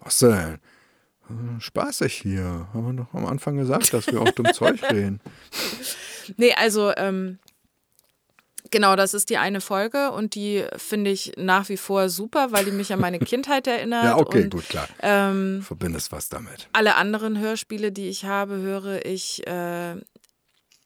Was 0.00 0.20
denn? 0.20 0.58
Hm, 1.26 1.60
spaßig 1.60 2.14
hier. 2.14 2.66
Haben 2.72 2.86
wir 2.86 3.04
doch 3.04 3.12
am 3.12 3.26
Anfang 3.26 3.56
gesagt, 3.56 3.92
dass 3.92 4.06
wir 4.06 4.22
auch 4.22 4.30
dumm 4.30 4.52
Zeug 4.52 4.82
reden. 4.90 5.20
Nee, 6.36 6.52
also 6.52 6.92
ähm, 6.94 7.38
genau, 8.70 8.96
das 8.96 9.14
ist 9.14 9.30
die 9.30 9.38
eine 9.38 9.62
Folge 9.62 10.10
und 10.10 10.34
die 10.34 10.62
finde 10.76 11.10
ich 11.10 11.32
nach 11.38 11.70
wie 11.70 11.78
vor 11.78 12.10
super, 12.10 12.52
weil 12.52 12.66
die 12.66 12.70
mich 12.70 12.92
an 12.92 13.00
meine 13.00 13.18
Kindheit 13.18 13.66
erinnert. 13.66 14.04
ja, 14.04 14.18
okay, 14.18 14.44
und, 14.44 14.50
gut, 14.50 14.68
klar. 14.68 14.86
Ähm, 15.00 15.62
Verbindest 15.62 16.12
was 16.12 16.28
damit. 16.28 16.68
Alle 16.74 16.96
anderen 16.96 17.38
Hörspiele, 17.38 17.92
die 17.92 18.10
ich 18.10 18.26
habe, 18.26 18.58
höre 18.58 19.06
ich 19.06 19.46
äh, 19.46 19.96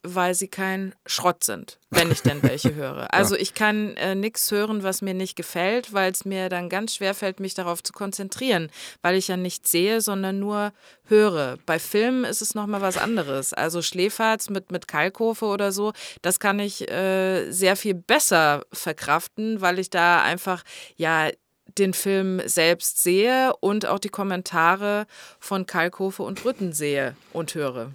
weil 0.03 0.35
sie 0.35 0.49
kein 0.49 0.95
Schrott 1.07 1.45
sind, 1.45 1.79
wenn 1.91 2.11
ich 2.11 2.23
denn 2.23 2.43
welche 2.43 2.75
höre. 2.77 3.13
Also 3.13 3.37
ich 3.37 3.55
kann 3.55 3.97
äh, 3.97 4.15
nichts 4.15 4.51
hören, 4.51 4.83
was 4.83 5.03
mir 5.03 5.15
nicht 5.15 5.37
gefällt, 5.37 5.93
weil 5.93 6.11
es 6.11 6.25
mir 6.25 6.49
dann 6.49 6.69
ganz 6.69 6.97
schwer 6.97 7.15
fällt, 7.15 7.41
mich 7.41 7.55
darauf 7.55 7.83
zu 7.83 7.93
konzentrieren, 7.93 8.71
weil 9.03 9.17
ich 9.17 9.29
ja 9.29 9.37
nicht 9.37 9.67
sehe, 9.67 10.01
sondern 10.01 10.39
nur 10.39 10.73
höre. 11.05 11.59
Bei 11.67 11.79
Filmen 11.79 12.25
ist 12.25 12.43
es 12.43 12.55
nochmal 12.55 12.81
was 12.81 12.99
anderes. 12.99 13.53
Also 13.53 13.83
Schläferz 13.83 14.51
mit, 14.51 14.73
mit 14.73 14.89
Kalkofe 14.89 15.47
oder 15.47 15.73
so, 15.73 15.93
das 16.23 16.41
kann 16.41 16.59
ich 16.59 16.91
äh, 16.91 17.51
sehr 17.51 17.77
viel 17.77 17.95
besser 17.95 18.65
verkraften, 18.73 19.61
weil 19.61 19.79
ich 19.79 19.91
da 19.91 20.23
einfach, 20.23 20.65
ja, 20.97 21.31
den 21.79 21.95
Film 21.95 22.43
selbst 22.45 23.03
sehe 23.03 23.55
und 23.61 23.87
auch 23.87 23.99
die 23.99 24.09
Kommentare 24.09 25.07
von 25.39 25.65
Kalkofe 25.65 26.23
und 26.23 26.43
Brütten 26.43 26.73
sehe 26.73 27.17
und 27.33 27.55
höre. 27.55 27.91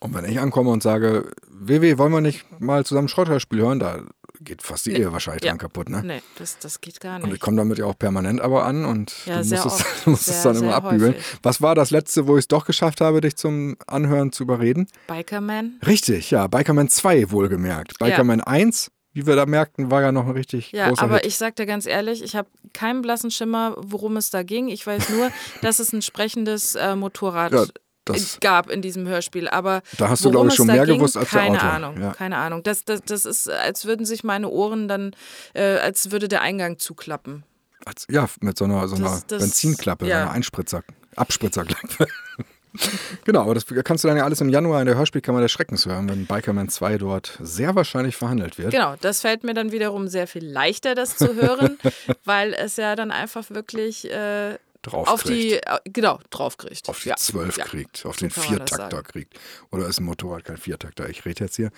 Und 0.00 0.14
wenn 0.14 0.24
ich 0.24 0.40
ankomme 0.40 0.70
und 0.70 0.82
sage, 0.82 1.30
WW, 1.48 1.98
wollen 1.98 2.12
wir 2.12 2.20
nicht 2.20 2.44
mal 2.60 2.84
zusammen 2.84 3.08
Schrotthörspiel 3.08 3.60
hören, 3.60 3.78
da 3.78 4.02
geht 4.40 4.62
fast 4.62 4.86
die 4.86 4.90
nee. 4.90 4.98
Ehe 4.98 5.12
wahrscheinlich 5.12 5.44
ja. 5.44 5.50
dran 5.50 5.58
kaputt, 5.58 5.88
ne? 5.88 6.02
Nee, 6.04 6.22
das, 6.38 6.58
das 6.58 6.80
geht 6.80 7.00
gar 7.00 7.18
nicht. 7.18 7.26
Und 7.26 7.34
ich 7.34 7.40
komme 7.40 7.56
damit 7.56 7.78
ja 7.78 7.86
auch 7.86 7.98
permanent 7.98 8.40
aber 8.40 8.64
an 8.64 8.84
und 8.84 9.12
ja, 9.26 9.42
du 9.42 9.48
musst, 9.48 9.80
es, 9.80 10.06
musst 10.06 10.24
sehr, 10.26 10.36
es, 10.36 10.42
dann 10.42 10.56
immer 10.56 10.74
abbügeln. 10.74 11.14
Häufig. 11.14 11.38
Was 11.42 11.62
war 11.62 11.74
das 11.74 11.90
letzte, 11.90 12.26
wo 12.26 12.36
ich 12.36 12.42
es 12.42 12.48
doch 12.48 12.66
geschafft 12.66 13.00
habe, 13.00 13.20
dich 13.20 13.36
zum 13.36 13.76
Anhören 13.86 14.32
zu 14.32 14.42
überreden? 14.42 14.88
Bikerman. 15.06 15.80
Richtig, 15.86 16.30
ja. 16.30 16.46
Bikerman 16.46 16.88
2 16.88 17.30
wohlgemerkt. 17.30 17.98
Bikerman 17.98 18.40
ja. 18.40 18.46
1 18.46 18.90
wie 19.16 19.26
wir 19.26 19.34
da 19.34 19.46
merkten, 19.46 19.90
war 19.90 20.02
ja 20.02 20.12
noch 20.12 20.26
ein 20.26 20.32
richtig 20.32 20.72
Ja, 20.72 20.88
großer 20.88 21.02
aber 21.02 21.14
Hit. 21.16 21.26
ich 21.26 21.38
sag 21.38 21.56
dir 21.56 21.64
ganz 21.64 21.86
ehrlich, 21.86 22.22
ich 22.22 22.36
habe 22.36 22.50
keinen 22.74 23.00
blassen 23.00 23.30
Schimmer, 23.30 23.74
worum 23.78 24.18
es 24.18 24.28
da 24.28 24.42
ging. 24.42 24.68
Ich 24.68 24.86
weiß 24.86 25.08
nur, 25.08 25.30
dass 25.62 25.78
es 25.78 25.94
ein 25.94 26.02
sprechendes 26.02 26.74
äh, 26.74 26.94
Motorrad 26.94 27.52
Ja, 27.52 27.64
das- 28.14 28.38
gab 28.40 28.70
in 28.70 28.82
diesem 28.82 29.06
Hörspiel. 29.08 29.48
Aber 29.48 29.82
Da 29.98 30.08
hast 30.08 30.24
du, 30.24 30.28
worum 30.32 30.46
glaub 30.46 30.52
ich, 30.52 30.56
schon 30.56 30.66
mehr 30.68 30.84
ging, 30.86 30.96
gewusst 30.96 31.16
als 31.16 31.30
der 31.30 31.40
keine 31.40 31.56
Autor. 31.58 31.70
Ahnung, 31.70 32.00
Ja. 32.00 32.12
keine 32.12 32.36
Ahnung. 32.38 32.62
Das, 32.62 32.84
das, 32.84 33.02
das 33.02 33.24
ist, 33.24 33.50
als 33.50 33.84
würden 33.84 34.06
sich 34.06 34.24
meine 34.24 34.48
Ohren 34.48 34.88
dann, 34.88 35.12
äh, 35.54 35.76
als 35.78 36.10
würde 36.10 36.28
der 36.28 36.42
Eingang 36.42 36.78
zuklappen. 36.78 37.44
Als, 37.84 38.06
ja, 38.10 38.28
mit 38.40 38.56
so 38.58 38.64
einer, 38.64 38.88
so 38.88 38.96
einer 38.96 39.10
Das- 39.10 39.26
das- 39.26 39.42
Benzinklappe, 39.42 40.06
ja. 40.06 40.16
so 40.16 40.22
einer 40.22 40.30
Einspritzer, 40.32 40.82
Abspritzerklappe. 41.14 42.06
genau, 43.24 43.42
aber 43.42 43.54
das 43.54 43.64
kannst 43.84 44.04
du 44.04 44.08
dann 44.08 44.16
ja 44.18 44.24
alles 44.24 44.40
im 44.42 44.48
Januar 44.50 44.80
in 44.80 44.86
der 44.86 44.96
Hörspielkammer 44.96 45.40
des 45.40 45.50
Schreckens 45.50 45.86
hören, 45.86 46.08
wenn 46.10 46.26
Bikerman 46.26 46.68
2 46.68 46.98
dort 46.98 47.38
sehr 47.40 47.74
wahrscheinlich 47.74 48.16
verhandelt 48.16 48.58
wird. 48.58 48.72
Genau, 48.72 48.96
das 49.00 49.22
fällt 49.22 49.44
mir 49.44 49.54
dann 49.54 49.72
wiederum 49.72 50.08
sehr 50.08 50.26
viel 50.26 50.44
leichter, 50.44 50.94
das 50.94 51.16
zu 51.16 51.34
hören, 51.34 51.78
weil 52.24 52.52
es 52.52 52.76
ja 52.76 52.94
dann 52.96 53.10
einfach 53.10 53.48
wirklich 53.50 54.10
äh, 54.10 54.58
Drauf 54.86 55.08
auf 55.08 55.22
kriegt. 55.24 55.36
die, 55.36 55.52
äh, 55.54 55.78
genau, 55.84 56.20
draufkriegt. 56.30 56.88
Auf 56.88 57.00
die 57.02 57.08
ja. 57.08 57.16
12 57.16 57.56
ja. 57.56 57.64
kriegt, 57.64 58.06
auf 58.06 58.16
den 58.16 58.30
Viertakter 58.30 59.02
kriegt. 59.02 59.38
Oder 59.72 59.88
ist 59.88 59.98
ein 59.98 60.04
Motorrad 60.04 60.44
kein 60.44 60.58
Viertakter? 60.58 61.08
Ich 61.08 61.24
rede 61.24 61.44
jetzt 61.44 61.56
hier. 61.56 61.70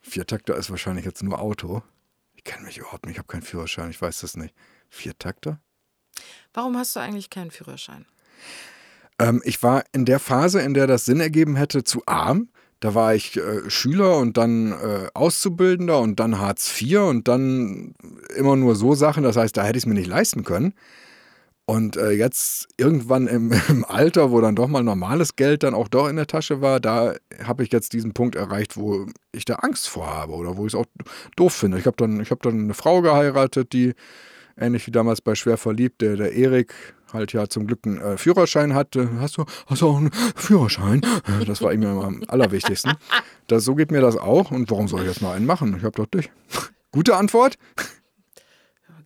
Viertakter 0.00 0.56
ist 0.56 0.70
wahrscheinlich 0.70 1.04
jetzt 1.04 1.22
nur 1.22 1.40
Auto. 1.40 1.82
Ich 2.36 2.44
kenne 2.44 2.64
mich 2.64 2.78
überhaupt 2.78 3.04
nicht, 3.04 3.14
ich 3.14 3.18
habe 3.18 3.28
keinen 3.28 3.42
Führerschein, 3.42 3.90
ich 3.90 4.00
weiß 4.00 4.20
das 4.20 4.36
nicht. 4.36 4.54
Viertakter? 4.88 5.60
Warum 6.54 6.78
hast 6.78 6.96
du 6.96 7.00
eigentlich 7.00 7.28
keinen 7.28 7.50
Führerschein? 7.50 8.06
Ähm, 9.18 9.42
ich 9.44 9.62
war 9.62 9.84
in 9.92 10.04
der 10.04 10.18
Phase, 10.18 10.60
in 10.60 10.72
der 10.72 10.86
das 10.86 11.04
Sinn 11.04 11.20
ergeben 11.20 11.56
hätte, 11.56 11.84
zu 11.84 12.02
arm. 12.06 12.48
Da 12.80 12.94
war 12.94 13.14
ich 13.14 13.36
äh, 13.36 13.68
Schüler 13.68 14.18
und 14.18 14.36
dann 14.36 14.72
äh, 14.72 15.08
Auszubildender 15.12 15.98
und 16.00 16.20
dann 16.20 16.38
Hartz 16.38 16.80
IV 16.80 17.00
und 17.00 17.28
dann 17.28 17.94
immer 18.36 18.56
nur 18.56 18.76
so 18.76 18.94
Sachen. 18.94 19.24
Das 19.24 19.36
heißt, 19.36 19.56
da 19.56 19.64
hätte 19.64 19.78
ich 19.78 19.82
es 19.82 19.86
mir 19.86 19.94
nicht 19.94 20.06
leisten 20.06 20.44
können. 20.44 20.74
Und 21.68 21.98
äh, 21.98 22.12
jetzt 22.12 22.66
irgendwann 22.78 23.26
im, 23.26 23.52
im 23.68 23.84
Alter, 23.84 24.30
wo 24.30 24.40
dann 24.40 24.56
doch 24.56 24.68
mal 24.68 24.82
normales 24.82 25.36
Geld 25.36 25.62
dann 25.62 25.74
auch 25.74 25.88
doch 25.88 26.08
in 26.08 26.16
der 26.16 26.26
Tasche 26.26 26.62
war, 26.62 26.80
da 26.80 27.14
habe 27.44 27.62
ich 27.62 27.70
jetzt 27.70 27.92
diesen 27.92 28.14
Punkt 28.14 28.36
erreicht, 28.36 28.78
wo 28.78 29.04
ich 29.32 29.44
da 29.44 29.56
Angst 29.56 29.86
vor 29.86 30.06
habe 30.06 30.32
oder 30.32 30.56
wo 30.56 30.64
ich 30.64 30.72
es 30.72 30.74
auch 30.74 30.86
doof 31.36 31.52
finde. 31.52 31.78
Ich 31.78 31.84
habe 31.84 31.98
dann, 31.98 32.20
ich 32.20 32.30
hab 32.30 32.40
dann 32.42 32.58
eine 32.58 32.72
Frau 32.72 33.02
geheiratet, 33.02 33.74
die 33.74 33.92
ähnlich 34.56 34.86
wie 34.86 34.92
damals 34.92 35.20
bei 35.20 35.34
Schwer 35.34 35.58
verliebt, 35.58 36.00
der, 36.00 36.16
der 36.16 36.32
Erik 36.32 36.72
halt 37.12 37.34
ja 37.34 37.48
zum 37.48 37.66
Glück 37.66 37.80
einen 37.84 38.00
äh, 38.00 38.16
Führerschein 38.16 38.72
hatte. 38.72 39.20
Hast 39.20 39.36
du, 39.36 39.44
hast 39.66 39.82
du 39.82 39.88
auch 39.88 39.98
einen 39.98 40.10
Führerschein? 40.36 41.02
Das 41.46 41.60
war 41.60 41.74
ihm 41.74 41.82
ja 41.82 41.92
immer 41.92 42.04
am 42.04 42.22
allerwichtigsten. 42.28 42.94
Das, 43.46 43.66
so 43.66 43.74
geht 43.74 43.90
mir 43.90 44.00
das 44.00 44.16
auch. 44.16 44.50
Und 44.52 44.70
warum 44.70 44.88
soll 44.88 45.02
ich 45.02 45.08
jetzt 45.08 45.20
mal 45.20 45.36
einen 45.36 45.44
machen? 45.44 45.76
Ich 45.76 45.84
habe 45.84 45.96
doch 45.96 46.06
dich. 46.06 46.30
Gute 46.92 47.14
Antwort. 47.14 47.58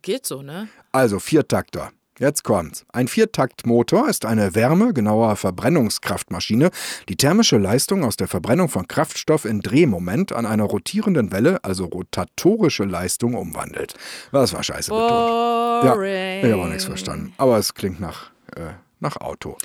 Geht 0.01 0.25
so, 0.25 0.41
ne? 0.41 0.69
Also 0.93 1.19
Viertakter. 1.19 1.91
Jetzt 2.23 2.45
kommt's. 2.45 2.85
Ein 2.93 3.09
Viertaktmotor 3.09 4.07
ist 4.07 4.23
eine 4.23 4.55
Wärme, 4.55 4.93
genauer 4.93 5.35
Verbrennungskraftmaschine, 5.35 6.71
die 7.09 7.17
thermische 7.17 7.57
Leistung 7.57 8.05
aus 8.05 8.15
der 8.15 8.29
Verbrennung 8.29 8.69
von 8.69 8.87
Kraftstoff 8.87 9.43
in 9.43 9.59
Drehmoment 9.59 10.31
an 10.31 10.45
einer 10.45 10.63
rotierenden 10.63 11.33
Welle, 11.33 11.61
also 11.65 11.83
rotatorische 11.83 12.85
Leistung, 12.85 13.33
umwandelt. 13.33 13.95
Das 14.31 14.53
war 14.53 14.63
scheiße 14.63 14.89
betont. 14.89 15.83
Ja, 15.83 15.95
Boring. 15.95 16.45
ich 16.45 16.51
habe 16.53 16.63
auch 16.63 16.67
nichts 16.69 16.85
verstanden. 16.85 17.33
Aber 17.35 17.57
es 17.57 17.73
klingt 17.73 17.99
nach, 17.99 18.31
äh, 18.55 18.71
nach 19.01 19.17
Auto. 19.17 19.57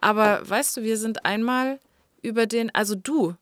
Aber 0.00 0.40
weißt 0.48 0.78
du, 0.78 0.84
wir 0.84 0.96
sind 0.96 1.26
einmal 1.26 1.80
über 2.22 2.46
den, 2.46 2.74
also 2.74 2.94
du 2.94 3.34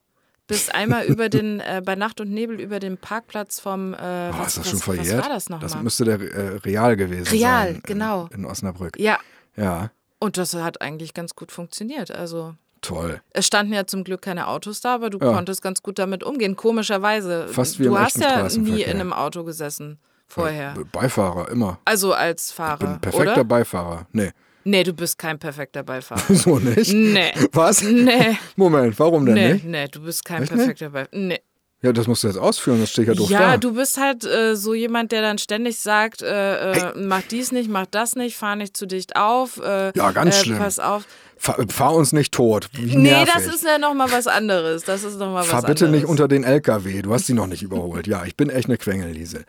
bist 0.46 0.74
einmal 0.74 1.04
über 1.06 1.28
den, 1.28 1.60
äh, 1.60 1.80
bei 1.84 1.94
Nacht 1.96 2.20
und 2.20 2.30
Nebel 2.30 2.60
über 2.60 2.78
den 2.80 2.98
Parkplatz 2.98 3.60
vom, 3.60 3.94
äh, 3.94 3.96
Oh, 3.96 4.38
was, 4.38 4.48
ist 4.48 4.56
das 4.56 4.58
was, 4.58 4.66
schon 4.70 4.78
was 4.78 4.84
verjährt? 4.84 5.22
war 5.22 5.28
das 5.30 5.48
nochmal? 5.48 5.68
Das 5.68 5.82
müsste 5.82 6.04
der 6.04 6.20
äh, 6.20 6.56
Real 6.58 6.96
gewesen 6.96 7.28
Real, 7.30 7.72
sein. 7.72 7.80
genau. 7.84 8.26
In, 8.30 8.40
in 8.40 8.44
Osnabrück. 8.46 8.98
ja, 8.98 9.18
Ja, 9.56 9.90
und 10.18 10.36
das 10.36 10.54
hat 10.54 10.80
eigentlich 10.80 11.14
ganz 11.14 11.34
gut 11.34 11.52
funktioniert. 11.52 12.10
Also 12.10 12.54
toll. 12.82 13.20
es 13.30 13.46
standen 13.46 13.72
ja 13.72 13.86
zum 13.86 14.04
Glück 14.04 14.22
keine 14.22 14.48
Autos 14.48 14.80
da, 14.80 14.94
aber 14.96 15.10
du 15.10 15.18
Ja. 15.18 15.32
konntest 15.32 15.62
ganz 15.62 15.82
gut 15.82 15.98
damit 15.98 16.22
umgehen. 16.22 16.56
Komischerweise. 16.56 17.48
Fast 17.48 17.78
wie 17.78 17.84
du 17.84 17.90
im 17.90 17.98
hast 18.00 18.18
ja 18.20 18.46
nie 18.58 18.82
in 18.82 19.00
einem 19.00 19.12
Auto 19.12 19.44
gesessen 19.44 19.98
vorher. 20.26 20.74
Be- 20.74 20.84
Beifahrer, 20.84 21.48
immer. 21.50 21.78
Also 21.84 22.12
als 22.12 22.50
Ich 22.50 22.56
bin 22.56 22.64
Fahrer, 22.66 22.98
perfekter 22.98 23.32
oder? 23.32 23.44
Beifahrer. 23.44 24.06
Nee, 24.12 24.32
Nee, 24.64 24.82
du 24.82 24.92
bist 24.92 25.18
kein 25.18 25.38
perfekter 25.38 25.82
Beifahrer. 25.82 26.34
so 26.34 26.58
nicht. 26.58 26.92
nee. 26.92 27.32
Was? 27.52 27.82
Nee. 27.82 28.36
Moment, 28.56 28.98
warum 28.98 29.26
denn 29.26 29.34
Nee, 29.34 29.52
nicht? 29.54 29.64
nee, 29.64 29.88
du 29.88 30.00
bist 30.02 30.24
kein 30.24 30.42
Echt 30.42 30.52
perfekter 30.52 30.90
Beifahrer. 30.90 31.08
Nee. 31.12 31.40
Ja, 31.82 31.92
das 31.92 32.06
musst 32.06 32.24
du 32.24 32.28
jetzt 32.28 32.38
ausführen, 32.38 32.80
das 32.80 32.90
steht 32.92 33.08
ja 33.08 33.12
doof 33.14 33.28
Ja, 33.28 33.40
da. 33.52 33.56
du 33.58 33.74
bist 33.74 33.98
halt 34.00 34.24
äh, 34.24 34.56
so 34.56 34.72
jemand, 34.72 35.12
der 35.12 35.20
dann 35.20 35.36
ständig 35.36 35.78
sagt, 35.78 36.22
äh, 36.22 36.70
äh, 36.72 36.92
mach 36.96 37.20
dies 37.20 37.52
nicht, 37.52 37.68
mach 37.68 37.84
das 37.84 38.16
nicht, 38.16 38.38
fahr 38.38 38.56
nicht 38.56 38.74
zu 38.74 38.86
dicht 38.86 39.16
auf. 39.16 39.60
Äh, 39.62 39.92
Ja, 39.94 40.10
ganz 40.12 40.34
äh, 40.36 40.44
schlimm. 40.44 40.56
Pass 40.58 40.78
auf. 40.78 41.04
Fahr, 41.36 41.56
fahr 41.68 41.94
uns 41.94 42.12
nicht 42.12 42.32
tot. 42.32 42.68
Wie 42.72 42.96
Nee, 42.96 43.10
nervig. 43.10 43.34
das 43.34 43.46
ist 43.46 43.64
ja 43.64 43.78
nochmal 43.78 44.10
was 44.10 44.26
anderes. 44.26 44.84
Das 44.84 45.02
ist 45.04 45.18
noch 45.18 45.26
mal 45.32 45.40
was 45.40 45.46
Fahr 45.48 45.62
bitte 45.62 45.84
anderes. 45.86 46.02
nicht 46.02 46.08
unter 46.10 46.28
den 46.28 46.44
LKW. 46.44 47.02
Du 47.02 47.12
hast 47.12 47.26
sie 47.26 47.34
noch 47.34 47.46
nicht 47.46 47.62
überholt. 47.62 48.06
Ja, 48.06 48.24
ich 48.24 48.36
bin 48.36 48.48
echt 48.50 48.66
eine 48.68 48.78
Quengelliese. 48.78 49.44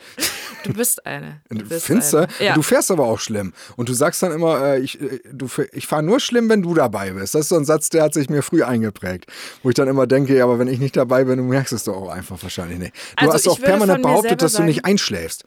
Du 0.64 0.74
bist 0.74 1.06
eine. 1.06 1.42
Du 1.50 1.64
bist 1.64 1.86
Findest 1.86 2.14
du? 2.14 2.18
eine. 2.18 2.28
Ja. 2.40 2.54
Du 2.56 2.62
fährst 2.62 2.92
aber 2.92 3.06
auch 3.06 3.20
schlimm. 3.20 3.54
Und 3.76 3.88
du 3.90 3.94
sagst 3.94 4.22
dann 4.24 4.32
immer, 4.32 4.62
äh, 4.64 4.80
ich, 4.80 5.00
äh, 5.02 5.20
du, 5.32 5.48
ich 5.72 5.88
fahre 5.88 6.04
nur 6.04 6.20
schlimm, 6.20 6.50
wenn 6.50 6.62
du 6.64 6.74
dabei 6.74 7.12
bist. 7.12 7.36
Das 7.36 7.42
ist 7.42 7.50
so 7.50 7.56
ein 7.56 7.66
Satz, 7.66 7.90
der 7.90 8.04
hat 8.04 8.14
sich 8.14 8.30
mir 8.30 8.42
früh 8.42 8.64
eingeprägt. 8.64 9.26
Wo 9.64 9.70
ich 9.70 9.76
dann 9.76 9.88
immer 9.88 10.08
denke, 10.08 10.36
ja, 10.36 10.44
aber 10.44 10.60
wenn 10.60 10.68
ich 10.68 10.80
nicht 10.80 10.98
dabei 10.98 11.24
bin, 11.24 11.38
du 11.38 11.44
merkst 11.44 11.72
es 11.74 11.84
doch 11.86 11.96
auch 11.96 12.10
einfach 12.10 12.42
wahrscheinlich 12.42 12.80
nicht. 12.80 12.94
Du 13.18 13.26
Also 13.30 13.34
hast 13.34 13.48
auch 13.48 13.62
permanent 13.62 14.02
behauptet, 14.02 14.42
dass 14.42 14.54
du 14.54 14.64
nicht 14.64 14.78
sagen- 14.78 14.88
einschläfst. 14.88 15.44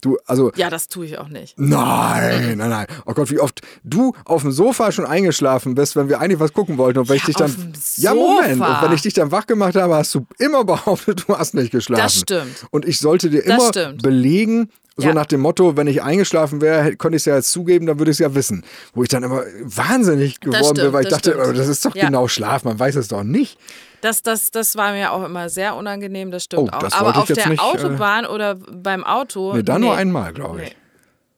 Du, 0.00 0.16
also, 0.26 0.52
ja, 0.54 0.70
das 0.70 0.88
tue 0.88 1.06
ich 1.06 1.18
auch 1.18 1.28
nicht. 1.28 1.58
Nein, 1.58 2.58
nein, 2.58 2.70
nein. 2.70 2.86
Oh 3.06 3.14
Gott, 3.14 3.30
wie 3.30 3.40
oft 3.40 3.60
du 3.82 4.14
auf 4.24 4.42
dem 4.42 4.52
Sofa 4.52 4.92
schon 4.92 5.06
eingeschlafen 5.06 5.74
bist, 5.74 5.96
wenn 5.96 6.08
wir 6.08 6.20
eigentlich 6.20 6.38
was 6.40 6.52
gucken 6.52 6.78
wollten. 6.78 7.00
Und 7.00 7.08
wenn 7.08 7.16
Ja, 7.16 7.20
ich 7.20 7.26
dich 7.26 7.36
dann. 7.36 7.72
Ja, 7.96 8.14
Moment. 8.14 8.60
Und 8.60 8.82
wenn 8.82 8.92
ich 8.92 9.02
dich 9.02 9.14
dann 9.14 9.30
wach 9.32 9.46
gemacht 9.46 9.74
habe, 9.74 9.94
hast 9.96 10.14
du 10.14 10.26
immer 10.38 10.64
behauptet, 10.64 11.24
du 11.26 11.36
hast 11.36 11.54
nicht 11.54 11.72
geschlafen. 11.72 12.02
Das 12.02 12.14
stimmt. 12.14 12.66
Und 12.70 12.84
ich 12.84 12.98
sollte 12.98 13.30
dir 13.30 13.44
immer 13.44 13.72
belegen, 13.94 14.70
so 15.00 15.06
Ja. 15.08 15.14
nach 15.14 15.26
dem 15.26 15.40
Motto, 15.40 15.76
wenn 15.76 15.86
ich 15.86 16.02
eingeschlafen 16.02 16.60
wäre, 16.60 16.96
könnte 16.96 17.16
ich 17.16 17.22
es 17.22 17.26
ja 17.26 17.36
jetzt 17.36 17.50
zugeben, 17.52 17.86
dann 17.86 17.98
würde 17.98 18.10
ich 18.10 18.16
es 18.16 18.18
ja 18.18 18.34
wissen. 18.34 18.64
Wo 18.94 19.02
ich 19.04 19.08
dann 19.08 19.22
immer 19.22 19.44
wahnsinnig 19.62 20.40
geworden 20.40 20.60
bin, 20.60 20.76
stimmt, 20.76 20.92
weil 20.92 21.02
ich 21.04 21.08
das 21.08 21.22
dachte, 21.22 21.30
stimmt. 21.38 21.48
oh, 21.48 21.52
das 21.56 21.68
ist 21.68 21.84
doch 21.84 21.94
Ja. 21.94 22.06
genau 22.06 22.28
Schlaf, 22.28 22.64
man 22.64 22.78
weiß 22.78 22.96
es 22.96 23.08
doch 23.08 23.22
nicht. 23.22 23.58
Das, 24.00 24.22
das, 24.22 24.50
das 24.50 24.76
war 24.76 24.92
mir 24.92 25.12
auch 25.12 25.24
immer 25.24 25.48
sehr 25.48 25.74
unangenehm, 25.76 26.30
das 26.30 26.44
stimmt 26.44 26.70
Oh, 26.72 26.76
auch. 26.76 26.80
das 26.80 26.92
Aber 26.94 27.14
wollte 27.16 27.32
ich 27.32 27.38
auf 27.38 27.44
der 27.44 27.48
nicht, 27.48 27.60
äh, 27.62 27.64
Autobahn 27.64 28.26
oder 28.26 28.56
beim 28.56 29.04
Auto. 29.04 29.54
Nee, 29.54 29.62
da 29.62 29.78
nee. 29.78 29.86
nur 29.86 29.94
einmal, 29.96 30.32
glaube 30.32 30.62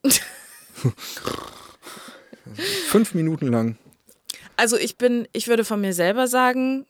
ich. 0.04 0.20
Fünf 2.88 3.14
Minuten 3.14 3.46
lang. 3.48 3.76
Also 4.56 4.76
ich 4.76 4.98
bin, 4.98 5.26
ich 5.32 5.48
würde 5.48 5.64
von 5.64 5.80
mir 5.80 5.94
selber 5.94 6.26
sagen, 6.26 6.86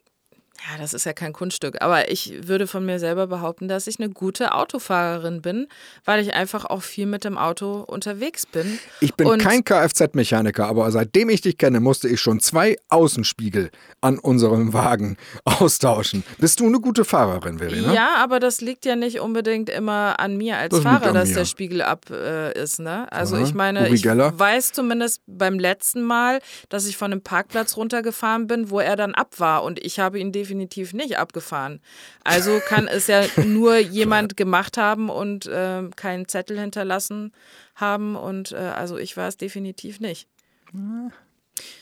ja, 0.69 0.79
das 0.79 0.93
ist 0.93 1.05
ja 1.07 1.13
kein 1.15 1.33
Kunststück, 1.33 1.81
aber 1.81 2.11
ich 2.11 2.47
würde 2.47 2.67
von 2.67 2.85
mir 2.85 2.99
selber 2.99 3.27
behaupten, 3.27 3.67
dass 3.67 3.87
ich 3.87 3.99
eine 3.99 4.11
gute 4.11 4.53
Autofahrerin 4.55 5.41
bin, 5.41 5.69
weil 6.05 6.21
ich 6.23 6.35
einfach 6.35 6.67
auch 6.67 6.83
viel 6.83 7.07
mit 7.07 7.25
dem 7.25 7.39
Auto 7.39 7.81
unterwegs 7.87 8.45
bin. 8.45 8.79
Ich 9.01 9.15
bin 9.15 9.27
Und- 9.27 9.39
kein 9.41 9.65
Kfz-Mechaniker, 9.65 10.67
aber 10.67 10.91
seitdem 10.91 11.31
ich 11.31 11.41
dich 11.41 11.57
kenne, 11.57 11.81
musste 11.81 12.09
ich 12.09 12.21
schon 12.21 12.41
zwei 12.41 12.77
Außenspiegel 12.91 13.71
an 14.03 14.19
unserem 14.19 14.75
Wagen 14.75 15.17
austauschen. 15.45 16.25
Bist 16.39 16.61
du 16.61 16.67
eine 16.67 16.79
gute 16.79 17.07
Fahrerin, 17.07 17.59
Verena? 17.59 17.95
Ja, 17.95 18.17
aber 18.19 18.39
das 18.39 18.61
liegt 18.61 18.85
ja 18.85 18.97
nicht 18.97 19.21
unbedingt 19.21 19.71
immer 19.71 20.21
an 20.21 20.37
mir 20.37 20.59
als 20.59 20.75
Das 20.75 20.83
Fahrer, 20.83 21.13
dass 21.15 21.31
mir. 21.31 21.37
der 21.37 21.45
Spiegel 21.47 21.81
ab 21.83 22.11
äh, 22.11 22.53
ist. 22.61 22.81
Ne? 22.81 23.11
Also 23.11 23.37
Aha. 23.37 23.45
ich 23.45 23.55
meine, 23.55 23.89
ich 23.89 24.05
weiß 24.05 24.73
zumindest 24.73 25.23
beim 25.27 25.59
letzten 25.59 26.03
Mal, 26.03 26.41
dass 26.69 26.87
ich 26.87 26.97
von 26.99 27.13
einem 27.13 27.23
Parkplatz 27.23 27.79
runtergefahren 27.79 28.47
bin, 28.47 28.69
wo 28.71 28.79
er 28.79 28.97
dann 28.97 29.15
ab 29.15 29.39
war 29.39 29.63
und 29.65 29.83
ich 29.83 29.99
habe 29.99 30.19
ihn 30.19 30.33
definitiv 30.33 30.50
nicht 30.55 31.19
abgefahren. 31.19 31.81
Also 32.25 32.61
kann 32.67 32.89
es 32.89 33.07
ja 33.07 33.23
nur 33.45 33.79
jemand 33.79 34.37
gemacht 34.37 34.77
haben 34.77 35.09
und 35.11 35.47
äh, 35.47 35.83
keinen 35.97 36.29
Zettel 36.29 36.59
hinterlassen 36.61 37.33
haben 37.75 38.17
und 38.17 38.53
äh, 38.53 38.57
also 38.57 38.97
ich 38.99 39.17
war 39.17 39.29
es 39.29 39.37
definitiv 39.37 40.01
nicht. 40.01 40.29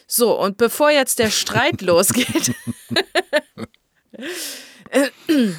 So, 0.06 0.38
und 0.40 0.56
bevor 0.56 0.90
jetzt 0.90 1.18
der 1.18 1.30
Streit 1.30 1.82
losgeht, 1.82 2.54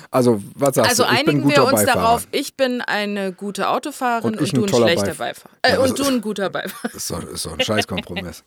Also, 0.09 0.41
was 0.55 0.73
sagst 0.75 0.89
Also 0.89 1.03
du? 1.03 1.09
Ein 1.09 1.17
einigen 1.17 1.47
wir 1.49 1.63
uns 1.63 1.73
Beifahrer. 1.73 2.01
darauf, 2.01 2.27
ich 2.31 2.55
bin 2.55 2.81
eine 2.81 3.31
gute 3.31 3.69
Autofahrerin 3.69 4.33
Und 4.33 4.41
und, 4.41 4.57
du 4.57 4.63
ein 4.63 4.69
schlechter 4.83 5.11
Beif- 5.11 5.17
Beifahrer. 5.17 5.55
Äh, 5.61 5.73
Ja, 5.73 5.79
und 5.79 5.99
du 5.99 6.03
ein 6.05 6.21
guter 6.21 6.49
Beifahrer. 6.49 6.89
Das 6.91 6.95
ist 7.03 7.11
doch, 7.11 7.23
ist 7.23 7.45
doch 7.45 7.53
ein 7.53 7.61
Scheißkompromiss. 7.63 8.43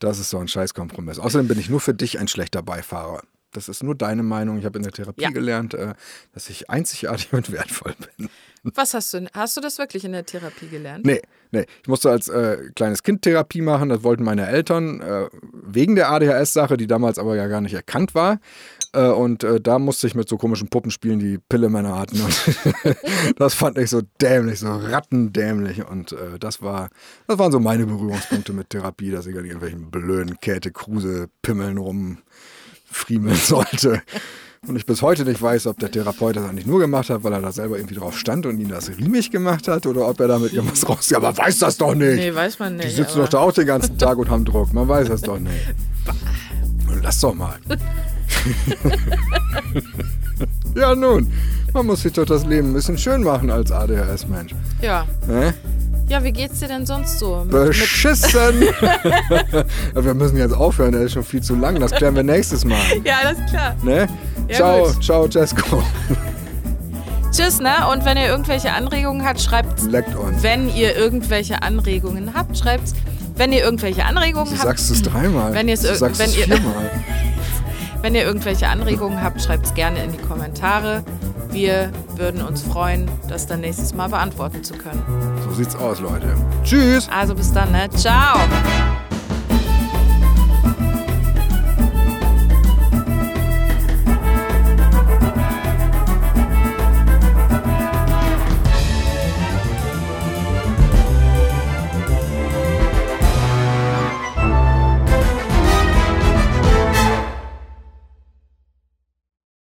Das 0.00 0.18
ist 0.18 0.32
doch 0.32 0.40
ein 0.40 0.48
Scheißkompromiss. 0.48 1.20
Außerdem 1.20 1.46
bin 1.46 1.58
ich 1.60 1.70
nur 1.70 1.80
für 1.80 1.94
dich 1.94 2.18
ein 2.18 2.26
schlechter 2.26 2.62
Beifahrer. 2.62 3.22
Das 3.52 3.68
ist 3.68 3.82
nur 3.82 3.94
deine 3.94 4.22
Meinung. 4.22 4.58
Ich 4.58 4.64
habe 4.64 4.78
in 4.78 4.82
der 4.82 4.92
Therapie 4.92 5.22
Ja. 5.22 5.30
gelernt, 5.30 5.74
äh, 5.74 5.94
dass 6.34 6.50
ich 6.50 6.68
einzigartig 6.70 7.32
und 7.32 7.50
wertvoll 7.52 7.94
bin. 8.16 8.28
Was 8.74 8.92
hast 8.92 9.14
du, 9.14 9.26
hast 9.32 9.56
du 9.56 9.60
das 9.60 9.78
wirklich 9.78 10.04
in 10.04 10.12
der 10.12 10.26
Therapie 10.26 10.66
gelernt? 10.68 11.06
Nee, 11.06 11.22
nee. 11.52 11.64
Ich 11.82 11.88
musste 11.88 12.10
als 12.10 12.28
äh, 12.28 12.58
kleines 12.74 13.02
Kind 13.02 13.22
Therapie 13.22 13.62
machen. 13.62 13.88
Das 13.88 14.02
wollten 14.02 14.24
meine 14.24 14.46
Eltern 14.48 15.00
äh, 15.00 15.28
wegen 15.52 15.94
der 15.94 16.10
ADHS-Sache, 16.10 16.76
die 16.76 16.86
damals 16.88 17.18
aber 17.18 17.36
ja 17.36 17.46
gar 17.46 17.60
nicht 17.60 17.72
erkannt 17.74 18.14
war. 18.14 18.40
Äh, 18.92 19.06
und 19.08 19.44
äh, 19.44 19.60
da 19.60 19.78
musste 19.78 20.06
ich 20.08 20.14
mit 20.14 20.28
so 20.28 20.36
komischen 20.36 20.68
Puppen 20.68 20.90
spielen, 20.90 21.18
die 21.20 21.38
Pillemänner 21.38 21.98
hatten. 21.98 22.20
Und 22.20 22.36
das 23.38 23.54
fand 23.54 23.78
ich 23.78 23.88
so 23.90 24.02
dämlich, 24.20 24.58
so 24.58 24.70
rattendämlich. 24.76 25.86
Und 25.88 26.12
äh, 26.12 26.38
das 26.38 26.60
war, 26.60 26.90
das 27.26 27.38
waren 27.38 27.52
so 27.52 27.60
meine 27.60 27.86
Berührungspunkte 27.86 28.52
mit 28.52 28.70
Therapie, 28.70 29.10
dass 29.12 29.26
ich 29.26 29.36
an 29.38 29.44
irgendwelchen 29.44 29.90
blöden 29.90 30.38
Käthe 30.40 30.72
Kruse 30.72 31.28
Rumfriemeln 32.88 33.36
sollte. 33.36 34.02
Und 34.66 34.74
ich 34.74 34.86
bis 34.86 35.02
heute 35.02 35.24
nicht 35.24 35.40
weiß, 35.40 35.68
ob 35.68 35.78
der 35.78 35.90
Therapeut 35.90 36.36
das 36.36 36.44
eigentlich 36.44 36.66
nur 36.66 36.80
gemacht 36.80 37.10
hat, 37.10 37.22
weil 37.22 37.32
er 37.32 37.40
da 37.40 37.52
selber 37.52 37.76
irgendwie 37.76 37.94
drauf 37.94 38.18
stand 38.18 38.44
und 38.44 38.58
ihn 38.58 38.68
das 38.68 38.88
riemig 38.88 39.30
gemacht 39.30 39.68
hat 39.68 39.86
oder 39.86 40.08
ob 40.08 40.18
er 40.18 40.26
damit 40.26 40.52
irgendwas 40.52 40.88
raus. 40.88 41.08
Ja, 41.10 41.20
man 41.20 41.36
weiß 41.36 41.58
das 41.58 41.76
doch 41.76 41.94
nicht. 41.94 42.16
Nee, 42.16 42.34
weiß 42.34 42.58
man 42.58 42.76
nicht. 42.76 42.88
Die 42.88 42.94
sitzen 42.94 43.18
doch 43.18 43.28
da 43.28 43.38
auch 43.38 43.52
den 43.52 43.66
ganzen 43.66 43.96
Tag 43.98 44.18
und 44.18 44.28
haben 44.28 44.44
Druck. 44.44 44.72
Man 44.72 44.88
weiß 44.88 45.08
das 45.08 45.22
doch 45.22 45.38
nicht. 45.38 45.54
Lass 47.02 47.20
doch 47.20 47.34
mal. 47.34 47.56
ja, 50.74 50.94
nun. 50.94 51.32
Man 51.72 51.86
muss 51.86 52.02
sich 52.02 52.14
doch 52.14 52.24
das 52.24 52.44
Leben 52.44 52.70
ein 52.70 52.74
bisschen 52.74 52.98
schön 52.98 53.22
machen 53.22 53.50
als 53.50 53.70
ADHS-Mensch. 53.70 54.54
Ja. 54.82 55.06
Äh? 55.28 55.52
Ja, 56.08 56.24
wie 56.24 56.32
geht's 56.32 56.60
dir 56.60 56.68
denn 56.68 56.86
sonst 56.86 57.18
so? 57.18 57.44
Beschissen! 57.50 58.62
wir 59.94 60.14
müssen 60.14 60.38
jetzt 60.38 60.54
aufhören, 60.54 60.92
der 60.92 61.02
ist 61.02 61.12
schon 61.12 61.22
viel 61.24 61.42
zu 61.42 61.54
lang. 61.54 61.78
Das 61.80 61.92
klären 61.92 62.14
wir 62.16 62.22
nächstes 62.22 62.64
Mal. 62.64 62.78
ja, 63.04 63.16
das 63.24 63.32
ist 63.38 63.46
klar. 63.50 63.76
Ne? 63.82 64.06
Ja, 64.48 64.54
ciao, 64.54 64.84
gut. 64.86 65.04
ciao, 65.04 65.26
Jessico. 65.28 65.82
Tschüss, 67.30 67.60
ne? 67.60 67.72
Und 67.92 68.04
wenn 68.06 68.16
ihr 68.16 68.26
irgendwelche 68.26 68.72
Anregungen 68.72 69.24
habt, 69.26 69.40
schreibt's. 69.40 69.84
Leckt 69.84 70.14
uns. 70.16 70.42
Wenn 70.42 70.74
ihr 70.74 70.96
irgendwelche 70.96 71.62
Anregungen 71.62 72.32
habt, 72.34 72.56
schreibt's. 72.56 72.94
Wenn 73.36 73.52
ihr 73.52 73.62
irgendwelche 73.62 74.04
Anregungen 74.04 74.46
Du 74.50 74.58
habt, 74.58 74.62
sagst 74.66 74.90
es 74.90 75.02
dreimal. 75.02 75.52
Wenn 75.54 75.68
es 75.68 75.82
du 75.82 75.94
sagst 75.94 76.18
wenn 76.18 76.30
es 76.30 76.36
ihr- 76.38 76.44
viermal. 76.46 76.90
wenn 78.02 78.14
ihr 78.14 78.22
irgendwelche 78.24 78.66
Anregungen 78.66 79.22
habt, 79.22 79.42
schreibt's 79.42 79.74
gerne 79.74 80.02
in 80.02 80.12
die 80.12 80.18
Kommentare. 80.18 81.04
Wir 81.58 81.90
würden 82.14 82.40
uns 82.40 82.62
freuen, 82.62 83.10
das 83.28 83.48
dann 83.48 83.62
nächstes 83.62 83.92
Mal 83.92 84.08
beantworten 84.08 84.62
zu 84.62 84.74
können. 84.74 85.02
So 85.42 85.52
sieht's 85.52 85.74
aus, 85.74 85.98
Leute. 85.98 86.36
Tschüss. 86.62 87.08
Also 87.08 87.34
bis 87.34 87.52
dann, 87.52 87.72
ne? 87.72 87.90
Ciao! 87.90 88.38